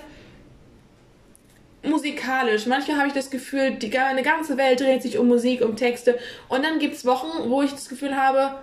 musikalisch. 1.83 2.67
Manchmal 2.67 2.99
habe 2.99 3.09
ich 3.09 3.15
das 3.15 3.31
Gefühl, 3.31 3.73
die, 3.73 3.97
eine 3.99 4.23
ganze 4.23 4.57
Welt 4.57 4.81
dreht 4.81 5.03
sich 5.03 5.19
um 5.19 5.27
Musik, 5.29 5.63
um 5.63 5.75
Texte. 5.77 6.19
Und 6.49 6.65
dann 6.65 6.79
gibt 6.79 6.95
es 6.95 7.05
Wochen, 7.07 7.51
wo 7.51 7.63
ich 7.63 7.71
das 7.73 7.89
Gefühl 7.89 8.17
habe, 8.17 8.57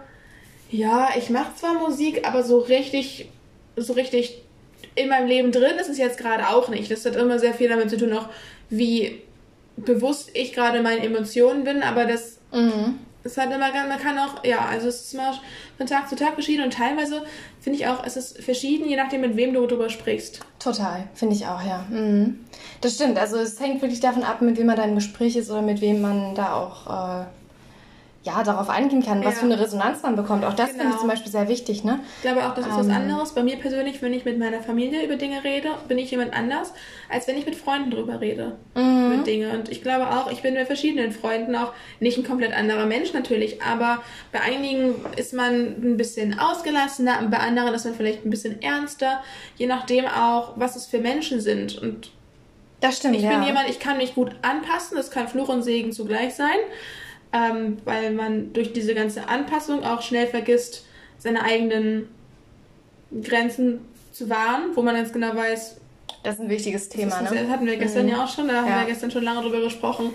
ja, 0.69 1.09
ich 1.17 1.29
mache 1.29 1.55
zwar 1.55 1.73
Musik, 1.73 2.27
aber 2.27 2.43
so 2.43 2.59
richtig, 2.59 3.29
so 3.77 3.93
richtig 3.93 4.41
in 4.95 5.09
meinem 5.09 5.27
Leben 5.27 5.51
drin 5.51 5.77
ist 5.79 5.89
es 5.89 5.97
jetzt 5.97 6.17
gerade 6.17 6.49
auch 6.49 6.69
nicht. 6.69 6.89
Das 6.91 7.05
hat 7.05 7.15
immer 7.15 7.39
sehr 7.39 7.53
viel 7.53 7.69
damit 7.69 7.89
zu 7.89 7.97
tun, 7.97 8.13
auch 8.13 8.29
wie 8.69 9.21
bewusst 9.75 10.31
ich 10.33 10.53
gerade 10.53 10.81
meinen 10.81 11.03
Emotionen 11.03 11.63
bin, 11.63 11.83
aber 11.83 12.05
das 12.05 12.37
Mhm. 12.51 12.97
es 13.23 13.37
hat 13.37 13.53
immer, 13.53 13.71
ganz- 13.71 13.89
man 13.89 13.99
kann 13.99 14.17
auch, 14.17 14.43
ja, 14.43 14.59
also 14.65 14.87
es 14.87 15.01
ist 15.01 15.13
immer 15.13 15.33
von 15.77 15.85
Tag 15.85 16.07
zu 16.09 16.15
Tag 16.15 16.33
verschieden 16.33 16.63
und 16.63 16.73
teilweise 16.73 17.23
finde 17.61 17.77
ich 17.77 17.87
auch, 17.87 18.03
es 18.05 18.15
ist 18.17 18.41
verschieden, 18.41 18.87
je 18.89 18.95
nachdem, 18.95 19.21
mit 19.21 19.35
wem 19.35 19.53
du 19.53 19.65
darüber 19.67 19.89
sprichst. 19.89 20.39
Total, 20.59 21.07
finde 21.13 21.35
ich 21.35 21.45
auch, 21.45 21.61
ja. 21.61 21.85
Mhm. 21.89 22.39
Das 22.81 22.95
stimmt. 22.95 23.17
Also 23.19 23.37
es 23.37 23.59
hängt 23.59 23.81
wirklich 23.81 23.99
davon 23.99 24.23
ab, 24.23 24.41
mit 24.41 24.57
wem 24.57 24.65
man 24.67 24.77
da 24.77 24.83
im 24.85 24.95
Gespräch 24.95 25.35
ist 25.35 25.51
oder 25.51 25.61
mit 25.61 25.81
wem 25.81 26.01
man 26.01 26.33
da 26.35 26.53
auch 26.55 27.21
äh, 27.21 27.25
ja, 28.27 28.43
darauf 28.43 28.69
eingehen 28.69 29.03
kann, 29.03 29.23
was 29.23 29.35
Ja. 29.35 29.39
für 29.39 29.45
eine 29.45 29.59
Resonanz 29.59 30.03
man 30.03 30.15
bekommt. 30.15 30.43
Auch 30.45 30.53
das 30.53 30.69
finde 30.69 30.83
ich 30.83 30.89
Genau. 30.89 30.99
zum 30.99 31.09
Beispiel 31.09 31.31
sehr 31.31 31.47
wichtig, 31.47 31.83
ne? 31.83 31.99
Ich 32.17 32.21
glaube 32.23 32.45
auch, 32.45 32.53
das 32.53 32.67
ist 32.67 32.77
was 32.77 32.85
Ähm. 32.87 32.93
anderes. 32.93 33.31
Bei 33.33 33.41
mir 33.41 33.55
persönlich, 33.57 34.01
wenn 34.01 34.13
ich 34.13 34.25
mit 34.25 34.37
meiner 34.37 34.61
Familie 34.61 35.03
über 35.05 35.15
Dinge 35.15 35.43
rede, 35.43 35.69
bin 35.87 35.97
ich 35.97 36.11
jemand 36.11 36.33
anders, 36.33 36.73
als 37.09 37.27
wenn 37.27 37.37
ich 37.37 37.45
mit 37.45 37.55
Freunden 37.55 37.89
drüber 37.91 38.21
rede. 38.21 38.57
Mhm. 38.75 39.17
Mit 39.17 39.27
Dinge. 39.27 39.49
Und 39.51 39.69
ich 39.69 39.81
glaube 39.81 40.07
auch, 40.09 40.29
ich 40.31 40.41
bin 40.41 40.53
mit 40.53 40.67
verschiedenen 40.67 41.11
Freunden 41.11 41.55
auch 41.55 41.71
nicht 41.99 42.17
ein 42.17 42.23
komplett 42.25 42.53
anderer 42.53 42.85
Mensch 42.85 43.13
natürlich, 43.13 43.61
aber 43.63 44.03
bei 44.31 44.41
einigen 44.41 44.95
ist 45.15 45.33
man 45.33 45.53
ein 45.81 45.97
bisschen 45.97 46.37
ausgelassener, 46.39 47.19
bei 47.31 47.37
anderen 47.39 47.73
ist 47.73 47.85
man 47.85 47.95
vielleicht 47.95 48.25
ein 48.25 48.29
bisschen 48.29 48.61
ernster, 48.61 49.21
je 49.57 49.65
nachdem 49.67 50.05
auch, 50.05 50.53
was 50.57 50.75
es 50.75 50.85
für 50.85 50.99
Menschen 50.99 51.39
sind. 51.39 51.77
Und 51.81 52.11
Das 52.79 52.97
stimmt, 52.97 53.15
Ich 53.15 53.23
ja. 53.23 53.29
bin 53.31 53.41
jemand, 53.43 53.69
ich 53.69 53.79
kann 53.79 53.97
mich 53.97 54.13
gut 54.13 54.31
anpassen, 54.43 54.97
das 54.97 55.09
kann 55.09 55.27
Fluch 55.27 55.49
und 55.49 55.63
Segen 55.63 55.91
zugleich 55.93 56.35
sein, 56.35 56.57
ähm, 57.33 57.77
weil 57.85 58.11
man 58.11 58.53
durch 58.53 58.73
diese 58.73 58.93
ganze 58.95 59.27
Anpassung 59.27 59.83
auch 59.83 60.01
schnell 60.01 60.27
vergisst, 60.27 60.85
seine 61.19 61.43
eigenen 61.43 62.07
Grenzen 63.23 63.79
zu 64.11 64.29
wahren, 64.29 64.71
wo 64.75 64.81
man 64.81 64.95
ganz 64.95 65.13
genau 65.13 65.35
weiß, 65.35 65.77
das 66.23 66.35
ist 66.35 66.41
ein 66.41 66.49
wichtiges 66.49 66.89
Thema, 66.89 67.11
das, 67.21 67.31
ist, 67.31 67.31
ne? 67.31 67.41
das 67.43 67.49
hatten 67.51 67.65
wir 67.65 67.77
gestern 67.77 68.03
Mhm. 68.05 68.11
ja 68.11 68.23
auch 68.23 68.27
schon, 68.33 68.47
da 68.47 68.55
haben 68.61 68.67
Ja. 68.69 68.79
wir 68.81 68.87
gestern 68.87 69.11
schon 69.11 69.23
lange 69.23 69.41
drüber 69.41 69.61
gesprochen. 69.61 70.11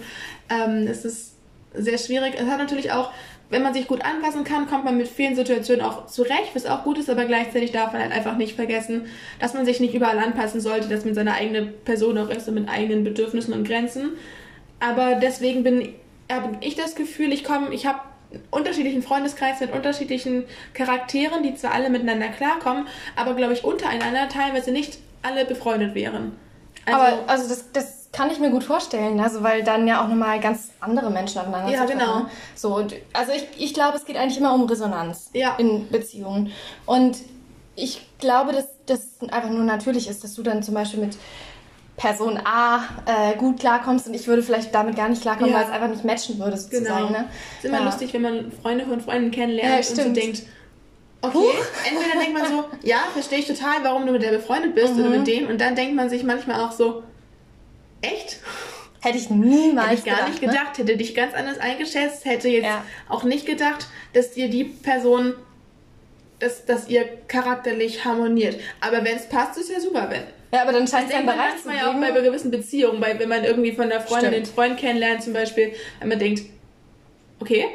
Ähm, 0.51 0.87
es 0.88 1.05
ist 1.05 1.35
sehr 1.75 1.96
schwierig. 1.98 2.35
Es 2.37 2.46
hat 2.46 2.59
natürlich 2.59 2.92
auch, 2.92 3.11
wenn 3.48 3.62
man 3.62 3.72
sich 3.72 3.87
gut 3.87 4.05
anpassen 4.05 4.44
kann, 4.44 4.66
kommt 4.66 4.85
man 4.85 4.96
mit 4.96 5.09
vielen 5.09 5.37
Situationen 5.37 5.85
auch 5.85 6.07
zurecht, 6.07 6.51
was 6.55 6.66
auch 6.66 6.85
gut 6.85 6.98
ist, 6.98 7.09
aber 7.09 7.25
gleichzeitig 7.25 7.72
darf 7.72 7.92
man 7.92 8.03
halt 8.03 8.12
einfach 8.12 8.37
nicht 8.37 8.57
vergessen, 8.57 9.07
dass 9.38 9.55
man 9.55 9.64
sich 9.64 9.81
nicht 9.81 9.94
überall 9.94 10.18
anpassen 10.18 10.61
sollte, 10.61 10.88
dass 10.88 11.05
man 11.05 11.14
seine 11.14 11.35
eigene 11.35 11.62
Person 11.62 12.18
auch 12.18 12.29
ist 12.31 12.48
und 12.48 12.55
mit 12.55 12.68
eigenen 12.68 13.05
Bedürfnissen 13.05 13.55
und 13.55 13.66
Grenzen. 13.66 14.11
Aber 14.81 15.14
deswegen 15.14 15.62
bin 15.62 15.94
habe 16.35 16.57
ich 16.61 16.75
das 16.75 16.95
Gefühl, 16.95 17.33
ich 17.33 17.45
komme, 17.45 17.73
ich 17.73 17.87
habe 17.87 18.01
einen 18.31 18.42
unterschiedlichen 18.51 19.03
Freundeskreis 19.03 19.61
mit 19.61 19.73
unterschiedlichen 19.73 20.45
Charakteren, 20.75 21.42
die 21.42 21.55
zwar 21.55 21.73
alle 21.73 21.90
miteinander 21.90 22.29
klarkommen, 22.29 22.87
aber 23.16 23.35
glaube 23.35 23.53
ich 23.53 23.64
untereinander 23.64 24.29
teilweise 24.29 24.73
nicht 24.73 24.99
alle 25.23 25.45
befreundet 25.45 25.95
wären. 25.95 26.37
Also, 26.87 26.98
Aber 26.98 27.19
also 27.29 27.48
das, 27.48 27.73
das 27.73 28.09
kann 28.13 28.31
ich 28.31 28.38
mir 28.38 28.50
gut 28.50 28.65
vorstellen, 28.65 29.21
also 29.21 29.42
weil 29.42 29.63
dann 29.63 29.87
ja 29.87 30.02
auch 30.02 30.09
nochmal 30.09 30.40
ganz 30.40 30.71
andere 30.81 31.11
Menschen 31.11 31.40
aufeinander 31.40 31.71
Ja, 31.73 31.85
genau. 31.85 32.21
Ne? 32.21 32.27
So, 32.54 32.87
also 33.13 33.33
ich, 33.33 33.46
ich 33.59 33.75
glaube, 33.75 33.96
es 33.96 34.04
geht 34.04 34.17
eigentlich 34.17 34.38
immer 34.38 34.54
um 34.54 34.65
Resonanz 34.65 35.31
Ja. 35.33 35.54
in 35.57 35.88
Beziehungen. 35.88 36.52
Und 36.85 37.19
ich 37.75 38.07
glaube, 38.19 38.52
dass 38.52 38.67
das 38.87 39.21
einfach 39.31 39.48
nur 39.48 39.65
natürlich 39.65 40.09
ist, 40.09 40.25
dass 40.25 40.35
du 40.35 40.42
dann 40.42 40.63
zum 40.63 40.75
Beispiel 40.75 41.00
mit 41.00 41.17
Person 42.03 42.37
A 42.44 42.81
äh, 43.07 43.37
gut 43.37 43.61
klarkommst 43.61 44.09
und 44.09 44.15
ich 44.15 44.27
würde 44.27 44.42
vielleicht 44.42 44.75
damit 44.75 44.96
gar 44.96 45.09
nicht 45.09 45.23
klarkommen, 45.23 45.50
Ja. 45.53 45.59
weil 45.59 45.65
es 45.67 45.71
einfach 45.71 45.87
nicht 45.88 46.05
matchen 46.05 46.37
würde 46.38 46.57
sozusagen. 46.57 47.07
Genau. 47.07 47.11
Ne? 47.21 47.29
ist 47.59 47.65
immer 47.65 47.79
Ja. 47.79 47.85
lustig, 47.85 48.13
wenn 48.13 48.23
man 48.23 48.53
Freunde 48.61 48.85
von 48.85 49.00
Freunden 49.00 49.31
kennenlernt 49.31 49.88
und 49.88 49.96
so 49.96 50.09
denkt, 50.13 50.42
okay, 51.21 51.50
entweder 51.88 52.21
denkt 52.21 52.37
man 52.38 52.48
so, 52.50 52.65
ja, 52.83 53.05
verstehe 53.13 53.38
ich 53.38 53.46
total, 53.46 53.77
warum 53.85 54.05
du 54.05 54.11
mit 54.13 54.23
der 54.23 54.33
befreundet 54.33 54.75
bist 54.75 54.94
oder 54.94 55.05
Mhm. 55.11 55.19
mit 55.19 55.27
dem 55.29 55.46
und 55.48 55.61
dann 55.61 55.77
denkt 55.77 55.94
man 55.94 56.11
sich 56.11 56.25
manchmal 56.25 56.61
auch 56.61 56.73
so, 56.73 57.05
echt? 58.00 58.38
Hätte 59.00 59.19
ich 59.19 59.31
niemals 59.31 59.87
Hätte 59.90 59.94
ich 60.00 60.05
gar 60.05 60.15
gedacht, 60.17 60.29
nicht 60.31 60.42
ne? 60.42 60.48
gedacht, 60.48 60.79
hätte 60.79 60.96
dich 60.96 61.15
ganz 61.15 61.35
anders 61.35 61.59
eingeschätzt, 61.59 62.25
hätte 62.25 62.48
jetzt 62.48 62.65
Ja. 62.67 62.85
auch 63.09 63.23
nicht 63.23 63.46
gedacht, 63.46 63.87
dass 64.13 64.33
dir 64.33 64.48
die 64.48 64.65
Person, 64.65 65.35
dass, 66.40 66.67
dass 66.67 66.88
ihr 66.88 67.05
charakterlich 67.29 68.05
harmoniert. 68.05 68.59
Aber 68.81 69.05
wenn 69.05 69.17
es 69.17 69.29
passt, 69.29 69.57
ist 69.59 69.71
ja 69.71 69.79
super, 69.79 70.09
wenn. 70.11 70.23
Ja, 70.53 70.63
aber 70.63 70.73
dann 70.73 70.87
scheint 70.87 71.09
es 71.09 71.15
einen 71.15 71.27
Bereich 71.27 71.57
zu 71.63 71.69
manchmal 71.69 71.77
ja 71.77 71.88
auch 71.88 72.00
geben. 72.00 72.15
bei 72.15 72.21
gewissen 72.21 72.50
Beziehungen, 72.50 73.00
bei, 73.00 73.19
wenn 73.19 73.29
man 73.29 73.42
irgendwie 73.42 73.73
von 73.73 73.88
der 73.88 74.00
Freundin 74.00 74.33
Stimmt. 74.33 74.46
den 74.46 74.55
Freund 74.55 74.79
kennenlernt 74.79 75.23
zum 75.23 75.33
Beispiel, 75.33 75.73
wenn 76.00 76.09
man 76.09 76.19
denkt, 76.19 76.42
okay, 77.40 77.69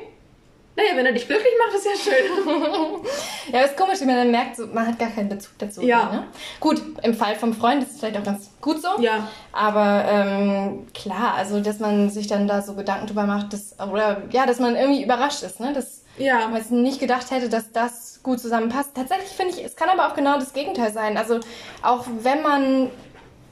naja, 0.78 0.90
wenn 0.94 1.08
er 1.08 1.12
dich 1.12 1.26
glücklich 1.26 1.54
macht, 1.58 1.76
ist 1.76 1.86
ja 1.86 2.14
schön. 2.14 3.04
Ja, 3.52 3.62
ist 3.62 3.78
komisch, 3.78 4.02
wie 4.02 4.06
man 4.06 4.18
dann 4.18 4.32
merkt, 4.32 4.58
so, 4.58 4.68
man 4.68 4.86
hat 4.86 5.00
gar 5.00 5.10
keinen 5.10 5.30
Bezug 5.30 5.58
dazu. 5.58 5.82
Ja. 5.82 6.12
Ne? 6.12 6.24
Gut, 6.60 6.82
im 7.02 7.14
Fall 7.14 7.34
vom 7.36 7.54
Freund 7.54 7.82
ist 7.82 7.94
es 7.94 8.00
vielleicht 8.00 8.18
auch 8.18 8.24
ganz 8.24 8.52
gut 8.60 8.82
so. 8.82 9.02
Ja. 9.02 9.30
Aber 9.54 10.04
ähm, 10.06 10.86
klar, 10.94 11.34
also 11.36 11.62
dass 11.62 11.80
man 11.80 12.10
sich 12.10 12.28
dann 12.28 12.46
da 12.46 12.62
so 12.62 12.76
Gedanken 12.76 13.08
drüber 13.08 13.24
macht, 13.24 13.54
dass, 13.54 13.80
oder 13.80 14.24
ja, 14.32 14.46
dass 14.46 14.60
man 14.60 14.76
irgendwie 14.76 15.02
überrascht 15.02 15.44
ist, 15.44 15.62
ne? 15.62 15.72
Dass 15.72 16.04
Ja. 16.18 16.48
man 16.48 16.58
jetzt 16.58 16.72
nicht 16.72 17.00
gedacht 17.00 17.32
hätte, 17.32 17.50
dass 17.50 17.72
das 17.72 18.20
gut 18.24 18.40
zusammenpasst. 18.40 18.92
Tatsächlich 18.96 19.30
finde 19.30 19.54
ich, 19.56 19.64
es 19.64 19.76
kann 19.76 19.90
aber 19.90 20.08
auch 20.08 20.16
genau 20.16 20.36
das 20.40 20.54
Gegenteil 20.54 20.92
sein. 20.92 21.18
Also 21.18 21.40
auch 21.84 22.06
wenn 22.24 22.42
man 22.42 22.90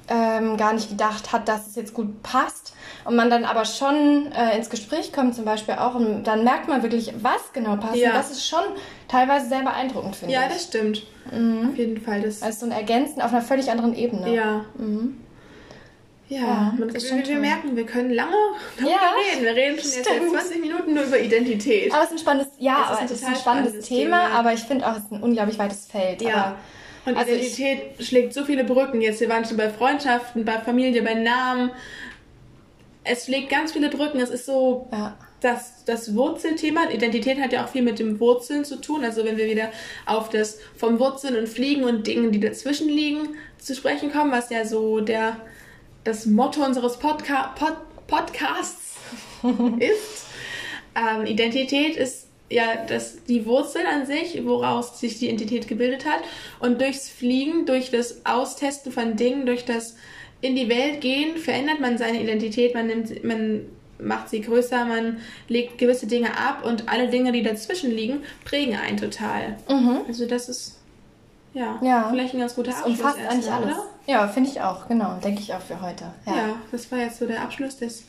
ähm, 0.07 0.55
gar 0.57 0.73
nicht 0.73 0.89
gedacht 0.89 1.31
hat, 1.31 1.47
dass 1.47 1.65
es 1.67 1.75
jetzt 1.75 1.93
gut 1.95 2.21
passt 2.21 2.73
und 3.05 3.15
man 3.15 3.29
dann 3.31 3.43
aber 3.43 3.65
schon 3.65 4.31
äh, 4.33 4.55
ins 4.55 4.69
Gespräch 4.69 5.11
kommt 5.11 5.33
zum 5.35 5.45
Beispiel 5.45 5.75
auch 5.75 5.95
und 5.95 6.23
dann 6.25 6.43
merkt 6.43 6.67
man 6.67 6.83
wirklich, 6.83 7.11
was 7.23 7.53
genau 7.53 7.75
passt. 7.77 7.95
Ja. 7.95 8.09
Und 8.11 8.15
das 8.17 8.29
ist 8.31 8.47
schon 8.47 8.63
teilweise 9.07 9.47
sehr 9.49 9.61
beeindruckend, 9.63 10.15
finde 10.15 10.33
Ja, 10.33 10.43
ich. 10.47 10.53
das 10.53 10.63
stimmt. 10.65 11.03
Auf 11.27 11.75
jeden 11.75 11.99
Fall. 12.01 12.21
Das, 12.21 12.43
also 12.43 12.59
so 12.59 12.65
ein 12.67 12.71
Ergänzen 12.71 13.19
auf 13.21 13.31
einer 13.31 13.41
völlig 13.41 13.71
anderen 13.71 13.95
Ebene. 13.95 14.33
ja. 14.35 14.65
Ja, 16.27 16.39
Ja, 16.39 16.73
wir, 16.77 16.99
schon 16.99 17.23
wir 17.25 17.37
merken, 17.37 17.75
wir 17.75 17.85
können 17.85 18.09
lange 18.11 18.33
darüber 18.77 18.89
Ja, 18.91 18.97
reden. 19.31 19.43
Wir 19.45 19.55
reden 19.55 19.77
schon 19.79 19.91
jetzt 19.91 20.05
seit 20.05 20.15
stimmt. 20.17 20.31
20 20.31 20.59
Minuten 20.61 20.93
nur 20.93 21.03
über 21.03 21.19
Identität. 21.19 21.93
Aber 21.93 22.01
es 22.03 22.07
ist 22.09 22.13
ein 22.15 22.19
spannendes, 22.19 22.53
ja, 22.57 22.73
Es 22.77 22.81
ist 22.83 22.89
aber 22.91 22.99
ein 22.99 23.05
es 23.05 23.11
ist 23.11 23.23
ein 23.25 23.35
spannendes 23.35 23.41
spannendes 23.41 23.87
Thema, 23.87 24.25
Thema. 24.25 24.39
aber 24.39 24.53
ich 24.53 24.59
finde 24.61 24.87
auch, 24.87 24.97
es 24.97 25.03
ist 25.03 25.11
ein 25.11 25.21
unglaublich 25.21 25.59
weites 25.59 25.85
Feld. 25.85 26.21
Ja. 26.23 26.55
Und 27.05 27.15
Also 27.15 27.31
ich- 27.31 27.59
Identität 27.59 28.03
schlägt 28.05 28.33
so 28.33 28.43
viele 28.43 28.63
Brücken. 28.63 29.01
Jetzt, 29.01 29.19
wir 29.19 29.29
waren 29.29 29.45
schon 29.45 29.57
bei 29.57 29.69
Freundschaften, 29.69 30.43
bei 30.45 30.53
Familie, 30.59 31.03
bei 31.03 31.13
Namen. 31.13 31.69
Es 33.03 33.25
schlägt 33.25 33.49
ganz 33.49 33.71
viele 33.73 33.89
Brücken. 33.89 34.19
Es 34.19 34.31
ist 34.31 34.47
so 34.47 34.87
Aber, 34.89 34.97
ja. 34.97 35.17
das, 35.41 35.85
das 35.85 36.15
Wurzelthema. 36.15 36.89
Identität 36.89 37.39
hat 37.39 37.53
ja 37.53 37.63
auch 37.63 37.69
viel 37.69 37.83
mit 37.83 37.99
dem 37.99 38.19
Wurzeln 38.19 38.65
zu 38.65 38.77
tun. 38.81 39.03
Also 39.05 39.23
wenn 39.23 39.37
wir 39.37 39.45
wieder 39.45 39.69
auf 40.07 40.29
das 40.29 40.57
vom 40.75 40.97
Wurzeln 40.99 41.37
und 41.37 41.47
Fliegen 41.47 41.83
und 41.83 42.07
Dingen, 42.07 42.31
die 42.31 42.39
dazwischen 42.39 42.89
liegen, 42.89 43.35
zu 43.59 43.75
sprechen 43.75 44.11
kommen, 44.11 44.31
was 44.31 44.49
ja 44.49 44.65
so 44.65 45.01
der, 45.01 45.37
das 46.05 46.25
Motto 46.25 46.63
unseres 46.63 46.97
Podca 46.97 47.53
Pod 47.59 47.75
Podcasts 48.07 48.95
ist. 49.79 50.25
Ähm, 50.95 51.25
Identität 51.25 51.97
ist 51.97 52.27
ja 52.51 52.85
das, 52.87 53.23
die 53.25 53.45
Wurzel 53.47 53.81
an 53.85 54.05
sich, 54.05 54.45
woraus 54.45 54.99
sich 54.99 55.17
die 55.19 55.25
Identität 55.25 55.67
gebildet 55.67 56.05
hat. 56.05 56.19
Und 56.59 56.79
durchs 56.79 57.09
Fliegen, 57.09 57.65
durch 57.65 57.89
das 57.89 58.23
Austesten 58.25 58.91
von 58.91 59.15
Dingen, 59.15 59.45
durch 59.47 59.65
das 59.65 59.95
in 60.41 60.55
die 60.55 60.69
Welt 60.69 61.01
gehen, 61.01 61.37
verändert 61.37 61.79
man 61.79 61.97
seine 61.97 62.21
Identität, 62.21 62.75
man 62.75 62.85
nimmt, 62.87 63.23
man 63.23 63.65
macht 63.97 64.29
sie 64.29 64.41
größer, 64.41 64.85
man 64.85 65.17
legt 65.47 65.79
gewisse 65.79 66.05
Dinge 66.05 66.37
ab 66.37 66.63
und 66.63 66.87
alle 66.87 67.07
Dinge, 67.09 67.31
die 67.31 67.41
dazwischen 67.41 67.89
liegen, 67.89 68.21
prägen 68.43 68.75
einen 68.77 68.97
total. 68.97 69.57
Also 70.07 70.27
das 70.27 70.47
ist 70.49 70.77
ja, 71.55 71.79
Mhm. 71.81 71.87
Ja. 71.87 72.09
vielleicht 72.11 72.33
ein 72.35 72.39
ganz 72.41 72.53
guter 72.53 72.71
Das 72.71 72.79
Abschluss 72.83 72.99
umfasst 72.99 73.17
eigentlich 73.17 73.45
erstmal, 73.47 73.63
alles. 73.63 73.77
Ja, 74.07 74.27
finde 74.27 74.49
ich 74.49 74.61
auch, 74.61 74.87
genau. 74.87 75.15
Denke 75.23 75.41
ich 75.41 75.53
auch 75.53 75.61
für 75.61 75.81
heute. 75.81 76.05
Ja. 76.25 76.35
Ja. 76.35 76.43
das 76.71 76.91
war 76.91 76.99
jetzt 76.99 77.17
so 77.19 77.25
der 77.25 77.41
Abschluss 77.41 77.77
des 77.77 78.05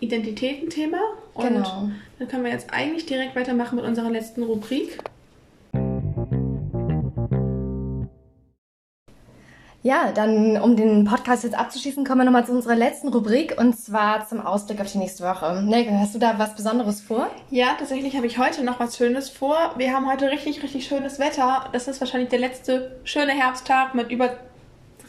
Identitätenthema. 0.00 0.98
Und 1.34 1.48
Genau. 1.48 1.88
dann 2.18 2.28
können 2.28 2.44
wir 2.44 2.50
jetzt 2.52 2.72
eigentlich 2.72 3.06
direkt 3.06 3.36
weitermachen 3.36 3.76
mit 3.76 3.84
unserer 3.84 4.10
letzten 4.10 4.42
Rubrik. 4.42 4.98
Ja, 9.82 10.12
dann, 10.12 10.56
um 10.62 10.76
den 10.76 11.04
Podcast 11.04 11.44
jetzt 11.44 11.58
abzuschließen, 11.58 12.06
kommen 12.06 12.20
wir 12.22 12.24
nochmal 12.24 12.46
zu 12.46 12.52
unserer 12.52 12.74
letzten 12.74 13.08
Rubrik 13.08 13.60
und 13.60 13.78
zwar 13.78 14.26
zum 14.26 14.40
Ausblick 14.40 14.80
auf 14.80 14.90
die 14.90 14.96
nächste 14.96 15.24
Woche. 15.24 15.62
Nelke, 15.62 15.90
hast 15.98 16.14
du 16.14 16.18
da 16.18 16.38
was 16.38 16.54
Besonderes 16.54 17.02
vor? 17.02 17.28
Ja, 17.50 17.74
tatsächlich 17.78 18.16
habe 18.16 18.26
ich 18.26 18.38
heute 18.38 18.64
noch 18.64 18.80
was 18.80 18.96
Schönes 18.96 19.28
vor. 19.28 19.74
Wir 19.76 19.92
haben 19.92 20.10
heute 20.10 20.30
richtig, 20.30 20.62
richtig 20.62 20.86
schönes 20.86 21.18
Wetter. 21.18 21.66
Das 21.72 21.86
ist 21.86 22.00
wahrscheinlich 22.00 22.30
der 22.30 22.38
letzte 22.38 22.96
schöne 23.04 23.32
Herbsttag 23.32 23.94
mit 23.94 24.10
über 24.10 24.30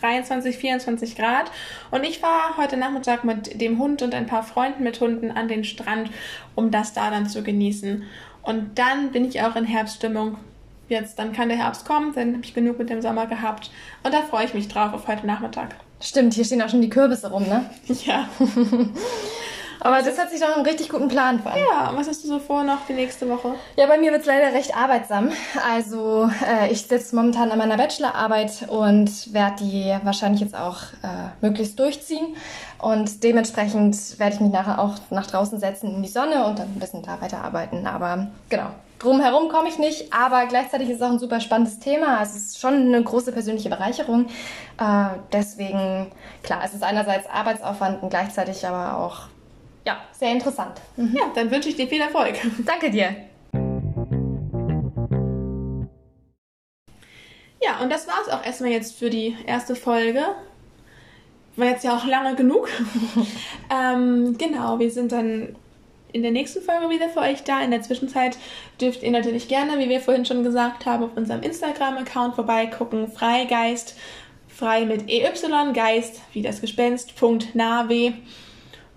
23, 0.05 0.57
24 0.57 1.15
Grad. 1.15 1.51
Und 1.91 2.03
ich 2.03 2.19
fahre 2.19 2.57
heute 2.57 2.77
Nachmittag 2.77 3.23
mit 3.23 3.59
dem 3.59 3.79
Hund 3.79 4.01
und 4.01 4.13
ein 4.13 4.27
paar 4.27 4.43
Freunden 4.43 4.83
mit 4.83 4.99
Hunden 5.01 5.31
an 5.31 5.47
den 5.47 5.63
Strand, 5.63 6.11
um 6.53 6.71
das 6.71 6.93
da 6.93 7.09
dann 7.09 7.27
zu 7.27 7.43
genießen. 7.43 8.03
Und 8.43 8.77
dann 8.77 9.11
bin 9.11 9.25
ich 9.25 9.41
auch 9.41 9.55
in 9.55 9.65
Herbststimmung. 9.65 10.37
Jetzt, 10.87 11.17
dann 11.17 11.33
kann 11.33 11.49
der 11.49 11.57
Herbst 11.57 11.87
kommen, 11.87 12.13
dann 12.13 12.33
habe 12.33 12.43
ich 12.43 12.53
genug 12.53 12.77
mit 12.77 12.91
dem 12.91 13.01
Sommer 13.01 13.25
gehabt. 13.25 13.71
Und 14.03 14.13
da 14.13 14.21
freue 14.21 14.45
ich 14.45 14.53
mich 14.53 14.67
drauf 14.67 14.93
auf 14.93 15.07
heute 15.07 15.25
Nachmittag. 15.25 15.75
Stimmt, 15.99 16.35
hier 16.35 16.45
stehen 16.45 16.61
auch 16.61 16.69
schon 16.69 16.81
die 16.81 16.89
Kürbisse 16.89 17.31
rum, 17.31 17.43
ne? 17.47 17.67
Ja. 18.05 18.29
Aber 19.85 20.01
das 20.01 20.17
hat 20.17 20.31
sich 20.31 20.39
doch 20.39 20.55
einen 20.55 20.65
richtig 20.65 20.89
guten 20.89 21.09
Plan 21.09 21.39
vor. 21.39 21.53
Ja, 21.55 21.91
was 21.93 22.07
hast 22.07 22.23
du 22.23 22.27
so 22.27 22.39
vor 22.39 22.63
noch 22.63 22.87
die 22.87 22.93
nächste 22.93 23.29
Woche? 23.29 23.53
Ja, 23.75 23.85
bei 23.85 23.99
mir 23.99 24.11
wird's 24.11 24.25
leider 24.25 24.51
recht 24.51 24.75
arbeitsam. 24.75 25.29
Also 25.63 26.27
äh, 26.43 26.71
ich 26.71 26.87
sitze 26.87 27.15
momentan 27.15 27.51
an 27.51 27.59
meiner 27.59 27.77
Bachelorarbeit 27.77 28.67
und 28.67 29.31
werde 29.31 29.57
die 29.59 29.95
wahrscheinlich 30.01 30.41
jetzt 30.41 30.55
auch 30.55 30.81
äh, 31.03 31.29
möglichst 31.39 31.77
durchziehen. 31.77 32.35
Und 32.79 33.23
dementsprechend 33.23 34.17
werde 34.17 34.33
ich 34.33 34.41
mich 34.41 34.51
nachher 34.51 34.79
auch 34.79 34.95
nach 35.11 35.27
draußen 35.27 35.59
setzen 35.59 35.93
in 35.93 36.01
die 36.01 36.09
Sonne 36.09 36.47
und 36.47 36.57
dann 36.57 36.67
ein 36.67 36.79
bisschen 36.79 37.03
da 37.03 37.21
weiterarbeiten. 37.21 37.85
Aber 37.85 38.25
genau, 38.49 38.71
drumherum 38.97 39.49
komme 39.49 39.69
ich 39.69 39.77
nicht. 39.77 40.11
Aber 40.11 40.47
gleichzeitig 40.47 40.89
ist 40.89 40.95
es 40.95 41.01
auch 41.03 41.11
ein 41.11 41.19
super 41.19 41.41
spannendes 41.41 41.77
Thema. 41.77 42.23
Es 42.23 42.35
ist 42.35 42.59
schon 42.59 42.73
eine 42.73 43.03
große 43.03 43.31
persönliche 43.31 43.69
Bereicherung. 43.69 44.25
Äh, 44.79 45.09
deswegen, 45.31 46.11
klar, 46.41 46.61
es 46.65 46.73
ist 46.73 46.81
einerseits 46.81 47.29
Arbeitsaufwand 47.29 48.01
und 48.01 48.09
gleichzeitig 48.09 48.65
aber 48.65 48.97
auch 48.97 49.27
ja, 49.85 50.01
sehr 50.11 50.31
interessant. 50.31 50.81
Ja, 50.97 51.31
dann 51.35 51.51
wünsche 51.51 51.69
ich 51.69 51.75
dir 51.75 51.87
viel 51.87 52.01
Erfolg. 52.01 52.35
Danke 52.65 52.89
dir. 52.89 53.15
Ja, 57.61 57.79
und 57.81 57.91
das 57.91 58.07
war's 58.07 58.29
auch 58.29 58.45
erstmal 58.45 58.71
jetzt 58.71 58.97
für 58.97 59.09
die 59.09 59.35
erste 59.45 59.75
Folge. 59.75 60.23
War 61.55 61.67
jetzt 61.67 61.83
ja 61.83 61.95
auch 61.95 62.05
lange 62.05 62.35
genug. 62.35 62.67
ähm, 63.71 64.37
genau, 64.37 64.79
wir 64.79 64.91
sind 64.91 65.11
dann 65.11 65.55
in 66.11 66.21
der 66.21 66.31
nächsten 66.31 66.61
Folge 66.61 66.89
wieder 66.89 67.09
für 67.09 67.19
euch 67.19 67.43
da. 67.43 67.61
In 67.61 67.71
der 67.71 67.81
Zwischenzeit 67.81 68.37
dürft 68.79 69.03
ihr 69.03 69.11
natürlich 69.11 69.47
gerne, 69.47 69.79
wie 69.79 69.89
wir 69.89 69.99
vorhin 69.99 70.25
schon 70.25 70.43
gesagt 70.43 70.85
haben, 70.85 71.03
auf 71.03 71.15
unserem 71.15 71.41
Instagram-Account 71.41 72.35
vorbeigucken. 72.35 73.11
Freigeist, 73.11 73.97
frei 74.47 74.85
mit 74.85 75.09
EY, 75.09 75.73
Geist, 75.73 76.21
wie 76.33 76.41
das 76.41 76.61
Gespenst, 76.61 77.15
Punkt, 77.15 77.55
Nave. 77.55 78.13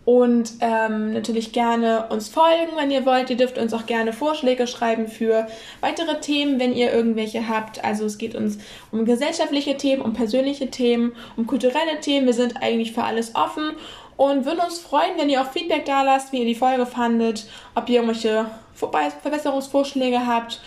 Und 0.09 0.54
ähm, 0.61 1.12
natürlich 1.12 1.52
gerne 1.52 2.06
uns 2.09 2.30
folgen, 2.30 2.72
wenn 2.76 2.90
ihr 2.90 3.04
wollt. 3.04 3.28
Ihr 3.28 3.36
dürft 3.36 3.59
uns 3.59 3.74
auch 3.74 3.84
gerne 3.84 4.14
Vorschläge 4.14 4.66
schreiben 4.66 5.06
für 5.06 5.46
weitere 5.82 6.18
Themen, 6.18 6.59
wenn 6.59 6.72
ihr 6.72 6.90
irgendwelche 6.90 7.46
habt. 7.46 7.84
Also 7.84 8.06
es 8.06 8.16
geht 8.16 8.34
uns 8.34 8.56
um 8.90 9.04
gesellschaftliche 9.04 9.76
Themen, 9.76 10.00
um 10.00 10.14
persönliche 10.14 10.70
Themen, 10.70 11.12
um 11.36 11.46
kulturelle 11.46 12.00
Themen. 12.00 12.24
Wir 12.24 12.32
sind 12.32 12.62
eigentlich 12.62 12.92
für 12.92 13.04
alles 13.04 13.34
offen 13.34 13.72
und 14.16 14.46
würden 14.46 14.61
uns 14.61 14.78
freuen, 14.78 15.18
wenn 15.18 15.28
ihr 15.28 15.42
auch 15.42 15.52
Feedback 15.52 15.84
da 15.84 16.00
lasst, 16.00 16.32
wie 16.32 16.38
ihr 16.38 16.46
die 16.46 16.54
Folge 16.54 16.86
fandet, 16.86 17.46
ob 17.74 17.90
ihr 17.90 17.96
irgendwelche 17.96 18.46
Verbesserungsvorschläge 18.72 20.26
habt, 20.26 20.62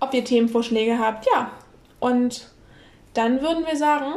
ob 0.00 0.12
ihr 0.14 0.24
Themenvorschläge 0.24 0.98
habt. 0.98 1.26
Ja, 1.32 1.52
und 2.00 2.48
dann 3.12 3.40
würden 3.40 3.64
wir 3.68 3.76
sagen, 3.76 4.14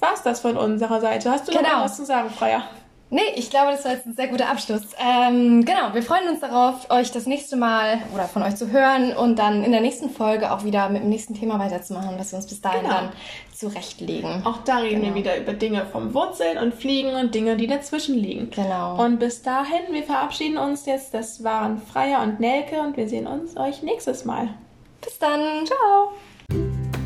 war's 0.00 0.22
das 0.22 0.40
von 0.40 0.56
unserer 0.56 1.00
Seite. 1.00 1.30
Hast 1.30 1.48
du 1.48 1.52
noch 1.52 1.60
Genau. 1.62 1.82
was 1.84 1.96
zu 1.96 2.04
sagen, 2.04 2.30
Freier? 2.30 2.62
Nee, 3.10 3.22
ich 3.36 3.48
glaube, 3.48 3.72
das 3.72 3.86
war 3.86 3.92
jetzt 3.92 4.04
ein 4.04 4.14
sehr 4.14 4.28
guter 4.28 4.50
Abschluss. 4.50 4.82
Ähm, 4.98 5.64
genau, 5.64 5.94
wir 5.94 6.02
freuen 6.02 6.28
uns 6.28 6.40
darauf, 6.40 6.90
euch 6.90 7.10
das 7.10 7.24
nächste 7.24 7.56
Mal 7.56 8.00
oder 8.14 8.24
von 8.24 8.42
euch 8.42 8.56
zu 8.56 8.70
hören 8.70 9.16
und 9.16 9.38
dann 9.38 9.64
in 9.64 9.72
der 9.72 9.80
nächsten 9.80 10.10
Folge 10.10 10.52
auch 10.52 10.62
wieder 10.62 10.90
mit 10.90 11.00
dem 11.02 11.08
nächsten 11.08 11.32
Thema 11.32 11.58
weiterzumachen, 11.58 12.18
was 12.18 12.32
wir 12.32 12.36
uns 12.36 12.46
bis 12.46 12.60
dahin 12.60 12.82
Genau. 12.82 12.92
dann 12.94 13.08
zurechtlegen. 13.54 14.44
Auch 14.44 14.58
da 14.66 14.76
reden 14.76 15.00
Genau. 15.00 15.14
wir 15.14 15.22
wieder 15.22 15.38
über 15.38 15.54
Dinge 15.54 15.86
vom 15.86 16.12
Wurzeln 16.12 16.58
und 16.58 16.74
Fliegen 16.74 17.14
und 17.14 17.34
Dinge, 17.34 17.56
die 17.56 17.66
dazwischen 17.66 18.14
liegen. 18.14 18.50
Genau. 18.50 19.02
Und 19.02 19.18
bis 19.18 19.40
dahin, 19.40 19.80
wir 19.90 20.02
verabschieden 20.02 20.58
uns 20.58 20.84
jetzt. 20.84 21.14
Das 21.14 21.42
waren 21.42 21.80
Freier 21.80 22.20
und 22.22 22.40
Nelke 22.40 22.78
und 22.82 22.98
wir 22.98 23.08
sehen 23.08 23.26
uns 23.26 23.56
euch 23.56 23.82
nächstes 23.82 24.26
Mal. 24.26 24.50
bis 25.00 25.18
dann. 25.18 25.64
Ciao! 25.64 26.97